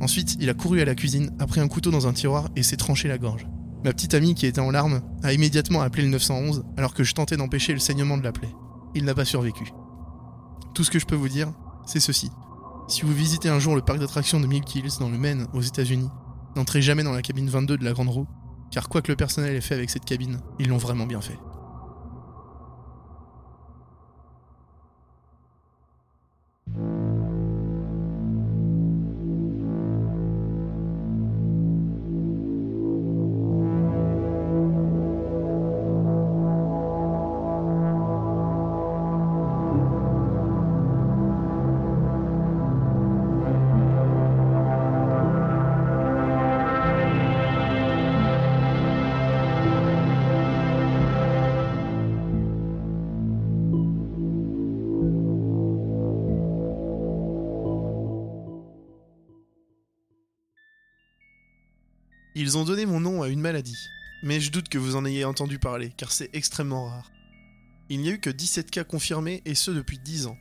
Ensuite, 0.00 0.36
il 0.40 0.48
a 0.48 0.54
couru 0.54 0.80
à 0.80 0.84
la 0.84 0.94
cuisine, 0.94 1.30
a 1.38 1.46
pris 1.46 1.60
un 1.60 1.68
couteau 1.68 1.90
dans 1.90 2.06
un 2.06 2.12
tiroir 2.12 2.48
et 2.56 2.62
s'est 2.62 2.76
tranché 2.76 3.08
la 3.08 3.18
gorge. 3.18 3.46
Ma 3.84 3.92
petite 3.92 4.14
amie, 4.14 4.34
qui 4.34 4.46
était 4.46 4.60
en 4.60 4.70
larmes, 4.70 5.00
a 5.22 5.32
immédiatement 5.32 5.80
appelé 5.80 6.04
le 6.04 6.10
911 6.10 6.64
alors 6.76 6.94
que 6.94 7.04
je 7.04 7.14
tentais 7.14 7.36
d'empêcher 7.36 7.72
le 7.72 7.78
saignement 7.78 8.16
de 8.16 8.22
la 8.22 8.32
plaie. 8.32 8.54
Il 8.94 9.04
n'a 9.04 9.14
pas 9.14 9.24
survécu. 9.24 9.72
Tout 10.74 10.84
ce 10.84 10.90
que 10.90 10.98
je 10.98 11.06
peux 11.06 11.14
vous 11.14 11.28
dire, 11.28 11.52
c'est 11.86 12.00
ceci. 12.00 12.30
Si 12.88 13.02
vous 13.02 13.12
visitez 13.12 13.48
un 13.48 13.58
jour 13.58 13.74
le 13.74 13.82
parc 13.82 13.98
d'attractions 13.98 14.40
de 14.40 14.46
Milk 14.46 14.74
Hills 14.74 14.98
dans 15.00 15.08
le 15.08 15.18
Maine, 15.18 15.46
aux 15.52 15.62
États-Unis, 15.62 16.08
n'entrez 16.56 16.82
jamais 16.82 17.02
dans 17.02 17.12
la 17.12 17.22
cabine 17.22 17.48
22 17.48 17.78
de 17.78 17.84
la 17.84 17.92
Grande 17.92 18.08
Roue, 18.08 18.26
car 18.72 18.88
quoi 18.88 19.02
que 19.02 19.12
le 19.12 19.16
personnel 19.16 19.54
ait 19.54 19.60
fait 19.60 19.74
avec 19.74 19.90
cette 19.90 20.04
cabine, 20.04 20.40
ils 20.58 20.68
l'ont 20.68 20.78
vraiment 20.78 21.06
bien 21.06 21.20
fait. 21.20 21.38
Ils 62.42 62.58
ont 62.58 62.64
donné 62.64 62.86
mon 62.86 62.98
nom 62.98 63.22
à 63.22 63.28
une 63.28 63.40
maladie, 63.40 63.88
mais 64.24 64.40
je 64.40 64.50
doute 64.50 64.68
que 64.68 64.76
vous 64.76 64.96
en 64.96 65.04
ayez 65.04 65.24
entendu 65.24 65.60
parler, 65.60 65.92
car 65.96 66.10
c'est 66.10 66.28
extrêmement 66.32 66.86
rare. 66.86 67.12
Il 67.88 68.00
n'y 68.00 68.08
a 68.08 68.12
eu 68.14 68.18
que 68.18 68.30
17 68.30 68.68
cas 68.68 68.82
confirmés, 68.82 69.42
et 69.44 69.54
ce 69.54 69.70
depuis 69.70 70.00
10 70.00 70.26
ans. 70.26 70.36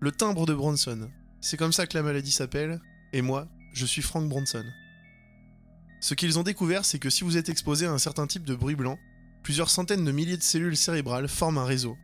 Le 0.00 0.10
timbre 0.10 0.44
de 0.44 0.54
Bronson, 0.54 1.08
c'est 1.40 1.56
comme 1.56 1.72
ça 1.72 1.86
que 1.86 1.96
la 1.96 2.02
maladie 2.02 2.32
s'appelle, 2.32 2.80
et 3.12 3.22
moi, 3.22 3.46
je 3.72 3.86
suis 3.86 4.02
Frank 4.02 4.28
Bronson. 4.28 4.64
Ce 6.00 6.14
qu'ils 6.14 6.36
ont 6.36 6.42
découvert, 6.42 6.84
c'est 6.84 6.98
que 6.98 7.10
si 7.10 7.22
vous 7.22 7.36
êtes 7.36 7.48
exposé 7.48 7.86
à 7.86 7.92
un 7.92 7.98
certain 7.98 8.26
type 8.26 8.44
de 8.44 8.56
bruit 8.56 8.74
blanc, 8.74 8.98
plusieurs 9.44 9.70
centaines 9.70 10.04
de 10.04 10.10
milliers 10.10 10.36
de 10.36 10.42
cellules 10.42 10.76
cérébrales 10.76 11.28
forment 11.28 11.58
un 11.58 11.64
réseau. 11.64 11.96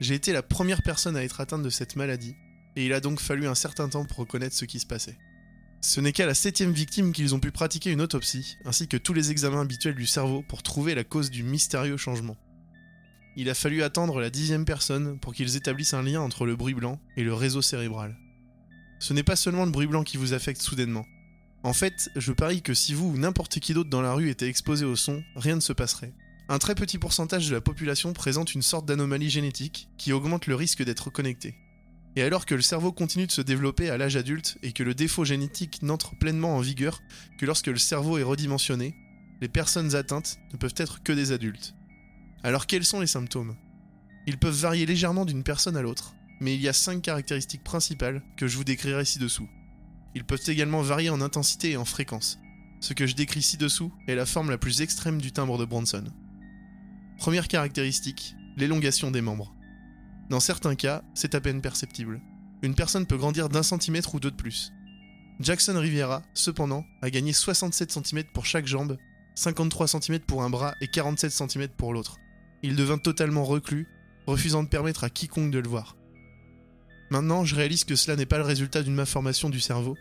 J'ai 0.00 0.14
été 0.14 0.32
la 0.32 0.42
première 0.42 0.80
personne 0.80 1.18
à 1.18 1.24
être 1.24 1.42
atteinte 1.42 1.62
de 1.62 1.68
cette 1.68 1.94
maladie, 1.94 2.36
et 2.76 2.86
il 2.86 2.94
a 2.94 3.00
donc 3.00 3.20
fallu 3.20 3.46
un 3.46 3.54
certain 3.54 3.90
temps 3.90 4.06
pour 4.06 4.16
reconnaître 4.16 4.56
ce 4.56 4.64
qui 4.64 4.80
se 4.80 4.86
passait. 4.86 5.18
Ce 5.84 6.00
n'est 6.00 6.12
qu'à 6.12 6.26
la 6.26 6.34
septième 6.34 6.70
victime 6.70 7.12
qu'ils 7.12 7.34
ont 7.34 7.40
pu 7.40 7.50
pratiquer 7.50 7.90
une 7.90 8.00
autopsie, 8.00 8.56
ainsi 8.64 8.86
que 8.86 8.96
tous 8.96 9.14
les 9.14 9.32
examens 9.32 9.62
habituels 9.62 9.96
du 9.96 10.06
cerveau 10.06 10.44
pour 10.48 10.62
trouver 10.62 10.94
la 10.94 11.02
cause 11.02 11.28
du 11.28 11.42
mystérieux 11.42 11.96
changement. 11.96 12.36
Il 13.34 13.50
a 13.50 13.54
fallu 13.54 13.82
attendre 13.82 14.20
la 14.20 14.30
dixième 14.30 14.64
personne 14.64 15.18
pour 15.18 15.34
qu'ils 15.34 15.56
établissent 15.56 15.94
un 15.94 16.04
lien 16.04 16.20
entre 16.20 16.46
le 16.46 16.54
bruit 16.54 16.74
blanc 16.74 17.00
et 17.16 17.24
le 17.24 17.34
réseau 17.34 17.62
cérébral. 17.62 18.16
Ce 19.00 19.12
n'est 19.12 19.24
pas 19.24 19.34
seulement 19.34 19.64
le 19.64 19.72
bruit 19.72 19.88
blanc 19.88 20.04
qui 20.04 20.18
vous 20.18 20.34
affecte 20.34 20.62
soudainement. 20.62 21.04
En 21.64 21.72
fait, 21.72 22.10
je 22.14 22.30
parie 22.30 22.62
que 22.62 22.74
si 22.74 22.94
vous 22.94 23.08
ou 23.08 23.18
n'importe 23.18 23.58
qui 23.58 23.74
d'autre 23.74 23.90
dans 23.90 24.02
la 24.02 24.14
rue 24.14 24.30
était 24.30 24.48
exposé 24.48 24.84
au 24.84 24.94
son, 24.94 25.24
rien 25.34 25.56
ne 25.56 25.60
se 25.60 25.72
passerait. 25.72 26.14
Un 26.48 26.60
très 26.60 26.76
petit 26.76 26.98
pourcentage 26.98 27.48
de 27.48 27.54
la 27.54 27.60
population 27.60 28.12
présente 28.12 28.54
une 28.54 28.62
sorte 28.62 28.86
d'anomalie 28.86 29.30
génétique 29.30 29.88
qui 29.98 30.12
augmente 30.12 30.46
le 30.46 30.54
risque 30.54 30.84
d'être 30.84 31.10
connecté. 31.10 31.56
Et 32.14 32.22
alors 32.22 32.44
que 32.44 32.54
le 32.54 32.62
cerveau 32.62 32.92
continue 32.92 33.26
de 33.26 33.32
se 33.32 33.40
développer 33.40 33.88
à 33.88 33.96
l'âge 33.96 34.16
adulte 34.16 34.58
et 34.62 34.72
que 34.72 34.82
le 34.82 34.94
défaut 34.94 35.24
génétique 35.24 35.82
n'entre 35.82 36.14
pleinement 36.18 36.56
en 36.56 36.60
vigueur 36.60 37.00
que 37.38 37.46
lorsque 37.46 37.68
le 37.68 37.78
cerveau 37.78 38.18
est 38.18 38.22
redimensionné, 38.22 38.94
les 39.40 39.48
personnes 39.48 39.94
atteintes 39.94 40.38
ne 40.52 40.58
peuvent 40.58 40.74
être 40.76 41.02
que 41.02 41.12
des 41.12 41.32
adultes. 41.32 41.74
Alors 42.42 42.66
quels 42.66 42.84
sont 42.84 43.00
les 43.00 43.06
symptômes? 43.06 43.56
Ils 44.26 44.38
peuvent 44.38 44.54
varier 44.54 44.84
légèrement 44.84 45.24
d'une 45.24 45.42
personne 45.42 45.76
à 45.76 45.82
l'autre, 45.82 46.14
mais 46.40 46.54
il 46.54 46.60
y 46.60 46.68
a 46.68 46.72
5 46.72 47.00
caractéristiques 47.00 47.64
principales 47.64 48.22
que 48.36 48.46
je 48.46 48.56
vous 48.56 48.64
décrirai 48.64 49.04
ci-dessous. 49.04 49.48
Ils 50.14 50.24
peuvent 50.24 50.48
également 50.48 50.82
varier 50.82 51.08
en 51.08 51.22
intensité 51.22 51.70
et 51.70 51.76
en 51.76 51.84
fréquence. 51.84 52.38
Ce 52.80 52.92
que 52.92 53.06
je 53.06 53.14
décris 53.14 53.42
ci-dessous 53.42 53.92
est 54.06 54.14
la 54.14 54.26
forme 54.26 54.50
la 54.50 54.58
plus 54.58 54.82
extrême 54.82 55.20
du 55.20 55.32
timbre 55.32 55.56
de 55.56 55.64
Bronson. 55.64 56.04
Première 57.16 57.48
caractéristique, 57.48 58.34
l'élongation 58.56 59.10
des 59.10 59.22
membres. 59.22 59.54
Dans 60.30 60.40
certains 60.40 60.74
cas, 60.74 61.02
c'est 61.14 61.34
à 61.34 61.40
peine 61.40 61.60
perceptible. 61.60 62.20
Une 62.62 62.74
personne 62.74 63.06
peut 63.06 63.16
grandir 63.16 63.48
d'un 63.48 63.62
centimètre 63.62 64.14
ou 64.14 64.20
deux 64.20 64.30
de 64.30 64.36
plus. 64.36 64.72
Jackson 65.40 65.78
Riviera, 65.78 66.22
cependant, 66.34 66.84
a 67.00 67.10
gagné 67.10 67.32
67 67.32 67.90
cm 67.90 68.24
pour 68.32 68.46
chaque 68.46 68.66
jambe, 68.66 68.96
53 69.34 69.88
cm 69.88 70.20
pour 70.20 70.42
un 70.42 70.50
bras 70.50 70.74
et 70.80 70.88
47 70.88 71.30
cm 71.30 71.68
pour 71.76 71.92
l'autre. 71.92 72.18
Il 72.62 72.76
devint 72.76 72.98
totalement 72.98 73.44
reclus, 73.44 73.88
refusant 74.26 74.62
de 74.62 74.68
permettre 74.68 75.04
à 75.04 75.10
quiconque 75.10 75.50
de 75.50 75.58
le 75.58 75.68
voir. 75.68 75.96
Maintenant, 77.10 77.44
je 77.44 77.56
réalise 77.56 77.84
que 77.84 77.96
cela 77.96 78.16
n'est 78.16 78.26
pas 78.26 78.38
le 78.38 78.44
résultat 78.44 78.82
d'une 78.82 78.94
malformation 78.94 79.50
du 79.50 79.60
cerveau, 79.60 79.96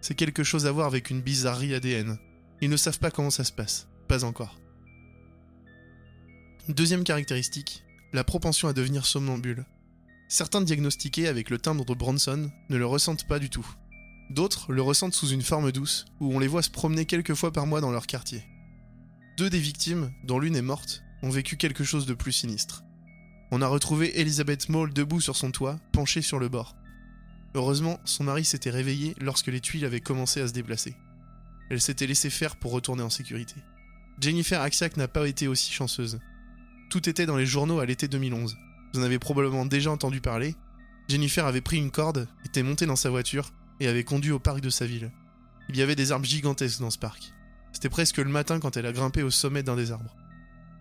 c'est 0.00 0.14
quelque 0.14 0.42
chose 0.42 0.66
à 0.66 0.72
voir 0.72 0.86
avec 0.86 1.10
une 1.10 1.20
bizarrerie 1.20 1.74
ADN. 1.74 2.18
Ils 2.60 2.70
ne 2.70 2.76
savent 2.76 2.98
pas 2.98 3.10
comment 3.10 3.30
ça 3.30 3.44
se 3.44 3.52
passe, 3.52 3.88
pas 4.08 4.24
encore. 4.24 4.58
Deuxième 6.68 7.04
caractéristique, 7.04 7.84
la 8.12 8.24
propension 8.24 8.68
à 8.68 8.72
devenir 8.72 9.06
somnambule. 9.06 9.66
Certains 10.28 10.62
diagnostiqués 10.62 11.28
avec 11.28 11.50
le 11.50 11.58
timbre 11.58 11.84
de 11.84 11.94
Bronson 11.94 12.50
ne 12.68 12.76
le 12.76 12.86
ressentent 12.86 13.26
pas 13.26 13.38
du 13.38 13.50
tout. 13.50 13.66
D'autres 14.30 14.72
le 14.72 14.82
ressentent 14.82 15.14
sous 15.14 15.28
une 15.28 15.42
forme 15.42 15.72
douce, 15.72 16.04
où 16.20 16.32
on 16.32 16.38
les 16.38 16.46
voit 16.46 16.62
se 16.62 16.70
promener 16.70 17.04
quelques 17.04 17.34
fois 17.34 17.52
par 17.52 17.66
mois 17.66 17.80
dans 17.80 17.90
leur 17.90 18.06
quartier. 18.06 18.44
Deux 19.36 19.50
des 19.50 19.58
victimes, 19.58 20.12
dont 20.24 20.38
l'une 20.38 20.56
est 20.56 20.62
morte, 20.62 21.02
ont 21.22 21.30
vécu 21.30 21.56
quelque 21.56 21.84
chose 21.84 22.06
de 22.06 22.14
plus 22.14 22.32
sinistre. 22.32 22.84
On 23.50 23.62
a 23.62 23.66
retrouvé 23.66 24.20
Elizabeth 24.20 24.68
Maule 24.68 24.92
debout 24.92 25.20
sur 25.20 25.36
son 25.36 25.50
toit, 25.50 25.80
penchée 25.92 26.22
sur 26.22 26.38
le 26.38 26.48
bord. 26.48 26.76
Heureusement, 27.54 27.98
son 28.04 28.22
mari 28.22 28.44
s'était 28.44 28.70
réveillé 28.70 29.16
lorsque 29.20 29.48
les 29.48 29.60
tuiles 29.60 29.84
avaient 29.84 30.00
commencé 30.00 30.40
à 30.40 30.46
se 30.46 30.52
déplacer. 30.52 30.94
Elle 31.68 31.80
s'était 31.80 32.06
laissée 32.06 32.30
faire 32.30 32.56
pour 32.56 32.70
retourner 32.70 33.02
en 33.02 33.10
sécurité. 33.10 33.56
Jennifer 34.20 34.60
Axiak 34.60 34.96
n'a 34.96 35.08
pas 35.08 35.26
été 35.26 35.48
aussi 35.48 35.72
chanceuse. 35.72 36.20
Tout 36.90 37.08
était 37.08 37.24
dans 37.24 37.36
les 37.36 37.46
journaux 37.46 37.78
à 37.78 37.86
l'été 37.86 38.08
2011. 38.08 38.58
Vous 38.92 39.00
en 39.00 39.04
avez 39.04 39.20
probablement 39.20 39.64
déjà 39.64 39.92
entendu 39.92 40.20
parler. 40.20 40.56
Jennifer 41.08 41.46
avait 41.46 41.60
pris 41.60 41.76
une 41.76 41.92
corde, 41.92 42.26
était 42.44 42.64
montée 42.64 42.84
dans 42.84 42.96
sa 42.96 43.10
voiture 43.10 43.52
et 43.78 43.86
avait 43.86 44.02
conduit 44.02 44.32
au 44.32 44.40
parc 44.40 44.60
de 44.60 44.70
sa 44.70 44.86
ville. 44.86 45.12
Il 45.68 45.76
y 45.76 45.82
avait 45.82 45.94
des 45.94 46.10
arbres 46.10 46.26
gigantesques 46.26 46.80
dans 46.80 46.90
ce 46.90 46.98
parc. 46.98 47.32
C'était 47.72 47.88
presque 47.88 48.16
le 48.18 48.24
matin 48.24 48.58
quand 48.58 48.76
elle 48.76 48.86
a 48.86 48.92
grimpé 48.92 49.22
au 49.22 49.30
sommet 49.30 49.62
d'un 49.62 49.76
des 49.76 49.92
arbres. 49.92 50.16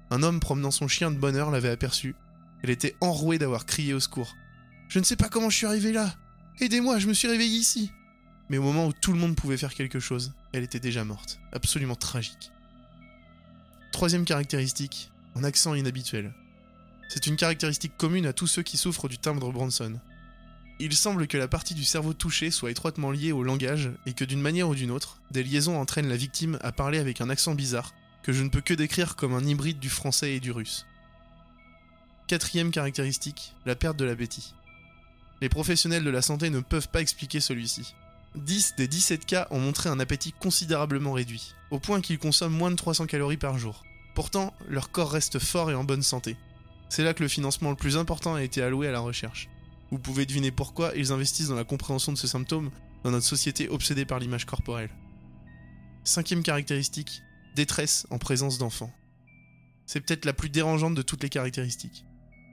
Un 0.10 0.24
homme 0.24 0.39
promenant 0.39 0.72
son 0.72 0.88
chien 0.88 1.12
de 1.12 1.16
bonne 1.16 1.36
heure 1.36 1.51
l'avait 1.51 1.70
aperçue. 1.70 2.16
Elle 2.64 2.72
était 2.72 2.95
enrouée 3.01 3.38
d'avoir 3.38 3.68
crié 3.68 3.93
au 3.93 3.99
secours. 3.99 4.36
Je 4.88 4.97
ne 4.97 5.03
sais 5.03 5.16
pas 5.16 5.30
comment 5.30 5.51
je 5.51 5.57
suis 5.57 5.68
arrivée 5.68 5.91
là. 5.91 6.16
Aidez-moi, 6.60 6.97
je 6.97 7.07
me 7.07 7.14
suis 7.14 7.28
réveillée 7.28 7.60
ici. 7.60 7.91
Mais 8.49 8.57
au 8.57 8.64
moment 8.64 8.88
où 8.88 8.93
tout 8.93 9.14
le 9.14 9.20
monde 9.20 9.36
pouvait 9.36 9.57
faire 9.57 9.76
quelque 9.76 9.99
chose, 9.99 10.34
elle 10.53 10.64
était 10.64 10.80
déjà 10.80 11.03
morte. 11.03 11.39
Absolument 11.53 11.95
tragique. 11.95 12.51
Troisième 13.91 14.26
caractéristique, 14.26 15.12
un 15.36 15.43
accent 15.43 15.75
inhabituel. 15.75 16.34
C'est 17.09 17.27
une 17.27 17.36
caractéristique 17.36 17.97
commune 17.97 18.25
à 18.25 18.34
tous 18.34 18.47
ceux 18.47 18.63
qui 18.63 18.77
souffrent 18.77 19.07
du 19.07 19.17
timbre 19.17 19.51
Bronson. 19.51 19.99
Il 20.80 20.95
semble 20.95 21.27
que 21.27 21.38
la 21.38 21.47
partie 21.47 21.73
du 21.73 21.84
cerveau 21.84 22.13
touchée 22.13 22.51
soit 22.51 22.71
étroitement 22.71 23.11
liée 23.11 23.32
au 23.32 23.43
langage 23.43 23.91
et 24.05 24.13
que 24.13 24.23
d'une 24.23 24.41
manière 24.41 24.69
ou 24.69 24.75
d'une 24.75 24.91
autre, 24.91 25.19
des 25.32 25.43
liaisons 25.43 25.80
entraînent 25.80 26.07
la 26.07 26.15
victime 26.15 26.57
à 26.61 26.71
parler 26.71 26.99
avec 26.99 27.19
un 27.19 27.30
accent 27.30 27.55
bizarre 27.55 27.93
que 28.23 28.32
je 28.32 28.43
ne 28.43 28.49
peux 28.49 28.61
que 28.61 28.73
décrire 28.73 29.15
comme 29.15 29.34
un 29.34 29.43
hybride 29.43 29.80
du 29.80 29.89
français 29.89 30.36
et 30.36 30.39
du 30.39 30.51
russe. 30.51 30.86
Quatrième 32.27 32.71
caractéristique, 32.71 33.55
la 33.65 33.75
perte 33.75 33.97
de 33.97 34.05
l'appétit. 34.05 34.53
Les 35.41 35.49
professionnels 35.49 36.03
de 36.03 36.09
la 36.09 36.21
santé 36.21 36.49
ne 36.49 36.59
peuvent 36.59 36.89
pas 36.89 37.01
expliquer 37.01 37.39
celui-ci. 37.39 37.95
10 38.36 38.75
des 38.77 38.88
17 38.88 39.25
cas 39.25 39.47
ont 39.49 39.59
montré 39.59 39.89
un 39.89 39.99
appétit 39.99 40.34
considérablement 40.34 41.13
réduit, 41.13 41.55
au 41.71 41.80
point 41.80 42.01
qu'ils 42.01 42.19
consomment 42.19 42.55
moins 42.55 42.71
de 42.71 42.75
300 42.75 43.07
calories 43.07 43.38
par 43.38 43.57
jour. 43.57 43.84
Pourtant, 44.16 44.53
leur 44.68 44.91
corps 44.91 45.12
reste 45.12 45.39
fort 45.39 45.72
et 45.72 45.76
en 45.76 45.84
bonne 45.84 46.03
santé. 46.03 46.36
C'est 46.89 47.03
là 47.03 47.14
que 47.14 47.24
le 47.24 47.30
financement 47.30 47.70
le 47.70 47.76
plus 47.76 47.97
important 47.97 48.36
a 48.36 48.43
été 48.43 48.62
alloué 48.62 48.88
à 48.88 48.91
la 48.91 48.99
recherche. 48.99 49.49
Vous 49.91 49.99
pouvez 49.99 50.26
deviner 50.26 50.51
pourquoi 50.51 50.91
ils 50.95 51.12
investissent 51.12 51.47
dans 51.47 51.55
la 51.55 51.64
compréhension 51.64 52.12
de 52.12 52.18
ce 52.18 52.28
symptôme 52.28 52.72
dans 53.03 53.12
notre 53.12 53.26
société 53.26 53.70
obsédée 53.70 54.05
par 54.05 54.20
l'image 54.20 54.45
corporelle. 54.45 54.89
Cinquième 56.03 56.43
caractéristique, 56.43 57.22
détresse 57.55 58.07
en 58.10 58.18
présence 58.18 58.57
d'enfants. 58.57 58.93
C'est 59.86 60.01
peut-être 60.01 60.26
la 60.26 60.34
plus 60.34 60.49
dérangeante 60.49 60.95
de 60.95 61.01
toutes 61.01 61.24
les 61.24 61.30
caractéristiques. 61.30 62.05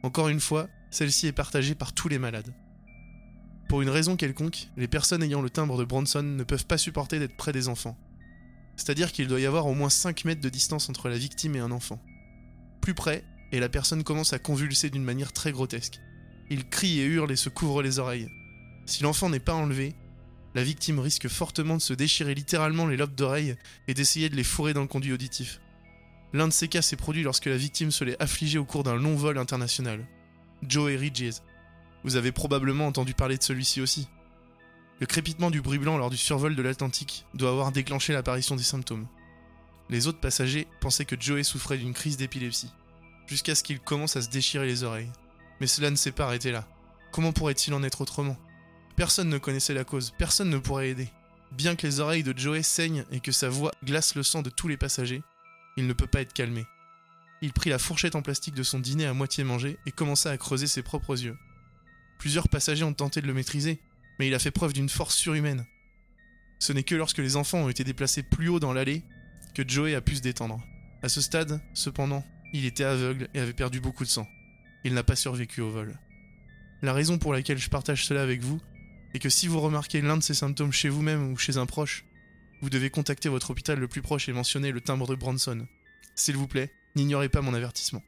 Encore 0.03 0.29
une 0.29 0.41
fois, 0.41 0.69
celle-ci 0.91 1.27
est 1.27 1.33
partagée 1.33 1.75
par 1.75 1.93
tous 1.93 2.09
les 2.09 2.19
malades. 2.19 2.55
Pour 3.69 3.83
une 3.83 3.89
raison 3.89 4.17
quelconque, 4.17 4.69
les 4.77 4.89
personnes 4.89 5.23
ayant 5.23 5.43
le 5.43 5.51
timbre 5.51 5.79
de 5.79 5.85
Bronson 5.85 6.23
ne 6.23 6.45
peuvent 6.45 6.67
pas 6.67 6.79
supporter 6.79 7.19
d'être 7.19 7.37
près 7.37 7.53
des 7.53 7.69
enfants. 7.69 7.99
C'est-à-dire 8.77 9.13
qu'il 9.13 9.27
doit 9.27 9.41
y 9.41 9.47
avoir 9.47 9.67
au 9.67 9.75
moins 9.75 9.89
5 9.89 10.25
mètres 10.25 10.41
de 10.41 10.49
distance 10.49 10.89
entre 10.89 11.09
la 11.09 11.19
victime 11.19 11.57
et 11.57 11.61
un 11.61 11.71
enfant. 11.71 12.01
Plus 12.81 12.95
près, 12.95 13.25
et 13.53 13.61
la 13.61 13.69
personne 13.69 14.05
commence 14.05 14.33
à 14.33 14.39
convulser 14.39 14.91
d'une 14.91 15.05
manière 15.05 15.33
très 15.33 15.53
grotesque. 15.53 16.01
Il 16.51 16.69
crie 16.69 17.01
et 17.01 17.05
hurle 17.05 17.33
et 17.33 17.37
se 17.37 17.49
couvre 17.49 17.83
les 17.83 17.99
oreilles. 17.99 18.29
Si 18.87 19.03
l'enfant 19.03 19.31
n'est 19.31 19.41
pas 19.41 19.55
enlevé, 19.55 19.95
la 20.55 20.63
victime 20.63 21.01
risque 21.01 21.29
fortement 21.29 21.77
de 21.77 21.83
se 21.83 21.93
déchirer 21.93 22.35
littéralement 22.35 22.87
les 22.87 22.97
lobes 22.97 23.15
d'oreilles 23.15 23.57
et 23.89 23.95
d'essayer 23.95 24.29
de 24.29 24.37
les 24.37 24.45
fourrer 24.45 24.75
dans 24.75 24.83
le 24.83 24.87
conduit 24.87 25.13
auditif. 25.13 25.61
L'un 26.33 26.49
de 26.49 26.53
ces 26.53 26.69
cas 26.69 26.83
s'est 26.83 26.97
produit 26.97 27.23
lorsque 27.23 27.47
la 27.47 27.57
victime 27.57 27.91
se 27.91 28.05
l'est 28.05 28.21
affligée 28.23 28.59
au 28.59 28.65
cours 28.65 28.83
d'un 28.83 28.97
long 28.97 29.17
vol 29.17 29.39
international. 29.39 30.07
Joey 30.63 30.97
Ridges. 30.97 31.41
Vous 32.05 32.17
avez 32.17 32.33
probablement 32.33 32.87
entendu 32.87 33.15
parler 33.15 33.37
de 33.37 33.43
celui-ci 33.43 33.81
aussi. 33.81 34.09
Le 34.99 35.07
crépitement 35.07 35.51
du 35.51 35.61
bruit 35.61 35.79
blanc 35.79 35.99
lors 35.99 36.09
du 36.09 36.17
survol 36.17 36.57
de 36.57 36.63
l'Atlantique 36.63 37.27
doit 37.35 37.51
avoir 37.51 37.71
déclenché 37.71 38.15
l'apparition 38.15 38.57
des 38.57 38.63
symptômes. 38.63 39.07
Les 39.91 40.07
autres 40.07 40.21
passagers 40.21 40.67
pensaient 40.81 41.05
que 41.05 41.21
Joey 41.21 41.45
souffrait 41.45 41.77
d'une 41.77 41.93
crise 41.93 42.17
d'épilepsie, 42.17 42.73
jusqu'à 43.27 43.55
ce 43.55 43.63
qu'il 43.63 43.79
commence 43.79 44.17
à 44.17 44.23
se 44.23 44.31
déchirer 44.31 44.67
les 44.67 44.85
oreilles. 44.85 45.13
Mais 45.61 45.67
cela 45.67 45.91
ne 45.91 45.97
s'est 45.97 46.13
pas 46.13 46.25
arrêté 46.25 46.51
là. 46.51 46.67
Comment 47.13 47.33
pourrait-il 47.33 47.75
en 47.75 47.83
être 47.83 48.01
autrement? 48.01 48.39
Personne 48.97 49.29
ne 49.29 49.37
connaissait 49.37 49.75
la 49.75 49.85
cause, 49.85 50.15
personne 50.17 50.49
ne 50.49 50.59
pourrait 50.59 50.89
aider. 50.89 51.09
Bien 51.53 51.77
que 51.77 51.87
les 51.87 52.01
oreilles 52.01 52.23
de 52.23 52.37
Joey 52.37 52.63
saignent 52.63 53.05
et 53.13 53.21
que 53.21 53.33
sa 53.33 53.51
voix 53.51 53.73
glace 53.85 54.15
le 54.15 54.23
sang 54.23 54.41
de 54.41 54.51
tous 54.51 54.67
les 54.67 54.79
passagers, 54.79 55.23
il 55.77 55.87
ne 55.87 55.93
peut 55.93 56.07
pas 56.07 56.23
être 56.23 56.33
calmé. 56.33 56.65
Il 57.43 57.53
prit 57.53 57.69
la 57.69 57.79
fourchette 57.79 58.17
en 58.17 58.23
plastique 58.23 58.55
de 58.55 58.63
son 58.63 58.81
dîner 58.81 59.05
à 59.05 59.13
moitié 59.13 59.45
mangé 59.45 59.79
et 59.85 59.93
commença 59.93 60.31
à 60.31 60.39
creuser 60.39 60.67
ses 60.67 60.83
propres 60.83 61.23
yeux. 61.23 61.37
Plusieurs 62.19 62.49
passagers 62.49 62.85
ont 62.85 62.95
tenté 62.95 63.21
de 63.21 63.27
le 63.27 63.35
maîtriser, 63.35 63.79
mais 64.19 64.29
il 64.29 64.35
a 64.35 64.39
fait 64.39 64.51
preuve 64.51 64.73
d'une 64.73 64.89
force 64.89 65.17
surhumaine. 65.17 65.67
Ce 66.59 66.73
n'est 66.73 66.83
que 66.83 66.95
lorsque 66.95 67.19
les 67.19 67.37
enfants 67.37 67.59
ont 67.59 67.69
été 67.69 67.85
déplacés 67.85 68.23
plus 68.23 68.49
haut 68.49 68.61
dans 68.61 68.73
l'allée 68.73 69.03
que 69.55 69.67
Joey 69.67 69.95
a 69.95 70.01
pu 70.01 70.17
se 70.17 70.23
détendre. 70.23 70.63
À 71.03 71.09
ce 71.09 71.21
stade, 71.21 71.61
cependant, 71.75 72.25
il 72.53 72.65
était 72.65 72.85
aveugle 72.85 73.29
et 73.35 73.41
avait 73.41 73.53
perdu 73.53 73.81
beaucoup 73.81 74.05
de 74.05 74.09
sang. 74.09 74.27
Il 74.85 74.95
n'a 74.95 75.03
pas 75.03 75.17
survécu 75.17 75.61
au 75.61 75.71
vol. 75.71 75.99
La 76.83 76.93
raison 76.93 77.19
pour 77.19 77.33
laquelle 77.33 77.59
je 77.59 77.71
partage 77.71 78.05
cela 78.05 78.23
avec 78.23 78.43
vous 78.43 78.61
est 79.15 79.19
que 79.19 79.29
si 79.29 79.49
vous 79.49 79.61
remarquez 79.61 80.01
l'un 80.01 80.17
de 80.17 80.23
ces 80.23 80.35
symptômes 80.35 80.73
chez 80.73 80.89
vous-même 80.89 81.33
ou 81.33 81.37
chez 81.37 81.57
un 81.57 81.67
proche, 81.67 82.05
vous 82.63 82.71
devez 82.71 82.91
contacter 82.91 83.29
votre 83.29 83.51
hôpital 83.51 83.79
le 83.79 83.89
plus 83.89 84.03
proche 84.03 84.29
et 84.29 84.33
mentionner 84.33 84.73
le 84.73 84.81
timbre 84.81 85.07
de 85.07 85.15
Bronson. 85.15 85.67
S'il 86.15 86.37
vous 86.37 86.47
plaît, 86.47 86.73
n'ignorez 86.95 87.29
pas 87.29 87.43
mon 87.43 87.55
avertissement. 87.55 88.03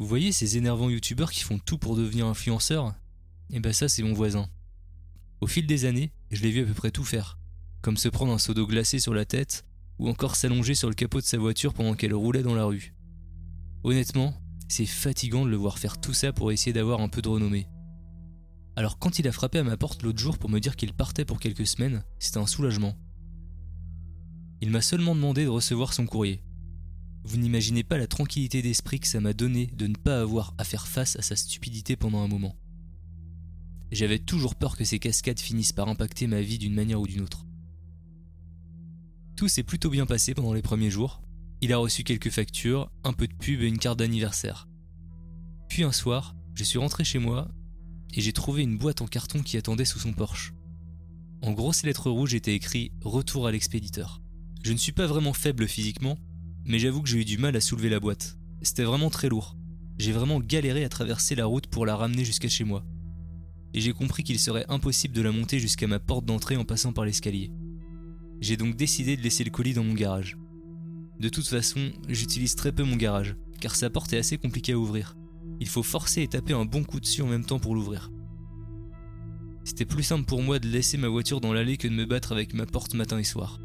Vous 0.00 0.06
voyez 0.06 0.32
ces 0.32 0.56
énervants 0.56 0.88
youtubeurs 0.88 1.30
qui 1.30 1.42
font 1.42 1.58
tout 1.58 1.76
pour 1.76 1.94
devenir 1.94 2.24
influenceurs? 2.24 2.94
Eh 3.50 3.60
ben 3.60 3.74
ça 3.74 3.86
c'est 3.86 4.02
mon 4.02 4.14
voisin. 4.14 4.48
Au 5.42 5.46
fil 5.46 5.66
des 5.66 5.84
années, 5.84 6.10
je 6.30 6.40
l'ai 6.40 6.50
vu 6.50 6.62
à 6.62 6.64
peu 6.64 6.72
près 6.72 6.90
tout 6.90 7.04
faire. 7.04 7.38
Comme 7.82 7.98
se 7.98 8.08
prendre 8.08 8.32
un 8.32 8.38
seau 8.38 8.54
d'eau 8.54 8.66
glacée 8.66 8.98
sur 8.98 9.12
la 9.12 9.26
tête, 9.26 9.66
ou 9.98 10.08
encore 10.08 10.36
s'allonger 10.36 10.74
sur 10.74 10.88
le 10.88 10.94
capot 10.94 11.20
de 11.20 11.26
sa 11.26 11.36
voiture 11.36 11.74
pendant 11.74 11.92
qu'elle 11.92 12.14
roulait 12.14 12.42
dans 12.42 12.54
la 12.54 12.64
rue. 12.64 12.94
Honnêtement, 13.84 14.32
c'est 14.68 14.86
fatigant 14.86 15.44
de 15.44 15.50
le 15.50 15.58
voir 15.58 15.78
faire 15.78 16.00
tout 16.00 16.14
ça 16.14 16.32
pour 16.32 16.50
essayer 16.50 16.72
d'avoir 16.72 17.02
un 17.02 17.10
peu 17.10 17.20
de 17.20 17.28
renommée. 17.28 17.68
Alors 18.76 18.98
quand 18.98 19.18
il 19.18 19.28
a 19.28 19.32
frappé 19.32 19.58
à 19.58 19.64
ma 19.64 19.76
porte 19.76 20.02
l'autre 20.02 20.18
jour 20.18 20.38
pour 20.38 20.48
me 20.48 20.60
dire 20.60 20.76
qu'il 20.76 20.94
partait 20.94 21.26
pour 21.26 21.40
quelques 21.40 21.66
semaines, 21.66 22.04
c'était 22.18 22.38
un 22.38 22.46
soulagement. 22.46 22.96
Il 24.62 24.70
m'a 24.70 24.80
seulement 24.80 25.14
demandé 25.14 25.44
de 25.44 25.50
recevoir 25.50 25.92
son 25.92 26.06
courrier. 26.06 26.42
Vous 27.24 27.36
n'imaginez 27.36 27.82
pas 27.82 27.98
la 27.98 28.06
tranquillité 28.06 28.62
d'esprit 28.62 29.00
que 29.00 29.06
ça 29.06 29.20
m'a 29.20 29.32
donné 29.32 29.66
de 29.66 29.86
ne 29.86 29.94
pas 29.94 30.20
avoir 30.20 30.54
à 30.58 30.64
faire 30.64 30.88
face 30.88 31.16
à 31.16 31.22
sa 31.22 31.36
stupidité 31.36 31.96
pendant 31.96 32.22
un 32.22 32.28
moment. 32.28 32.56
J'avais 33.92 34.18
toujours 34.18 34.54
peur 34.54 34.76
que 34.76 34.84
ces 34.84 34.98
cascades 34.98 35.40
finissent 35.40 35.72
par 35.72 35.88
impacter 35.88 36.26
ma 36.26 36.40
vie 36.40 36.58
d'une 36.58 36.74
manière 36.74 37.00
ou 37.00 37.06
d'une 37.06 37.22
autre. 37.22 37.44
Tout 39.36 39.48
s'est 39.48 39.62
plutôt 39.62 39.90
bien 39.90 40.06
passé 40.06 40.34
pendant 40.34 40.52
les 40.52 40.62
premiers 40.62 40.90
jours. 40.90 41.22
Il 41.60 41.72
a 41.72 41.78
reçu 41.78 42.04
quelques 42.04 42.30
factures, 42.30 42.90
un 43.04 43.12
peu 43.12 43.26
de 43.26 43.34
pub 43.34 43.62
et 43.62 43.68
une 43.68 43.78
carte 43.78 43.98
d'anniversaire. 43.98 44.68
Puis 45.68 45.82
un 45.82 45.92
soir, 45.92 46.36
je 46.54 46.64
suis 46.64 46.78
rentré 46.78 47.04
chez 47.04 47.18
moi 47.18 47.48
et 48.14 48.20
j'ai 48.20 48.32
trouvé 48.32 48.62
une 48.62 48.78
boîte 48.78 49.02
en 49.02 49.06
carton 49.06 49.42
qui 49.42 49.56
attendait 49.56 49.84
sous 49.84 49.98
son 49.98 50.12
porche. 50.12 50.52
En 51.42 51.52
grosses 51.52 51.84
lettres 51.84 52.10
rouges 52.10 52.34
était 52.34 52.54
écrit 52.54 52.92
Retour 53.02 53.46
à 53.46 53.52
l'expéditeur. 53.52 54.20
Je 54.62 54.72
ne 54.72 54.78
suis 54.78 54.92
pas 54.92 55.06
vraiment 55.06 55.32
faible 55.32 55.66
physiquement, 55.66 56.18
mais 56.70 56.78
j'avoue 56.78 57.02
que 57.02 57.08
j'ai 57.08 57.18
eu 57.18 57.24
du 57.24 57.36
mal 57.36 57.56
à 57.56 57.60
soulever 57.60 57.88
la 57.88 57.98
boîte. 57.98 58.38
C'était 58.62 58.84
vraiment 58.84 59.10
très 59.10 59.28
lourd. 59.28 59.56
J'ai 59.98 60.12
vraiment 60.12 60.38
galéré 60.38 60.84
à 60.84 60.88
traverser 60.88 61.34
la 61.34 61.46
route 61.46 61.66
pour 61.66 61.84
la 61.84 61.96
ramener 61.96 62.24
jusqu'à 62.24 62.48
chez 62.48 62.62
moi. 62.62 62.84
Et 63.74 63.80
j'ai 63.80 63.92
compris 63.92 64.22
qu'il 64.22 64.38
serait 64.38 64.66
impossible 64.68 65.12
de 65.12 65.22
la 65.22 65.32
monter 65.32 65.58
jusqu'à 65.58 65.88
ma 65.88 65.98
porte 65.98 66.26
d'entrée 66.26 66.56
en 66.56 66.64
passant 66.64 66.92
par 66.92 67.04
l'escalier. 67.04 67.50
J'ai 68.40 68.56
donc 68.56 68.76
décidé 68.76 69.16
de 69.16 69.22
laisser 69.22 69.42
le 69.42 69.50
colis 69.50 69.74
dans 69.74 69.82
mon 69.82 69.94
garage. 69.94 70.38
De 71.18 71.28
toute 71.28 71.48
façon, 71.48 71.90
j'utilise 72.08 72.54
très 72.54 72.70
peu 72.70 72.84
mon 72.84 72.96
garage, 72.96 73.34
car 73.60 73.74
sa 73.74 73.90
porte 73.90 74.12
est 74.12 74.18
assez 74.18 74.38
compliquée 74.38 74.72
à 74.72 74.78
ouvrir. 74.78 75.16
Il 75.58 75.66
faut 75.66 75.82
forcer 75.82 76.22
et 76.22 76.28
taper 76.28 76.52
un 76.52 76.66
bon 76.66 76.84
coup 76.84 77.00
dessus 77.00 77.22
en 77.22 77.26
même 77.26 77.44
temps 77.44 77.58
pour 77.58 77.74
l'ouvrir. 77.74 78.12
C'était 79.64 79.86
plus 79.86 80.04
simple 80.04 80.24
pour 80.24 80.40
moi 80.40 80.60
de 80.60 80.68
laisser 80.68 80.98
ma 80.98 81.08
voiture 81.08 81.40
dans 81.40 81.52
l'allée 81.52 81.76
que 81.76 81.88
de 81.88 81.94
me 81.94 82.06
battre 82.06 82.30
avec 82.30 82.54
ma 82.54 82.64
porte 82.64 82.94
matin 82.94 83.18
et 83.18 83.24
soir. 83.24 83.60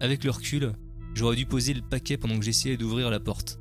Avec 0.00 0.24
le 0.24 0.30
recul, 0.30 0.72
j'aurais 1.14 1.36
dû 1.36 1.46
poser 1.46 1.74
le 1.74 1.82
paquet 1.82 2.16
pendant 2.16 2.38
que 2.38 2.44
j'essayais 2.44 2.76
d'ouvrir 2.76 3.10
la 3.10 3.20
porte, 3.20 3.58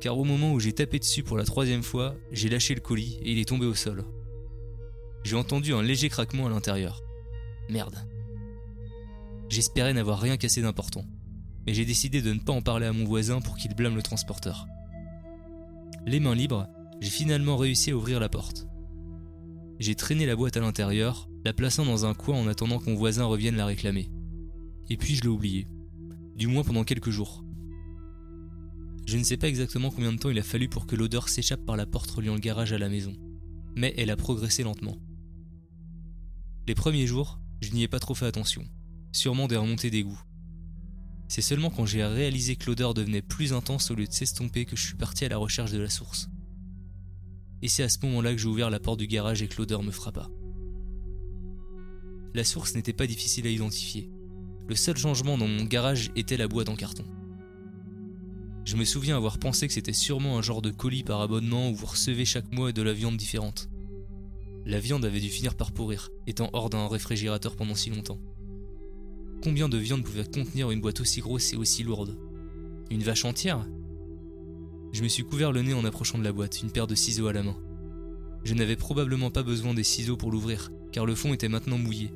car 0.00 0.18
au 0.18 0.24
moment 0.24 0.52
où 0.52 0.60
j'ai 0.60 0.72
tapé 0.72 0.98
dessus 0.98 1.22
pour 1.22 1.36
la 1.36 1.44
troisième 1.44 1.82
fois, 1.82 2.14
j'ai 2.32 2.48
lâché 2.48 2.74
le 2.74 2.80
colis 2.80 3.18
et 3.22 3.32
il 3.32 3.38
est 3.38 3.48
tombé 3.48 3.66
au 3.66 3.74
sol. 3.74 4.04
J'ai 5.24 5.36
entendu 5.36 5.72
un 5.72 5.82
léger 5.82 6.08
craquement 6.08 6.46
à 6.46 6.50
l'intérieur. 6.50 7.02
Merde. 7.68 7.96
J'espérais 9.48 9.94
n'avoir 9.94 10.18
rien 10.18 10.36
cassé 10.36 10.62
d'important, 10.62 11.04
mais 11.66 11.74
j'ai 11.74 11.84
décidé 11.84 12.22
de 12.22 12.32
ne 12.32 12.40
pas 12.40 12.52
en 12.52 12.62
parler 12.62 12.86
à 12.86 12.92
mon 12.92 13.04
voisin 13.04 13.40
pour 13.40 13.56
qu'il 13.56 13.74
blâme 13.74 13.94
le 13.94 14.02
transporteur. 14.02 14.66
Les 16.06 16.18
mains 16.18 16.34
libres, 16.34 16.66
j'ai 17.00 17.10
finalement 17.10 17.56
réussi 17.56 17.90
à 17.90 17.96
ouvrir 17.96 18.18
la 18.18 18.28
porte. 18.28 18.66
J'ai 19.78 19.94
traîné 19.94 20.26
la 20.26 20.36
boîte 20.36 20.56
à 20.56 20.60
l'intérieur, 20.60 21.28
la 21.44 21.52
plaçant 21.52 21.84
dans 21.84 22.06
un 22.06 22.14
coin 22.14 22.36
en 22.36 22.48
attendant 22.48 22.78
que 22.78 22.90
mon 22.90 22.96
voisin 22.96 23.24
revienne 23.24 23.56
la 23.56 23.66
réclamer. 23.66 24.10
Et 24.90 24.96
puis 24.96 25.14
je 25.14 25.22
l'ai 25.22 25.28
oublié. 25.28 25.66
Du 26.42 26.48
moins 26.48 26.64
pendant 26.64 26.82
quelques 26.82 27.10
jours. 27.10 27.44
Je 29.06 29.16
ne 29.16 29.22
sais 29.22 29.36
pas 29.36 29.46
exactement 29.46 29.92
combien 29.92 30.12
de 30.12 30.18
temps 30.18 30.28
il 30.28 30.40
a 30.40 30.42
fallu 30.42 30.68
pour 30.68 30.88
que 30.88 30.96
l'odeur 30.96 31.28
s'échappe 31.28 31.64
par 31.64 31.76
la 31.76 31.86
porte 31.86 32.10
reliant 32.10 32.34
le 32.34 32.40
garage 32.40 32.72
à 32.72 32.78
la 32.78 32.88
maison, 32.88 33.14
mais 33.76 33.94
elle 33.96 34.10
a 34.10 34.16
progressé 34.16 34.64
lentement. 34.64 34.98
Les 36.66 36.74
premiers 36.74 37.06
jours, 37.06 37.38
je 37.60 37.70
n'y 37.70 37.84
ai 37.84 37.86
pas 37.86 38.00
trop 38.00 38.16
fait 38.16 38.26
attention, 38.26 38.64
sûrement 39.12 39.46
des 39.46 39.56
remontées 39.56 39.90
d'égout. 39.90 40.20
C'est 41.28 41.42
seulement 41.42 41.70
quand 41.70 41.86
j'ai 41.86 42.04
réalisé 42.04 42.56
que 42.56 42.66
l'odeur 42.66 42.92
devenait 42.92 43.22
plus 43.22 43.52
intense 43.52 43.92
au 43.92 43.94
lieu 43.94 44.08
de 44.08 44.12
s'estomper 44.12 44.64
que 44.64 44.74
je 44.74 44.84
suis 44.84 44.96
parti 44.96 45.24
à 45.24 45.28
la 45.28 45.36
recherche 45.36 45.70
de 45.70 45.78
la 45.78 45.90
source. 45.90 46.28
Et 47.62 47.68
c'est 47.68 47.84
à 47.84 47.88
ce 47.88 47.98
moment-là 48.02 48.32
que 48.32 48.38
j'ai 48.38 48.48
ouvert 48.48 48.68
la 48.68 48.80
porte 48.80 48.98
du 48.98 49.06
garage 49.06 49.42
et 49.42 49.46
que 49.46 49.58
l'odeur 49.58 49.84
me 49.84 49.92
frappa. 49.92 50.28
La 52.34 52.42
source 52.42 52.74
n'était 52.74 52.92
pas 52.92 53.06
difficile 53.06 53.46
à 53.46 53.50
identifier. 53.50 54.10
Le 54.68 54.74
seul 54.74 54.96
changement 54.96 55.36
dans 55.36 55.48
mon 55.48 55.64
garage 55.64 56.10
était 56.14 56.36
la 56.36 56.48
boîte 56.48 56.68
en 56.68 56.76
carton. 56.76 57.04
Je 58.64 58.76
me 58.76 58.84
souviens 58.84 59.16
avoir 59.16 59.38
pensé 59.38 59.66
que 59.66 59.72
c'était 59.72 59.92
sûrement 59.92 60.38
un 60.38 60.42
genre 60.42 60.62
de 60.62 60.70
colis 60.70 61.02
par 61.02 61.20
abonnement 61.20 61.68
où 61.70 61.74
vous 61.74 61.86
recevez 61.86 62.24
chaque 62.24 62.52
mois 62.52 62.70
de 62.70 62.82
la 62.82 62.92
viande 62.92 63.16
différente. 63.16 63.68
La 64.64 64.78
viande 64.78 65.04
avait 65.04 65.20
dû 65.20 65.28
finir 65.28 65.56
par 65.56 65.72
pourrir, 65.72 66.10
étant 66.28 66.48
hors 66.52 66.70
d'un 66.70 66.86
réfrigérateur 66.86 67.56
pendant 67.56 67.74
si 67.74 67.90
longtemps. 67.90 68.20
Combien 69.42 69.68
de 69.68 69.78
viande 69.78 70.04
pouvait 70.04 70.24
contenir 70.24 70.70
une 70.70 70.80
boîte 70.80 71.00
aussi 71.00 71.20
grosse 71.20 71.52
et 71.52 71.56
aussi 71.56 71.82
lourde? 71.82 72.16
Une 72.88 73.02
vache 73.02 73.24
entière? 73.24 73.66
Je 74.92 75.02
me 75.02 75.08
suis 75.08 75.24
couvert 75.24 75.50
le 75.50 75.62
nez 75.62 75.74
en 75.74 75.84
approchant 75.84 76.18
de 76.18 76.24
la 76.24 76.32
boîte, 76.32 76.62
une 76.62 76.70
paire 76.70 76.86
de 76.86 76.94
ciseaux 76.94 77.26
à 77.26 77.32
la 77.32 77.42
main. 77.42 77.56
Je 78.44 78.54
n'avais 78.54 78.76
probablement 78.76 79.32
pas 79.32 79.42
besoin 79.42 79.74
des 79.74 79.82
ciseaux 79.82 80.16
pour 80.16 80.30
l'ouvrir, 80.30 80.70
car 80.92 81.04
le 81.04 81.16
fond 81.16 81.34
était 81.34 81.48
maintenant 81.48 81.78
mouillé, 81.78 82.12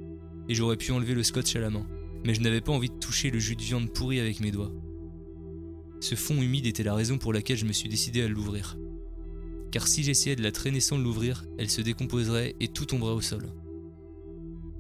et 0.49 0.55
j'aurais 0.55 0.77
pu 0.77 0.93
enlever 0.93 1.15
le 1.15 1.25
scotch 1.25 1.57
à 1.57 1.61
la 1.61 1.71
main, 1.71 1.87
mais 2.27 2.35
je 2.35 2.41
n'avais 2.41 2.61
pas 2.61 2.72
envie 2.72 2.91
de 2.91 2.99
toucher 2.99 3.31
le 3.31 3.39
jus 3.39 3.55
de 3.55 3.62
viande 3.62 3.89
pourri 3.89 4.18
avec 4.18 4.41
mes 4.41 4.51
doigts. 4.51 4.72
Ce 6.01 6.16
fond 6.16 6.43
humide 6.43 6.66
était 6.66 6.83
la 6.83 6.95
raison 6.95 7.18
pour 7.18 7.33
laquelle 7.33 7.57
je 7.57 7.64
me 7.64 7.72
suis 7.72 7.89
décidé 7.89 8.20
à 8.20 8.27
l'ouvrir. 8.27 8.77
Car 9.70 9.87
si 9.87 10.03
j'essayais 10.03 10.35
de 10.35 10.43
la 10.43 10.51
traîner 10.51 10.81
sans 10.81 10.99
l'ouvrir, 10.99 11.47
elle 11.57 11.70
se 11.70 11.81
décomposerait 11.81 12.57
et 12.59 12.66
tout 12.66 12.85
tomberait 12.85 13.12
au 13.12 13.20
sol. 13.20 13.53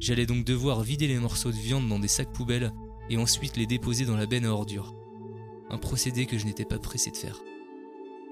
J'allais 0.00 0.26
donc 0.26 0.44
devoir 0.44 0.82
vider 0.82 1.06
les 1.06 1.20
morceaux 1.20 1.52
de 1.52 1.56
viande 1.56 1.88
dans 1.88 2.00
des 2.00 2.08
sacs 2.08 2.32
poubelles 2.32 2.72
et 3.10 3.16
ensuite 3.16 3.56
les 3.56 3.66
déposer 3.66 4.06
dans 4.06 4.16
la 4.16 4.26
benne 4.26 4.44
à 4.44 4.52
ordures. 4.52 4.96
Un 5.70 5.78
procédé 5.78 6.26
que 6.26 6.38
je 6.38 6.46
n'étais 6.46 6.64
pas 6.64 6.80
pressé 6.80 7.12
de 7.12 7.16
faire. 7.16 7.40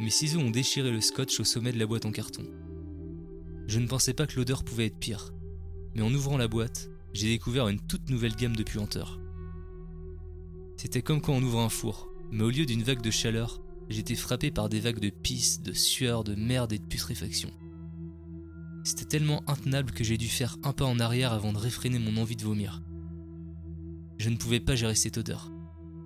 Mes 0.00 0.10
ciseaux 0.10 0.40
ont 0.40 0.50
déchiré 0.50 0.90
le 0.90 1.00
scotch 1.00 1.38
au 1.38 1.44
sommet 1.44 1.72
de 1.72 1.78
la 1.78 1.86
boîte 1.86 2.04
en 2.04 2.10
carton. 2.10 2.44
Je 3.68 3.78
ne 3.78 3.86
pensais 3.86 4.12
pas 4.12 4.26
que 4.26 4.36
l'odeur 4.36 4.64
pouvait 4.64 4.86
être 4.86 4.98
pire, 4.98 5.32
mais 5.94 6.02
en 6.02 6.12
ouvrant 6.12 6.36
la 6.36 6.48
boîte, 6.48 6.90
j'ai 7.14 7.28
découvert 7.28 7.68
une 7.68 7.78
toute 7.78 8.10
nouvelle 8.10 8.34
gamme 8.34 8.56
de 8.56 8.64
puanteurs. 8.64 9.20
C'était 10.76 11.00
comme 11.00 11.20
quand 11.20 11.32
on 11.32 11.42
ouvre 11.42 11.60
un 11.60 11.68
four, 11.68 12.08
mais 12.32 12.42
au 12.42 12.50
lieu 12.50 12.66
d'une 12.66 12.82
vague 12.82 13.00
de 13.00 13.12
chaleur, 13.12 13.62
j'étais 13.88 14.16
frappé 14.16 14.50
par 14.50 14.68
des 14.68 14.80
vagues 14.80 14.98
de 14.98 15.10
pisse, 15.10 15.62
de 15.62 15.72
sueur, 15.72 16.24
de 16.24 16.34
merde 16.34 16.72
et 16.72 16.78
de 16.78 16.84
putréfaction. 16.84 17.50
C'était 18.82 19.04
tellement 19.04 19.44
intenable 19.46 19.92
que 19.92 20.02
j'ai 20.02 20.18
dû 20.18 20.28
faire 20.28 20.56
un 20.64 20.72
pas 20.72 20.84
en 20.84 20.98
arrière 20.98 21.32
avant 21.32 21.52
de 21.52 21.58
réfréner 21.58 22.00
mon 22.00 22.20
envie 22.20 22.36
de 22.36 22.42
vomir. 22.42 22.82
Je 24.18 24.28
ne 24.28 24.36
pouvais 24.36 24.60
pas 24.60 24.74
gérer 24.74 24.96
cette 24.96 25.16
odeur. 25.16 25.52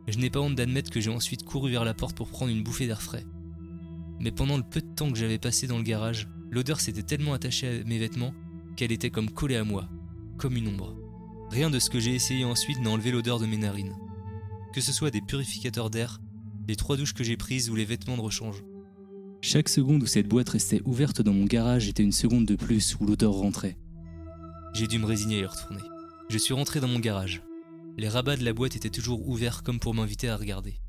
Je 0.09 0.18
n'ai 0.18 0.30
pas 0.30 0.40
honte 0.40 0.54
d'admettre 0.54 0.90
que 0.90 1.00
j'ai 1.00 1.11
ensuite 1.11 1.42
couru 1.42 1.70
vers 1.70 1.84
la 1.84 1.94
porte 1.94 2.16
pour 2.16 2.28
prendre 2.28 2.52
une 2.52 2.62
bouffée 2.62 2.86
d'air 2.86 3.02
frais. 3.02 3.26
Mais 4.20 4.30
pendant 4.30 4.59
le 4.59 4.62
peu 4.62 4.80
de 4.80 4.94
temps 4.94 5.11
que 5.11 5.18
j'avais 5.18 5.38
passé 5.38 5.66
dans 5.66 5.78
le 5.78 5.84
garage, 5.84 6.28
l'odeur 6.50 6.80
s'était 6.80 7.02
tellement 7.02 7.32
attachée 7.32 7.80
à 7.80 7.84
mes 7.84 7.98
vêtements 7.98 8.34
qu'elle 8.76 8.92
était 8.92 9.11
comme 9.11 9.30
collée 9.30 9.56
à 9.56 9.64
moi, 9.64 9.88
comme 10.39 10.57
une 10.57 10.68
ombre. 10.68 10.97
Rien 11.51 11.68
de 11.68 11.78
ce 11.78 11.91
que 11.91 12.01
j'ai 12.01 12.14
essayé 12.14 12.45
ensuite 12.45 12.80
n'a 12.80 12.91
enlevé 12.91 13.11
l'odeur 13.11 13.39
de 13.39 13.47
mes 13.47 13.59
narines. 13.59 13.97
Que 14.72 14.80
ce 14.80 14.93
soit 14.93 15.11
des 15.11 15.20
purificateurs 15.20 15.91
d'air, 15.91 16.20
les 16.66 16.76
trois 16.76 16.97
douches 16.97 17.14
que 17.14 17.24
j'ai 17.24 17.36
prises 17.36 17.68
ou 17.68 17.74
les 17.74 17.84
vêtements 17.84 18.16
de 18.16 18.22
rechange. 18.22 18.64
Chaque 19.41 19.68
seconde 19.68 20.03
où 20.03 20.07
cette 20.07 20.28
boîte 20.28 20.51
restait 20.51 20.82
ouverte 20.84 21.22
dans 21.22 21.32
mon 21.32 21.45
garage 21.45 21.89
était 21.89 22.03
une 22.03 22.12
seconde 22.12 22.47
de 22.47 22.57
plus 22.57 22.97
où 22.99 23.07
l'odeur 23.07 23.32
rentrait. 23.32 23.78
J'ai 24.74 24.86
dû 24.86 24.99
me 24.99 25.07
résigner 25.07 25.39
à 25.39 25.43
y 25.43 25.47
retourner. 25.47 25.82
Je 26.28 26.39
suis 26.39 26.55
rentré 26.55 26.80
dans 26.80 26.89
mon 26.89 26.99
garage. 26.99 27.43
Les 27.97 28.09
rabats 28.09 28.36
de 28.36 28.45
la 28.45 28.53
boîte 28.53 28.76
étaient 28.76 28.91
toujours 28.91 29.28
ouverts 29.28 29.62
comme 29.62 29.80
pour 29.80 29.95
m'inviter 29.95 30.28
à 30.28 30.36
regarder. 30.36 30.80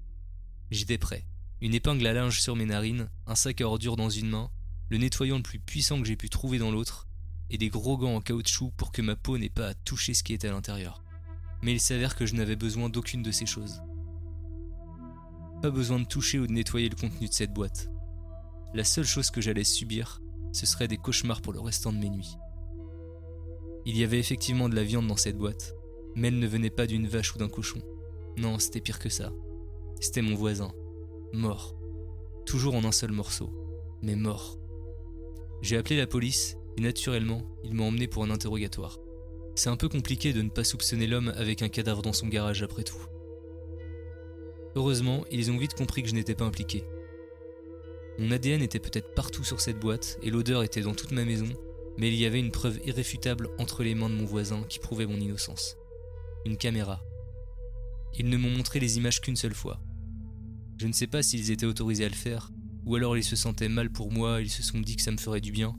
J'étais 0.71 0.97
prêt. 0.97 1.25
Une 1.61 1.73
épingle 1.73 2.05
à 2.07 2.13
linge 2.13 2.39
sur 2.39 2.55
mes 2.55 2.65
narines, 2.65 3.09
un 3.25 3.35
sac 3.35 3.61
à 3.61 3.65
ordures 3.65 3.97
dans 3.97 4.09
une 4.09 4.29
main, 4.29 4.49
le 4.89 4.97
nettoyant 4.97 5.37
le 5.37 5.43
plus 5.43 5.59
puissant 5.59 5.99
que 5.99 6.07
j'ai 6.07 6.15
pu 6.15 6.29
trouver 6.29 6.57
dans 6.57 6.71
l'autre, 6.71 7.08
et 7.49 7.57
des 7.57 7.69
gros 7.69 7.97
gants 7.97 8.15
en 8.15 8.21
caoutchouc 8.21 8.71
pour 8.77 8.91
que 8.91 9.01
ma 9.01 9.15
peau 9.15 9.37
n'ait 9.37 9.49
pas 9.49 9.69
à 9.69 9.73
toucher 9.73 10.13
ce 10.13 10.23
qui 10.23 10.33
était 10.33 10.47
à 10.47 10.51
l'intérieur. 10.51 11.03
Mais 11.61 11.73
il 11.73 11.79
s'avère 11.79 12.15
que 12.15 12.25
je 12.25 12.35
n'avais 12.35 12.55
besoin 12.55 12.89
d'aucune 12.89 13.23
de 13.23 13.31
ces 13.31 13.45
choses. 13.45 13.81
Pas 15.61 15.71
besoin 15.71 15.99
de 15.99 16.05
toucher 16.05 16.39
ou 16.39 16.47
de 16.47 16.53
nettoyer 16.53 16.89
le 16.89 16.95
contenu 16.95 17.27
de 17.27 17.33
cette 17.33 17.53
boîte 17.53 17.89
la 18.73 18.83
seule 18.83 19.05
chose 19.05 19.31
que 19.31 19.41
j'allais 19.41 19.63
subir, 19.63 20.21
ce 20.51 20.65
serait 20.65 20.87
des 20.87 20.97
cauchemars 20.97 21.41
pour 21.41 21.53
le 21.53 21.59
restant 21.59 21.91
de 21.91 21.97
mes 21.97 22.09
nuits. 22.09 22.37
Il 23.85 23.97
y 23.97 24.03
avait 24.03 24.19
effectivement 24.19 24.69
de 24.69 24.75
la 24.75 24.83
viande 24.83 25.07
dans 25.07 25.17
cette 25.17 25.37
boîte, 25.37 25.75
mais 26.15 26.27
elle 26.27 26.39
ne 26.39 26.47
venait 26.47 26.69
pas 26.69 26.85
d'une 26.85 27.07
vache 27.07 27.33
ou 27.33 27.39
d'un 27.39 27.49
cochon. 27.49 27.81
Non, 28.37 28.59
c'était 28.59 28.81
pire 28.81 28.99
que 28.99 29.09
ça. 29.09 29.31
C'était 29.99 30.21
mon 30.21 30.35
voisin, 30.35 30.71
mort. 31.33 31.75
Toujours 32.45 32.75
en 32.75 32.83
un 32.83 32.91
seul 32.91 33.11
morceau, 33.11 33.49
mais 34.03 34.15
mort. 34.15 34.59
J'ai 35.61 35.77
appelé 35.77 35.97
la 35.97 36.07
police 36.07 36.55
et 36.79 36.81
naturellement, 36.81 37.43
ils 37.65 37.73
m'ont 37.73 37.89
emmené 37.89 38.07
pour 38.07 38.23
un 38.23 38.29
interrogatoire. 38.29 38.99
C'est 39.53 39.69
un 39.69 39.75
peu 39.75 39.89
compliqué 39.89 40.31
de 40.31 40.41
ne 40.41 40.49
pas 40.49 40.63
soupçonner 40.63 41.07
l'homme 41.07 41.33
avec 41.35 41.61
un 41.61 41.67
cadavre 41.67 42.01
dans 42.01 42.13
son 42.13 42.29
garage 42.29 42.63
après 42.63 42.85
tout. 42.85 43.05
Heureusement, 44.77 45.25
ils 45.29 45.51
ont 45.51 45.57
vite 45.57 45.73
compris 45.73 46.03
que 46.03 46.07
je 46.07 46.13
n'étais 46.13 46.35
pas 46.35 46.45
impliqué. 46.45 46.85
Mon 48.17 48.31
ADN 48.31 48.61
était 48.61 48.79
peut-être 48.79 49.13
partout 49.13 49.43
sur 49.43 49.59
cette 49.59 49.77
boîte 49.77 50.19
et 50.23 50.29
l'odeur 50.29 50.63
était 50.63 50.79
dans 50.79 50.95
toute 50.95 51.11
ma 51.11 51.25
maison, 51.25 51.49
mais 51.97 52.07
il 52.07 52.15
y 52.15 52.25
avait 52.25 52.39
une 52.39 52.51
preuve 52.51 52.79
irréfutable 52.85 53.49
entre 53.59 53.83
les 53.83 53.93
mains 53.93 54.09
de 54.09 54.15
mon 54.15 54.25
voisin 54.25 54.63
qui 54.69 54.79
prouvait 54.79 55.05
mon 55.05 55.19
innocence. 55.19 55.75
Une 56.45 56.55
caméra. 56.55 57.03
Ils 58.17 58.29
ne 58.29 58.37
m'ont 58.37 58.51
montré 58.51 58.79
les 58.79 58.95
images 58.95 59.19
qu'une 59.19 59.35
seule 59.35 59.53
fois. 59.53 59.81
Je 60.77 60.87
ne 60.87 60.93
sais 60.93 61.07
pas 61.07 61.23
s'ils 61.23 61.51
étaient 61.51 61.65
autorisés 61.65 62.05
à 62.05 62.09
le 62.09 62.15
faire, 62.15 62.51
ou 62.85 62.95
alors 62.95 63.17
ils 63.17 63.23
se 63.25 63.35
sentaient 63.35 63.67
mal 63.67 63.91
pour 63.91 64.13
moi 64.13 64.39
et 64.39 64.45
ils 64.45 64.49
se 64.49 64.63
sont 64.63 64.79
dit 64.79 64.95
que 64.95 65.01
ça 65.01 65.11
me 65.11 65.17
ferait 65.17 65.41
du 65.41 65.51
bien. 65.51 65.77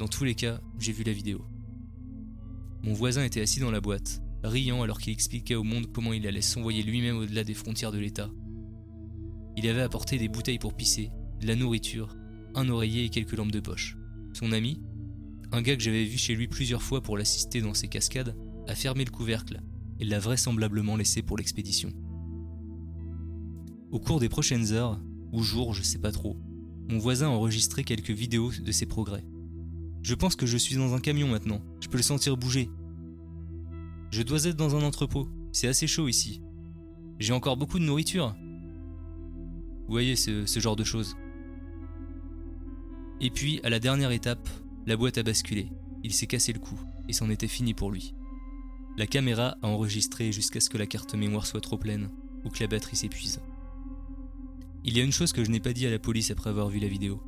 Dans 0.00 0.08
tous 0.08 0.24
les 0.24 0.34
cas, 0.34 0.62
j'ai 0.78 0.92
vu 0.92 1.04
la 1.04 1.12
vidéo. 1.12 1.44
Mon 2.82 2.94
voisin 2.94 3.22
était 3.22 3.42
assis 3.42 3.60
dans 3.60 3.70
la 3.70 3.82
boîte, 3.82 4.22
riant 4.42 4.82
alors 4.82 4.98
qu'il 4.98 5.12
expliquait 5.12 5.56
au 5.56 5.62
monde 5.62 5.92
comment 5.92 6.14
il 6.14 6.26
allait 6.26 6.40
s'envoyer 6.40 6.82
lui-même 6.82 7.18
au-delà 7.18 7.44
des 7.44 7.52
frontières 7.52 7.92
de 7.92 7.98
l'État. 7.98 8.30
Il 9.58 9.68
avait 9.68 9.82
apporté 9.82 10.16
des 10.16 10.30
bouteilles 10.30 10.58
pour 10.58 10.74
pisser, 10.74 11.10
de 11.42 11.46
la 11.46 11.54
nourriture, 11.54 12.16
un 12.54 12.70
oreiller 12.70 13.04
et 13.04 13.08
quelques 13.10 13.36
lampes 13.36 13.52
de 13.52 13.60
poche. 13.60 13.98
Son 14.32 14.52
ami, 14.52 14.80
un 15.52 15.60
gars 15.60 15.76
que 15.76 15.82
j'avais 15.82 16.04
vu 16.04 16.16
chez 16.16 16.34
lui 16.34 16.48
plusieurs 16.48 16.80
fois 16.80 17.02
pour 17.02 17.18
l'assister 17.18 17.60
dans 17.60 17.74
ses 17.74 17.88
cascades, 17.88 18.34
a 18.68 18.74
fermé 18.74 19.04
le 19.04 19.10
couvercle 19.10 19.60
et 19.98 20.06
l'a 20.06 20.18
vraisemblablement 20.18 20.96
laissé 20.96 21.20
pour 21.20 21.36
l'expédition. 21.36 21.92
Au 23.90 24.00
cours 24.00 24.18
des 24.18 24.30
prochaines 24.30 24.72
heures, 24.72 24.98
ou 25.30 25.42
jours, 25.42 25.74
je 25.74 25.82
sais 25.82 25.98
pas 25.98 26.10
trop, 26.10 26.38
mon 26.88 26.96
voisin 26.96 27.26
a 27.26 27.32
enregistré 27.32 27.84
quelques 27.84 28.12
vidéos 28.12 28.50
de 28.50 28.72
ses 28.72 28.86
progrès. 28.86 29.26
Je 30.02 30.14
pense 30.14 30.36
que 30.36 30.46
je 30.46 30.56
suis 30.56 30.76
dans 30.76 30.94
un 30.94 31.00
camion 31.00 31.28
maintenant, 31.28 31.60
je 31.80 31.88
peux 31.88 31.96
le 31.96 32.02
sentir 32.02 32.36
bouger. 32.36 32.70
Je 34.10 34.22
dois 34.22 34.44
être 34.44 34.56
dans 34.56 34.76
un 34.76 34.82
entrepôt, 34.82 35.28
c'est 35.52 35.68
assez 35.68 35.86
chaud 35.86 36.08
ici. 36.08 36.40
J'ai 37.18 37.32
encore 37.32 37.56
beaucoup 37.56 37.78
de 37.78 37.84
nourriture. 37.84 38.34
Vous 39.86 39.92
voyez 39.92 40.16
ce, 40.16 40.46
ce 40.46 40.60
genre 40.60 40.76
de 40.76 40.84
choses. 40.84 41.16
Et 43.20 43.30
puis, 43.30 43.60
à 43.62 43.68
la 43.68 43.78
dernière 43.78 44.12
étape, 44.12 44.48
la 44.86 44.96
boîte 44.96 45.18
a 45.18 45.22
basculé. 45.22 45.68
Il 46.02 46.14
s'est 46.14 46.26
cassé 46.26 46.52
le 46.52 46.58
cou, 46.58 46.80
et 47.08 47.12
c'en 47.12 47.28
était 47.28 47.48
fini 47.48 47.74
pour 47.74 47.90
lui. 47.90 48.14
La 48.96 49.06
caméra 49.06 49.56
a 49.62 49.68
enregistré 49.68 50.32
jusqu'à 50.32 50.60
ce 50.60 50.70
que 50.70 50.78
la 50.78 50.86
carte 50.86 51.14
mémoire 51.14 51.46
soit 51.46 51.60
trop 51.60 51.76
pleine, 51.76 52.08
ou 52.44 52.48
que 52.48 52.60
la 52.60 52.66
batterie 52.66 52.96
s'épuise. 52.96 53.40
Il 54.84 54.96
y 54.96 55.00
a 55.00 55.04
une 55.04 55.12
chose 55.12 55.32
que 55.32 55.44
je 55.44 55.50
n'ai 55.50 55.60
pas 55.60 55.74
dit 55.74 55.86
à 55.86 55.90
la 55.90 55.98
police 55.98 56.30
après 56.30 56.48
avoir 56.48 56.68
vu 56.68 56.78
la 56.78 56.88
vidéo. 56.88 57.22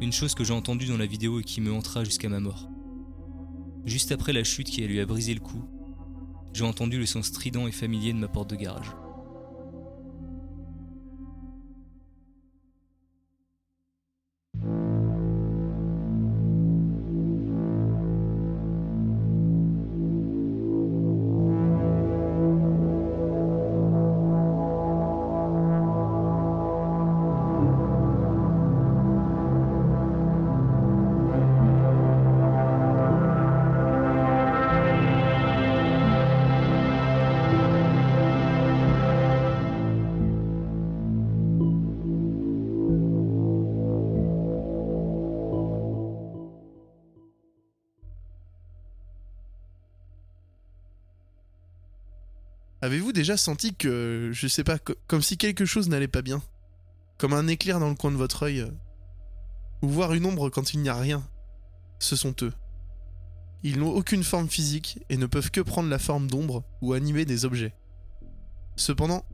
Une 0.00 0.12
chose 0.12 0.34
que 0.34 0.44
j'ai 0.44 0.52
entendue 0.52 0.86
dans 0.86 0.96
la 0.96 1.06
vidéo 1.06 1.40
et 1.40 1.44
qui 1.44 1.60
me 1.60 1.72
hantera 1.72 2.04
jusqu'à 2.04 2.28
ma 2.28 2.40
mort. 2.40 2.68
Juste 3.84 4.12
après 4.12 4.32
la 4.32 4.44
chute 4.44 4.68
qui 4.68 4.82
lui 4.86 5.00
a 5.00 5.06
brisé 5.06 5.34
le 5.34 5.40
cou, 5.40 5.64
j'ai 6.52 6.64
entendu 6.64 6.98
le 6.98 7.06
son 7.06 7.22
strident 7.22 7.66
et 7.66 7.72
familier 7.72 8.12
de 8.12 8.18
ma 8.18 8.28
porte 8.28 8.50
de 8.50 8.56
garage. 8.56 8.90
Avez-vous 52.94 53.12
déjà 53.12 53.36
senti 53.36 53.74
que, 53.74 54.30
je 54.32 54.46
sais 54.46 54.62
pas, 54.62 54.78
co- 54.78 54.94
comme 55.08 55.20
si 55.20 55.36
quelque 55.36 55.64
chose 55.64 55.88
n'allait 55.88 56.06
pas 56.06 56.22
bien? 56.22 56.40
Comme 57.18 57.32
un 57.32 57.48
éclair 57.48 57.80
dans 57.80 57.88
le 57.88 57.96
coin 57.96 58.12
de 58.12 58.16
votre 58.16 58.44
œil 58.44 58.60
euh, 58.60 58.70
Ou 59.82 59.88
voir 59.88 60.12
une 60.14 60.24
ombre 60.24 60.48
quand 60.48 60.74
il 60.74 60.80
n'y 60.80 60.88
a 60.88 60.94
rien? 60.94 61.28
Ce 61.98 62.14
sont 62.14 62.36
eux. 62.42 62.52
Ils 63.64 63.80
n'ont 63.80 63.90
aucune 63.90 64.22
forme 64.22 64.48
physique 64.48 65.00
et 65.08 65.16
ne 65.16 65.26
peuvent 65.26 65.50
que 65.50 65.60
prendre 65.60 65.88
la 65.88 65.98
forme 65.98 66.28
d'ombre 66.28 66.62
ou 66.82 66.92
animer 66.92 67.24
des 67.24 67.44
objets. 67.44 67.74
Cependant, 68.76 69.24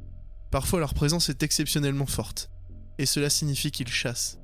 parfois 0.50 0.80
leur 0.80 0.94
présence 0.94 1.28
est 1.28 1.42
exceptionnellement 1.42 2.06
forte, 2.06 2.50
et 2.96 3.04
cela 3.04 3.28
signifie 3.28 3.72
qu'ils 3.72 3.88
chassent. 3.88 4.38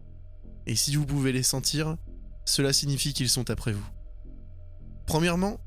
Et 0.66 0.76
si 0.76 0.94
vous 0.94 1.06
pouvez 1.06 1.32
les 1.32 1.42
sentir, 1.42 1.96
cela 2.44 2.74
signifie 2.74 3.14
qu'ils 3.14 3.30
sont 3.30 3.48
après 3.48 3.72
vous. 3.72 3.88
Premièrement, 5.06 5.58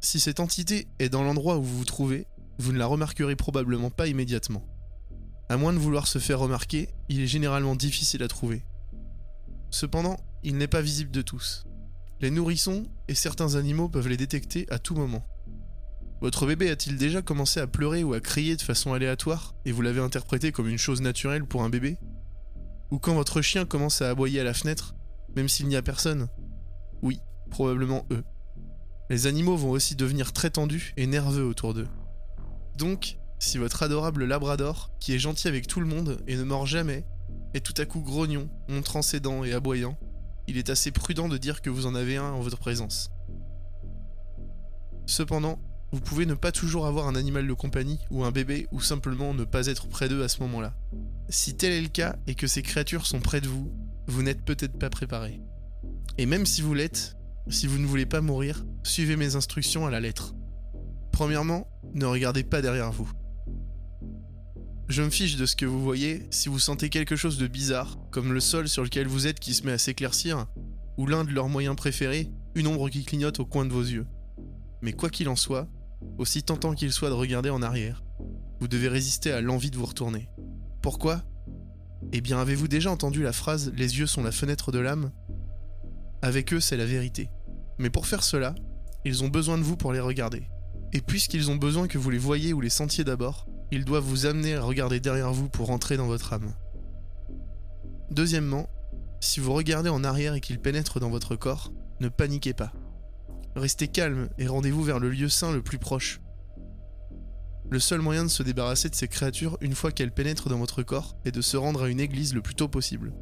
si 0.00 0.20
cette 0.20 0.40
entité 0.40 0.88
est 0.98 1.08
dans 1.08 1.22
l'endroit 1.22 1.56
où 1.56 1.62
vous 1.62 1.78
vous 1.78 1.84
trouvez, 1.86 2.26
vous 2.58 2.72
ne 2.72 2.78
la 2.78 2.86
remarquerez 2.86 3.36
probablement 3.36 3.90
pas 3.90 4.06
immédiatement. 4.06 4.66
À 5.48 5.56
moins 5.56 5.72
de 5.72 5.78
vouloir 5.78 6.06
se 6.06 6.18
faire 6.18 6.38
remarquer, 6.38 6.88
il 7.08 7.20
est 7.20 7.26
généralement 7.26 7.76
difficile 7.76 8.22
à 8.22 8.28
trouver. 8.28 8.64
Cependant, 9.70 10.18
il 10.42 10.56
n'est 10.56 10.68
pas 10.68 10.82
visible 10.82 11.10
de 11.10 11.22
tous. 11.22 11.66
Les 12.20 12.30
nourrissons 12.30 12.84
et 13.08 13.14
certains 13.14 13.56
animaux 13.56 13.88
peuvent 13.88 14.08
les 14.08 14.16
détecter 14.16 14.66
à 14.70 14.78
tout 14.78 14.94
moment. 14.94 15.26
Votre 16.20 16.46
bébé 16.46 16.70
a-t-il 16.70 16.96
déjà 16.96 17.20
commencé 17.20 17.58
à 17.58 17.66
pleurer 17.66 18.04
ou 18.04 18.14
à 18.14 18.20
crier 18.20 18.54
de 18.54 18.62
façon 18.62 18.92
aléatoire 18.92 19.56
et 19.64 19.72
vous 19.72 19.82
l'avez 19.82 20.00
interprété 20.00 20.52
comme 20.52 20.68
une 20.68 20.78
chose 20.78 21.00
naturelle 21.00 21.44
pour 21.44 21.64
un 21.64 21.68
bébé? 21.68 21.98
Ou 22.92 22.98
quand 22.98 23.14
votre 23.14 23.42
chien 23.42 23.64
commence 23.64 24.02
à 24.02 24.10
aboyer 24.10 24.38
à 24.38 24.44
la 24.44 24.54
fenêtre, 24.54 24.94
même 25.34 25.48
s'il 25.48 25.66
n'y 25.66 25.76
a 25.76 25.82
personne? 25.82 26.28
Oui, 27.02 27.18
probablement 27.50 28.06
eux. 28.12 28.22
Les 29.10 29.26
animaux 29.26 29.56
vont 29.56 29.70
aussi 29.70 29.96
devenir 29.96 30.32
très 30.32 30.50
tendus 30.50 30.92
et 30.96 31.06
nerveux 31.06 31.44
autour 31.44 31.74
d'eux. 31.74 31.88
Donc, 32.76 33.18
si 33.38 33.58
votre 33.58 33.82
adorable 33.82 34.24
labrador, 34.24 34.90
qui 35.00 35.14
est 35.14 35.18
gentil 35.18 35.48
avec 35.48 35.66
tout 35.66 35.80
le 35.80 35.86
monde 35.86 36.22
et 36.26 36.36
ne 36.36 36.44
mord 36.44 36.66
jamais, 36.66 37.04
est 37.54 37.60
tout 37.60 37.74
à 37.76 37.84
coup 37.84 38.00
grognon, 38.00 38.48
montrant 38.68 39.02
ses 39.02 39.20
dents 39.20 39.44
et 39.44 39.52
aboyant, 39.52 39.98
il 40.46 40.58
est 40.58 40.70
assez 40.70 40.90
prudent 40.90 41.28
de 41.28 41.38
dire 41.38 41.62
que 41.62 41.70
vous 41.70 41.86
en 41.86 41.94
avez 41.94 42.16
un 42.16 42.30
en 42.32 42.40
votre 42.40 42.58
présence. 42.58 43.10
Cependant, 45.06 45.60
vous 45.92 46.00
pouvez 46.00 46.24
ne 46.24 46.34
pas 46.34 46.52
toujours 46.52 46.86
avoir 46.86 47.06
un 47.06 47.14
animal 47.14 47.46
de 47.46 47.52
compagnie 47.52 47.98
ou 48.10 48.24
un 48.24 48.30
bébé 48.30 48.66
ou 48.72 48.80
simplement 48.80 49.34
ne 49.34 49.44
pas 49.44 49.66
être 49.66 49.88
près 49.88 50.08
d'eux 50.08 50.22
à 50.22 50.28
ce 50.28 50.40
moment-là. 50.40 50.74
Si 51.28 51.54
tel 51.54 51.72
est 51.72 51.82
le 51.82 51.88
cas 51.88 52.16
et 52.26 52.34
que 52.34 52.46
ces 52.46 52.62
créatures 52.62 53.06
sont 53.06 53.20
près 53.20 53.40
de 53.40 53.48
vous, 53.48 53.70
vous 54.06 54.22
n'êtes 54.22 54.44
peut-être 54.44 54.78
pas 54.78 54.88
préparé. 54.88 55.40
Et 56.16 56.26
même 56.26 56.46
si 56.46 56.62
vous 56.62 56.74
l'êtes, 56.74 57.16
si 57.48 57.66
vous 57.66 57.78
ne 57.78 57.86
voulez 57.86 58.06
pas 58.06 58.20
mourir, 58.20 58.64
suivez 58.82 59.16
mes 59.16 59.36
instructions 59.36 59.86
à 59.86 59.90
la 59.90 60.00
lettre. 60.00 60.34
Premièrement, 61.12 61.68
ne 61.94 62.06
regardez 62.06 62.42
pas 62.42 62.62
derrière 62.62 62.90
vous. 62.90 63.10
Je 64.88 65.02
me 65.02 65.10
fiche 65.10 65.36
de 65.36 65.46
ce 65.46 65.56
que 65.56 65.64
vous 65.64 65.82
voyez 65.82 66.26
si 66.30 66.48
vous 66.48 66.58
sentez 66.58 66.88
quelque 66.90 67.16
chose 67.16 67.38
de 67.38 67.46
bizarre, 67.46 67.96
comme 68.10 68.32
le 68.32 68.40
sol 68.40 68.68
sur 68.68 68.82
lequel 68.82 69.06
vous 69.06 69.26
êtes 69.26 69.40
qui 69.40 69.54
se 69.54 69.64
met 69.64 69.72
à 69.72 69.78
s'éclaircir, 69.78 70.46
ou 70.98 71.06
l'un 71.06 71.24
de 71.24 71.30
leurs 71.30 71.48
moyens 71.48 71.76
préférés, 71.76 72.30
une 72.54 72.66
ombre 72.66 72.90
qui 72.90 73.04
clignote 73.04 73.40
au 73.40 73.46
coin 73.46 73.64
de 73.64 73.72
vos 73.72 73.82
yeux. 73.82 74.06
Mais 74.82 74.92
quoi 74.92 75.08
qu'il 75.08 75.28
en 75.28 75.36
soit, 75.36 75.68
aussi 76.18 76.42
tentant 76.42 76.74
qu'il 76.74 76.92
soit 76.92 77.08
de 77.08 77.14
regarder 77.14 77.50
en 77.50 77.62
arrière, 77.62 78.02
vous 78.60 78.68
devez 78.68 78.88
résister 78.88 79.32
à 79.32 79.40
l'envie 79.40 79.70
de 79.70 79.76
vous 79.76 79.86
retourner. 79.86 80.28
Pourquoi? 80.82 81.22
Eh 82.12 82.20
bien, 82.20 82.38
avez-vous 82.38 82.68
déjà 82.68 82.90
entendu 82.90 83.22
la 83.22 83.32
phrase 83.32 83.72
Les 83.76 83.98
yeux 83.98 84.06
sont 84.06 84.22
la 84.22 84.32
fenêtre 84.32 84.72
de 84.72 84.78
l'âme 84.78 85.12
Avec 86.20 86.52
eux, 86.52 86.60
c'est 86.60 86.76
la 86.76 86.84
vérité. 86.84 87.30
Mais 87.78 87.90
pour 87.90 88.06
faire 88.06 88.22
cela, 88.22 88.54
ils 89.04 89.24
ont 89.24 89.28
besoin 89.28 89.58
de 89.58 89.62
vous 89.62 89.76
pour 89.76 89.92
les 89.92 90.00
regarder. 90.00 90.42
Et 90.92 91.00
puisqu'ils 91.00 91.50
ont 91.50 91.56
besoin 91.56 91.88
que 91.88 91.98
vous 91.98 92.10
les 92.10 92.18
voyiez 92.18 92.52
ou 92.52 92.60
les 92.60 92.70
sentiez 92.70 93.04
d'abord, 93.04 93.46
ils 93.70 93.84
doivent 93.84 94.04
vous 94.04 94.26
amener 94.26 94.54
à 94.54 94.62
regarder 94.62 95.00
derrière 95.00 95.32
vous 95.32 95.48
pour 95.48 95.70
entrer 95.70 95.96
dans 95.96 96.06
votre 96.06 96.32
âme. 96.34 96.52
Deuxièmement, 98.10 98.68
si 99.20 99.40
vous 99.40 99.54
regardez 99.54 99.88
en 99.88 100.04
arrière 100.04 100.34
et 100.34 100.40
qu'ils 100.40 100.58
pénètrent 100.58 101.00
dans 101.00 101.08
votre 101.08 101.36
corps, 101.36 101.72
ne 102.00 102.08
paniquez 102.08 102.52
pas. 102.52 102.72
Restez 103.56 103.88
calme 103.88 104.28
et 104.36 104.46
rendez-vous 104.46 104.82
vers 104.82 104.98
le 104.98 105.08
lieu 105.08 105.28
saint 105.28 105.52
le 105.52 105.62
plus 105.62 105.78
proche. 105.78 106.20
Le 107.70 107.78
seul 107.80 108.00
moyen 108.00 108.24
de 108.24 108.28
se 108.28 108.42
débarrasser 108.42 108.90
de 108.90 108.94
ces 108.94 109.08
créatures 109.08 109.56
une 109.62 109.74
fois 109.74 109.92
qu'elles 109.92 110.12
pénètrent 110.12 110.50
dans 110.50 110.58
votre 110.58 110.82
corps 110.82 111.16
est 111.24 111.32
de 111.32 111.40
se 111.40 111.56
rendre 111.56 111.84
à 111.84 111.88
une 111.88 112.00
église 112.00 112.34
le 112.34 112.42
plus 112.42 112.54
tôt 112.54 112.68
possible. 112.68 113.14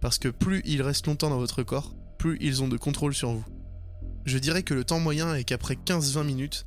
Parce 0.00 0.18
que 0.18 0.28
plus 0.28 0.62
ils 0.64 0.82
restent 0.82 1.08
longtemps 1.08 1.30
dans 1.30 1.38
votre 1.38 1.64
corps, 1.64 1.96
plus 2.18 2.38
ils 2.40 2.62
ont 2.62 2.68
de 2.68 2.76
contrôle 2.76 3.14
sur 3.14 3.32
vous. 3.32 3.44
Je 4.28 4.36
dirais 4.36 4.62
que 4.62 4.74
le 4.74 4.84
temps 4.84 5.00
moyen 5.00 5.34
est 5.34 5.44
qu'après 5.44 5.72
15-20 5.72 6.22
minutes, 6.22 6.66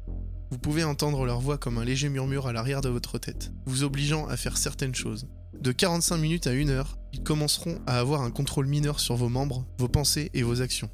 vous 0.50 0.58
pouvez 0.58 0.84
entendre 0.84 1.26
leur 1.26 1.40
voix 1.40 1.60
comme 1.60 1.78
un 1.78 1.86
léger 1.86 2.10
murmure 2.10 2.48
à 2.48 2.54
l'arrière 2.54 2.82
de 2.82 2.90
votre 2.90 3.20
tête, 3.20 3.52
vous 3.68 3.84
obligeant 3.84 4.28
à 4.28 4.36
faire 4.36 4.58
certaines 4.58 4.96
choses. 4.96 5.28
De 5.60 5.72
45 5.72 6.18
minutes 6.18 6.48
à 6.48 6.54
1 6.54 6.70
heure, 6.70 6.98
ils 7.14 7.22
commenceront 7.22 7.80
à 7.86 8.00
avoir 8.00 8.24
un 8.24 8.32
contrôle 8.32 8.66
mineur 8.66 9.00
sur 9.00 9.16
vos 9.16 9.30
membres, 9.30 9.68
vos 9.78 9.88
pensées 9.88 10.32
et 10.34 10.42
vos 10.42 10.64
actions. 10.64 10.90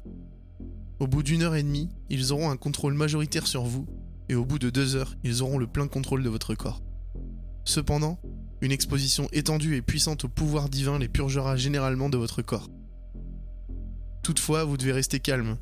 Au 1.00 1.06
bout 1.06 1.22
d'une 1.22 1.40
heure 1.40 1.54
et 1.54 1.62
demie, 1.62 1.88
ils 2.10 2.34
auront 2.34 2.50
un 2.50 2.58
contrôle 2.58 2.92
majoritaire 2.92 3.46
sur 3.46 3.62
vous, 3.62 3.86
et 4.28 4.34
au 4.34 4.44
bout 4.44 4.58
de 4.58 4.68
deux 4.68 4.94
heures, 4.94 5.14
ils 5.24 5.42
auront 5.42 5.56
le 5.56 5.68
plein 5.68 5.88
contrôle 5.88 6.22
de 6.22 6.28
votre 6.28 6.54
corps. 6.54 6.82
Cependant, 7.64 8.20
une 8.60 8.72
exposition 8.72 9.26
étendue 9.32 9.76
et 9.76 9.80
puissante 9.80 10.26
au 10.26 10.28
pouvoir 10.28 10.68
divin 10.68 10.98
les 10.98 11.08
purgera 11.08 11.56
généralement 11.56 12.10
de 12.10 12.18
votre 12.18 12.42
corps. 12.42 12.68
Toutefois, 14.22 14.64
vous 14.64 14.76
devez 14.76 14.92
rester 14.92 15.18
calme. 15.18 15.56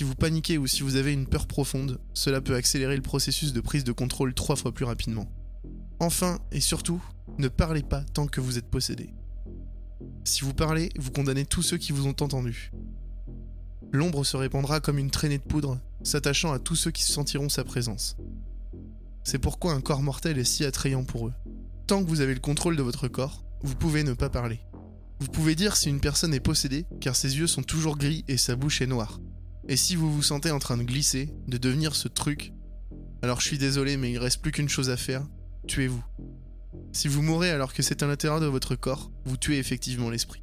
Si 0.00 0.04
vous 0.04 0.14
paniquez 0.14 0.56
ou 0.56 0.66
si 0.66 0.82
vous 0.82 0.96
avez 0.96 1.12
une 1.12 1.26
peur 1.26 1.46
profonde, 1.46 2.00
cela 2.14 2.40
peut 2.40 2.54
accélérer 2.54 2.96
le 2.96 3.02
processus 3.02 3.52
de 3.52 3.60
prise 3.60 3.84
de 3.84 3.92
contrôle 3.92 4.32
trois 4.32 4.56
fois 4.56 4.72
plus 4.72 4.86
rapidement. 4.86 5.30
Enfin, 5.98 6.38
et 6.52 6.60
surtout, 6.60 7.04
ne 7.36 7.48
parlez 7.48 7.82
pas 7.82 8.02
tant 8.14 8.26
que 8.26 8.40
vous 8.40 8.56
êtes 8.56 8.70
possédé. 8.70 9.10
Si 10.24 10.40
vous 10.40 10.54
parlez, 10.54 10.88
vous 10.98 11.10
condamnez 11.10 11.44
tous 11.44 11.60
ceux 11.60 11.76
qui 11.76 11.92
vous 11.92 12.06
ont 12.06 12.16
entendu. 12.18 12.72
L'ombre 13.92 14.24
se 14.24 14.38
répandra 14.38 14.80
comme 14.80 14.96
une 14.96 15.10
traînée 15.10 15.36
de 15.36 15.42
poudre, 15.42 15.78
s'attachant 16.02 16.50
à 16.50 16.58
tous 16.58 16.76
ceux 16.76 16.92
qui 16.92 17.02
sentiront 17.02 17.50
sa 17.50 17.64
présence. 17.64 18.16
C'est 19.22 19.38
pourquoi 19.38 19.74
un 19.74 19.82
corps 19.82 20.00
mortel 20.00 20.38
est 20.38 20.44
si 20.44 20.64
attrayant 20.64 21.04
pour 21.04 21.28
eux. 21.28 21.34
Tant 21.86 22.02
que 22.02 22.08
vous 22.08 22.22
avez 22.22 22.32
le 22.32 22.40
contrôle 22.40 22.76
de 22.76 22.82
votre 22.82 23.08
corps, 23.08 23.44
vous 23.62 23.74
pouvez 23.74 24.02
ne 24.02 24.14
pas 24.14 24.30
parler. 24.30 24.60
Vous 25.18 25.28
pouvez 25.28 25.54
dire 25.54 25.76
si 25.76 25.90
une 25.90 26.00
personne 26.00 26.32
est 26.32 26.40
possédée, 26.40 26.86
car 27.02 27.14
ses 27.14 27.36
yeux 27.36 27.46
sont 27.46 27.62
toujours 27.62 27.98
gris 27.98 28.24
et 28.28 28.38
sa 28.38 28.56
bouche 28.56 28.80
est 28.80 28.86
noire. 28.86 29.20
Et 29.68 29.76
si 29.76 29.96
vous 29.96 30.12
vous 30.12 30.22
sentez 30.22 30.50
en 30.50 30.58
train 30.58 30.76
de 30.76 30.82
glisser, 30.82 31.30
de 31.46 31.58
devenir 31.58 31.94
ce 31.94 32.08
truc, 32.08 32.52
alors 33.22 33.40
je 33.40 33.46
suis 33.46 33.58
désolé, 33.58 33.96
mais 33.96 34.12
il 34.12 34.18
reste 34.18 34.40
plus 34.40 34.52
qu'une 34.52 34.68
chose 34.68 34.90
à 34.90 34.96
faire, 34.96 35.26
tuez-vous. 35.66 36.02
Si 36.92 37.08
vous 37.08 37.22
mourrez 37.22 37.50
alors 37.50 37.72
que 37.72 37.82
c'est 37.82 38.02
à 38.02 38.06
l'intérieur 38.06 38.40
de 38.40 38.46
votre 38.46 38.74
corps, 38.74 39.10
vous 39.24 39.36
tuez 39.36 39.58
effectivement 39.58 40.10
l'esprit. 40.10 40.42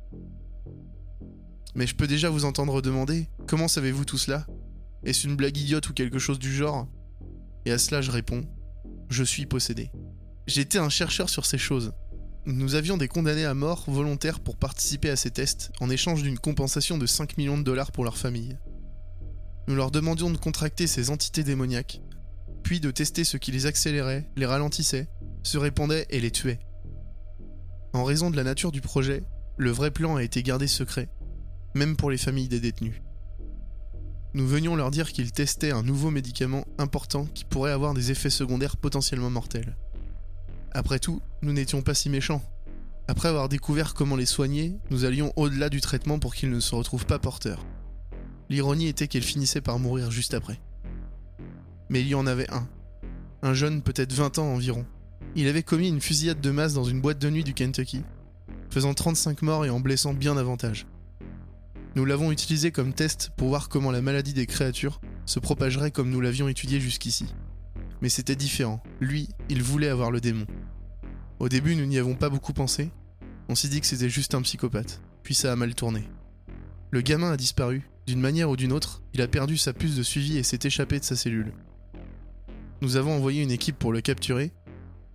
Mais 1.76 1.88
je 1.88 1.96
peux 1.96 2.08
déjà 2.08 2.30
vous 2.30 2.46
entendre 2.46 2.82
demander 2.82 3.30
Comment 3.48 3.68
savez-vous 3.68 4.06
tout 4.06 4.18
cela? 4.18 4.46
Est-ce 5.04 5.28
une 5.28 5.36
blague 5.36 5.58
idiote 5.58 5.90
ou 5.90 5.94
quelque 5.94 6.20
chose 6.20 6.40
du 6.40 6.54
genre? 6.54 6.88
Et 7.66 7.72
à 7.72 7.78
cela 7.78 8.02
je 8.02 8.12
réponds 8.12 8.46
Je 9.10 9.24
suis 9.24 9.46
possédé. 9.46 9.92
J'étais 10.48 10.80
un 10.80 10.90
chercheur 10.90 11.30
sur 11.30 11.46
ces 11.46 11.58
choses. 11.58 11.94
Nous 12.46 12.76
avions 12.76 12.98
des 12.98 13.10
condamnés 13.10 13.46
à 13.46 13.54
mort 13.54 13.84
volontaires 13.88 14.40
pour 14.40 14.58
participer 14.58 15.10
à 15.10 15.18
ces 15.18 15.32
tests 15.32 15.72
en 15.82 15.90
échange 15.90 16.24
d'une 16.24 16.40
compensation 16.40 16.98
de 16.98 17.06
5 17.06 17.38
millions 17.38 17.58
de 17.58 17.64
dollars 17.64 17.92
pour 17.92 18.06
leur 18.06 18.18
famille. 18.18 18.58
Nous 19.68 19.76
leur 19.76 19.92
demandions 19.92 20.30
de 20.30 20.38
contracter 20.38 20.88
ces 20.88 21.10
entités 21.10 21.44
démoniaques, 21.44 22.02
puis 22.64 22.80
de 22.80 22.90
tester 22.90 23.24
ce 23.24 23.38
qui 23.38 23.52
les 23.52 23.66
accélérait, 23.66 24.30
les 24.38 24.46
ralentissait, 24.46 25.10
se 25.44 25.58
répandait 25.58 26.06
et 26.10 26.20
les 26.20 26.32
tuait. 26.32 26.60
En 27.94 28.04
raison 28.04 28.30
de 28.30 28.38
la 28.38 28.44
nature 28.44 28.72
du 28.72 28.82
projet, 28.82 29.24
le 29.58 29.72
vrai 29.72 29.92
plan 29.92 30.16
a 30.16 30.24
été 30.24 30.42
gardé 30.42 30.68
secret, 30.68 31.10
même 31.74 31.98
pour 31.98 32.10
les 32.10 32.18
familles 32.18 32.48
des 32.48 32.60
détenus. 32.60 33.02
Nous 34.34 34.48
venions 34.48 34.76
leur 34.76 34.92
dire 34.92 35.12
qu'ils 35.12 35.32
testaient 35.32 35.72
un 35.72 35.84
nouveau 35.84 36.12
médicament 36.12 36.66
important 36.78 37.26
qui 37.34 37.44
pourrait 37.44 37.72
avoir 37.72 37.94
des 37.94 38.12
effets 38.12 38.30
secondaires 38.30 38.78
potentiellement 38.78 39.30
mortels. 39.30 39.76
Après 40.72 41.00
tout, 41.00 41.22
nous 41.42 41.54
n'étions 41.54 41.82
pas 41.82 41.94
si 41.94 42.10
méchants. 42.10 42.44
Après 43.08 43.30
avoir 43.30 43.50
découvert 43.50 43.94
comment 43.94 44.16
les 44.16 44.26
soigner, 44.26 44.78
nous 44.92 45.06
allions 45.06 45.34
au-delà 45.36 45.70
du 45.70 45.82
traitement 45.82 46.20
pour 46.20 46.36
qu'ils 46.36 46.52
ne 46.52 46.60
se 46.60 46.76
retrouvent 46.76 47.06
pas 47.06 47.20
porteurs. 47.20 47.66
L'ironie 48.50 48.88
était 48.88 49.08
qu'ils 49.08 49.24
finissaient 49.24 49.62
par 49.62 49.80
mourir 49.80 50.12
juste 50.12 50.34
après. 50.34 50.60
Mais 51.90 52.02
il 52.02 52.08
y 52.08 52.16
en 52.16 52.28
avait 52.28 52.50
un. 52.52 52.68
Un 53.42 53.54
jeune, 53.54 53.82
peut-être 53.82 54.14
20 54.14 54.40
ans 54.40 54.54
environ. 54.54 54.86
Il 55.36 55.48
avait 55.48 55.64
commis 55.64 55.90
une 55.90 56.02
fusillade 56.02 56.42
de 56.42 56.52
masse 56.52 56.74
dans 56.74 56.84
une 56.84 57.02
boîte 57.02 57.20
de 57.20 57.30
nuit 57.30 57.44
du 57.44 57.54
Kentucky, 57.54 58.02
faisant 58.70 58.94
35 58.94 59.42
morts 59.42 59.66
et 59.66 59.70
en 59.70 59.80
blessant 59.80 60.14
bien 60.14 60.36
davantage. 60.36 60.88
Nous 61.96 62.06
l'avons 62.06 62.32
utilisé 62.32 62.72
comme 62.72 62.94
test 62.94 63.32
pour 63.38 63.50
voir 63.50 63.70
comment 63.70 63.92
la 63.92 64.02
maladie 64.02 64.34
des 64.34 64.46
créatures 64.46 65.02
se 65.26 65.40
propagerait 65.40 65.92
comme 65.92 66.10
nous 66.10 66.22
l'avions 66.22 66.48
étudié 66.48 66.80
jusqu'ici. 66.80 67.34
Mais 68.02 68.10
c'était 68.10 68.36
différent. 68.36 68.82
Lui, 69.02 69.30
il 69.50 69.64
voulait 69.64 69.90
avoir 69.90 70.12
le 70.12 70.22
démon. 70.22 70.46
Au 71.40 71.50
début, 71.50 71.76
nous 71.76 71.86
n'y 71.86 71.98
avons 71.98 72.16
pas 72.16 72.30
beaucoup 72.30 72.54
pensé. 72.54 72.92
On 73.50 73.56
s'est 73.56 73.68
dit 73.68 73.82
que 73.82 73.88
c'était 73.88 74.10
juste 74.10 74.36
un 74.36 74.42
psychopathe. 74.42 75.02
Puis 75.24 75.36
ça 75.36 75.52
a 75.52 75.56
mal 75.56 75.74
tourné. 75.76 76.08
Le 76.92 77.02
gamin 77.02 77.32
a 77.32 77.38
disparu. 77.38 77.90
D'une 78.08 78.22
manière 78.22 78.50
ou 78.50 78.56
d'une 78.56 78.72
autre, 78.72 79.02
il 79.14 79.22
a 79.22 79.28
perdu 79.28 79.58
sa 79.58 79.74
puce 79.74 79.98
de 79.98 80.02
suivi 80.02 80.38
et 80.38 80.44
s'est 80.44 80.60
échappé 80.64 80.98
de 80.98 81.04
sa 81.04 81.18
cellule. 81.18 81.52
Nous 82.82 82.96
avons 82.96 83.14
envoyé 83.14 83.44
une 83.44 83.52
équipe 83.52 83.78
pour 83.78 83.92
le 83.92 84.00
capturer, 84.00 84.54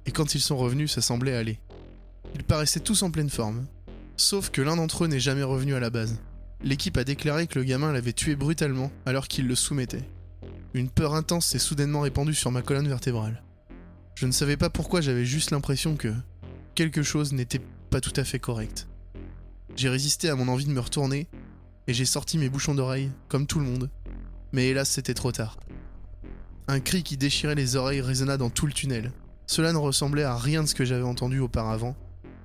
et 0.04 0.10
quand 0.12 0.34
ils 0.34 0.42
sont 0.42 0.58
revenus, 0.58 0.92
ça 0.92 1.00
semblait 1.00 1.34
aller. 1.34 1.58
Ils 2.34 2.44
paraissaient 2.44 2.80
tous 2.80 3.02
en 3.02 3.10
pleine 3.10 3.30
forme. 3.30 3.64
Sauf 4.18 4.50
que 4.50 4.60
l'un 4.60 4.76
d'entre 4.76 5.04
eux 5.04 5.06
n'est 5.06 5.20
jamais 5.20 5.42
revenu 5.42 5.74
à 5.74 5.80
la 5.80 5.88
base. 5.88 6.20
L'équipe 6.62 6.98
a 6.98 7.04
déclaré 7.04 7.46
que 7.46 7.58
le 7.58 7.64
gamin 7.64 7.92
l'avait 7.92 8.12
tué 8.12 8.36
brutalement 8.36 8.92
alors 9.06 9.26
qu'il 9.26 9.46
le 9.46 9.54
soumettait. 9.54 10.06
Une 10.74 10.90
peur 10.90 11.14
intense 11.14 11.46
s'est 11.46 11.58
soudainement 11.58 12.00
répandue 12.00 12.34
sur 12.34 12.50
ma 12.50 12.60
colonne 12.60 12.88
vertébrale. 12.88 13.42
Je 14.16 14.26
ne 14.26 14.32
savais 14.32 14.58
pas 14.58 14.68
pourquoi 14.68 15.00
j'avais 15.00 15.24
juste 15.24 15.50
l'impression 15.50 15.96
que 15.96 16.12
quelque 16.74 17.02
chose 17.02 17.32
n'était 17.32 17.62
pas 17.88 18.02
tout 18.02 18.12
à 18.16 18.24
fait 18.24 18.38
correct. 18.38 18.86
J'ai 19.76 19.88
résisté 19.88 20.28
à 20.28 20.36
mon 20.36 20.48
envie 20.48 20.66
de 20.66 20.72
me 20.72 20.80
retourner 20.80 21.26
et 21.86 21.94
j'ai 21.94 22.04
sorti 22.04 22.38
mes 22.38 22.48
bouchons 22.48 22.74
d'oreilles, 22.74 23.10
comme 23.28 23.46
tout 23.46 23.58
le 23.58 23.64
monde. 23.64 23.90
Mais 24.52 24.68
hélas, 24.68 24.88
c'était 24.88 25.14
trop 25.14 25.32
tard. 25.32 25.58
Un 26.68 26.80
cri 26.80 27.02
qui 27.02 27.16
déchirait 27.16 27.54
les 27.54 27.76
oreilles 27.76 28.00
résonna 28.00 28.36
dans 28.36 28.50
tout 28.50 28.66
le 28.66 28.72
tunnel. 28.72 29.12
Cela 29.46 29.72
ne 29.72 29.78
ressemblait 29.78 30.22
à 30.22 30.36
rien 30.36 30.62
de 30.62 30.68
ce 30.68 30.74
que 30.74 30.84
j'avais 30.84 31.02
entendu 31.02 31.40
auparavant, 31.40 31.96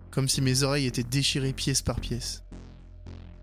comme 0.09 0.27
si 0.27 0.41
mes 0.41 0.63
oreilles 0.63 0.88
étaient 0.88 1.03
déchirées 1.03 1.53
pièce 1.53 1.81
par 1.81 1.99
pièce. 1.99 2.43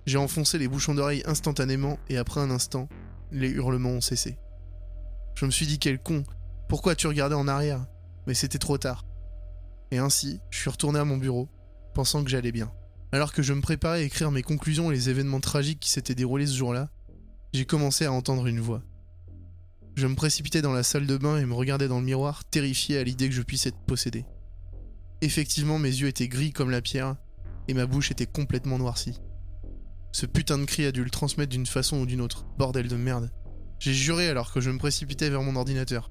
J'ai 0.06 0.18
enfoncé 0.18 0.58
les 0.58 0.68
bouchons 0.68 0.94
d'oreilles 0.94 1.22
instantanément 1.26 1.98
et 2.08 2.16
après 2.16 2.40
un 2.40 2.50
instant, 2.50 2.88
les 3.30 3.48
hurlements 3.48 3.90
ont 3.90 4.00
cessé. 4.00 4.36
Je 5.34 5.46
me 5.46 5.50
suis 5.50 5.66
dit 5.66 5.78
quel 5.78 5.98
con, 5.98 6.24
pourquoi 6.68 6.94
tu 6.94 7.06
regardais 7.06 7.34
en 7.34 7.48
arrière? 7.48 7.86
Mais 8.26 8.34
c'était 8.34 8.58
trop 8.58 8.78
tard. 8.78 9.04
Et 9.90 9.98
ainsi, 9.98 10.40
je 10.50 10.58
suis 10.58 10.70
retourné 10.70 10.98
à 10.98 11.04
mon 11.04 11.16
bureau, 11.16 11.48
pensant 11.94 12.24
que 12.24 12.30
j'allais 12.30 12.52
bien. 12.52 12.70
Alors 13.14 13.32
que 13.32 13.42
je 13.42 13.52
me 13.52 13.60
préparais 13.60 14.00
à 14.00 14.02
écrire 14.02 14.32
mes 14.32 14.42
conclusions 14.42 14.90
et 14.90 14.94
les 14.94 15.08
événements 15.08 15.38
tragiques 15.38 15.78
qui 15.78 15.88
s'étaient 15.88 16.16
déroulés 16.16 16.48
ce 16.48 16.56
jour-là, 16.56 16.90
j'ai 17.52 17.64
commencé 17.64 18.04
à 18.04 18.10
entendre 18.10 18.48
une 18.48 18.58
voix. 18.58 18.82
Je 19.94 20.08
me 20.08 20.16
précipitais 20.16 20.62
dans 20.62 20.72
la 20.72 20.82
salle 20.82 21.06
de 21.06 21.16
bain 21.16 21.38
et 21.38 21.46
me 21.46 21.54
regardais 21.54 21.86
dans 21.86 22.00
le 22.00 22.04
miroir, 22.04 22.42
terrifié 22.44 22.98
à 22.98 23.04
l'idée 23.04 23.28
que 23.28 23.34
je 23.36 23.42
puisse 23.42 23.66
être 23.66 23.78
possédé. 23.86 24.24
Effectivement, 25.20 25.78
mes 25.78 25.90
yeux 25.90 26.08
étaient 26.08 26.26
gris 26.26 26.52
comme 26.52 26.72
la 26.72 26.82
pierre, 26.82 27.14
et 27.68 27.74
ma 27.74 27.86
bouche 27.86 28.10
était 28.10 28.26
complètement 28.26 28.78
noircie. 28.78 29.20
Ce 30.10 30.26
putain 30.26 30.58
de 30.58 30.64
cri 30.64 30.84
a 30.84 30.90
dû 30.90 31.04
le 31.04 31.10
transmettre 31.10 31.52
d'une 31.52 31.66
façon 31.66 31.98
ou 31.98 32.06
d'une 32.06 32.20
autre, 32.20 32.46
bordel 32.58 32.88
de 32.88 32.96
merde. 32.96 33.30
J'ai 33.78 33.94
juré 33.94 34.28
alors 34.28 34.52
que 34.52 34.60
je 34.60 34.72
me 34.72 34.78
précipitais 34.78 35.30
vers 35.30 35.42
mon 35.42 35.54
ordinateur. 35.54 36.10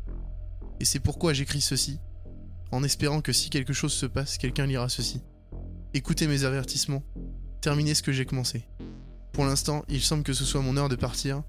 Et 0.79 0.85
c'est 0.85 1.01
pourquoi 1.01 1.33
j'écris 1.33 1.59
ceci, 1.59 1.99
en 2.71 2.81
espérant 2.81 3.19
que 3.19 3.33
si 3.33 3.49
quelque 3.49 3.73
chose 3.73 3.91
se 3.91 4.05
passe, 4.05 4.37
quelqu'un 4.37 4.67
lira 4.67 4.87
ceci. 4.87 5.21
Écoutez 5.95 6.25
mes 6.25 6.43
avertissements, 6.43 7.03
terminez 7.61 7.93
ce 7.93 8.01
que 8.01 8.11
j'ai 8.11 8.25
commencé. 8.25 8.65
Pour 9.31 9.45
l'instant, 9.45 9.85
il 9.89 10.01
semble 10.01 10.23
que 10.23 10.33
ce 10.33 10.43
soit 10.43 10.61
mon 10.61 10.75
heure 10.75 10.89
de 10.89 10.95
partir. 10.95 11.43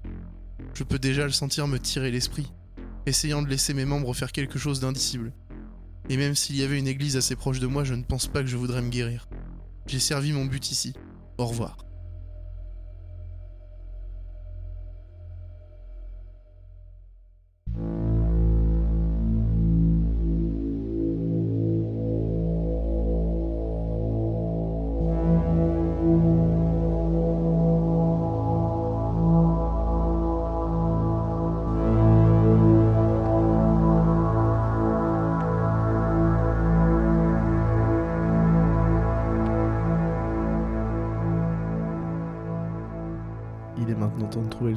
Je 0.75 0.83
peux 0.83 0.99
déjà 0.99 1.23
le 1.23 1.31
sentir 1.31 1.67
me 1.67 1.79
tirer 1.79 2.11
l'esprit, 2.11 2.53
essayant 3.07 3.41
de 3.41 3.47
laisser 3.47 3.73
mes 3.73 3.85
membres 3.85 4.13
faire 4.13 4.31
quelque 4.31 4.59
chose 4.59 4.79
d'indicible. 4.79 5.33
Et 6.09 6.17
même 6.17 6.35
s'il 6.35 6.57
y 6.57 6.61
avait 6.61 6.77
une 6.77 6.87
église 6.87 7.17
assez 7.17 7.35
proche 7.35 7.59
de 7.59 7.65
moi, 7.65 7.83
je 7.83 7.95
ne 7.95 8.03
pense 8.03 8.27
pas 8.27 8.41
que 8.41 8.47
je 8.47 8.55
voudrais 8.55 8.83
me 8.83 8.89
guérir. 8.89 9.27
J'ai 9.87 9.99
servi 9.99 10.31
mon 10.31 10.45
but 10.45 10.69
ici. 10.69 10.93
Au 11.39 11.47
revoir. 11.47 11.84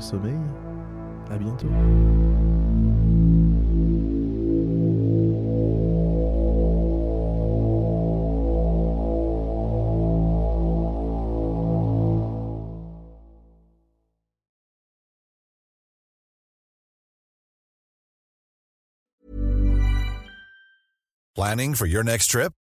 Sommeil. 0.00 0.38
À 1.30 1.36
bientôt. 1.36 1.68
Planning 21.34 21.74
for 21.74 21.86
your 21.86 22.02
next 22.02 22.26
trip? 22.26 22.52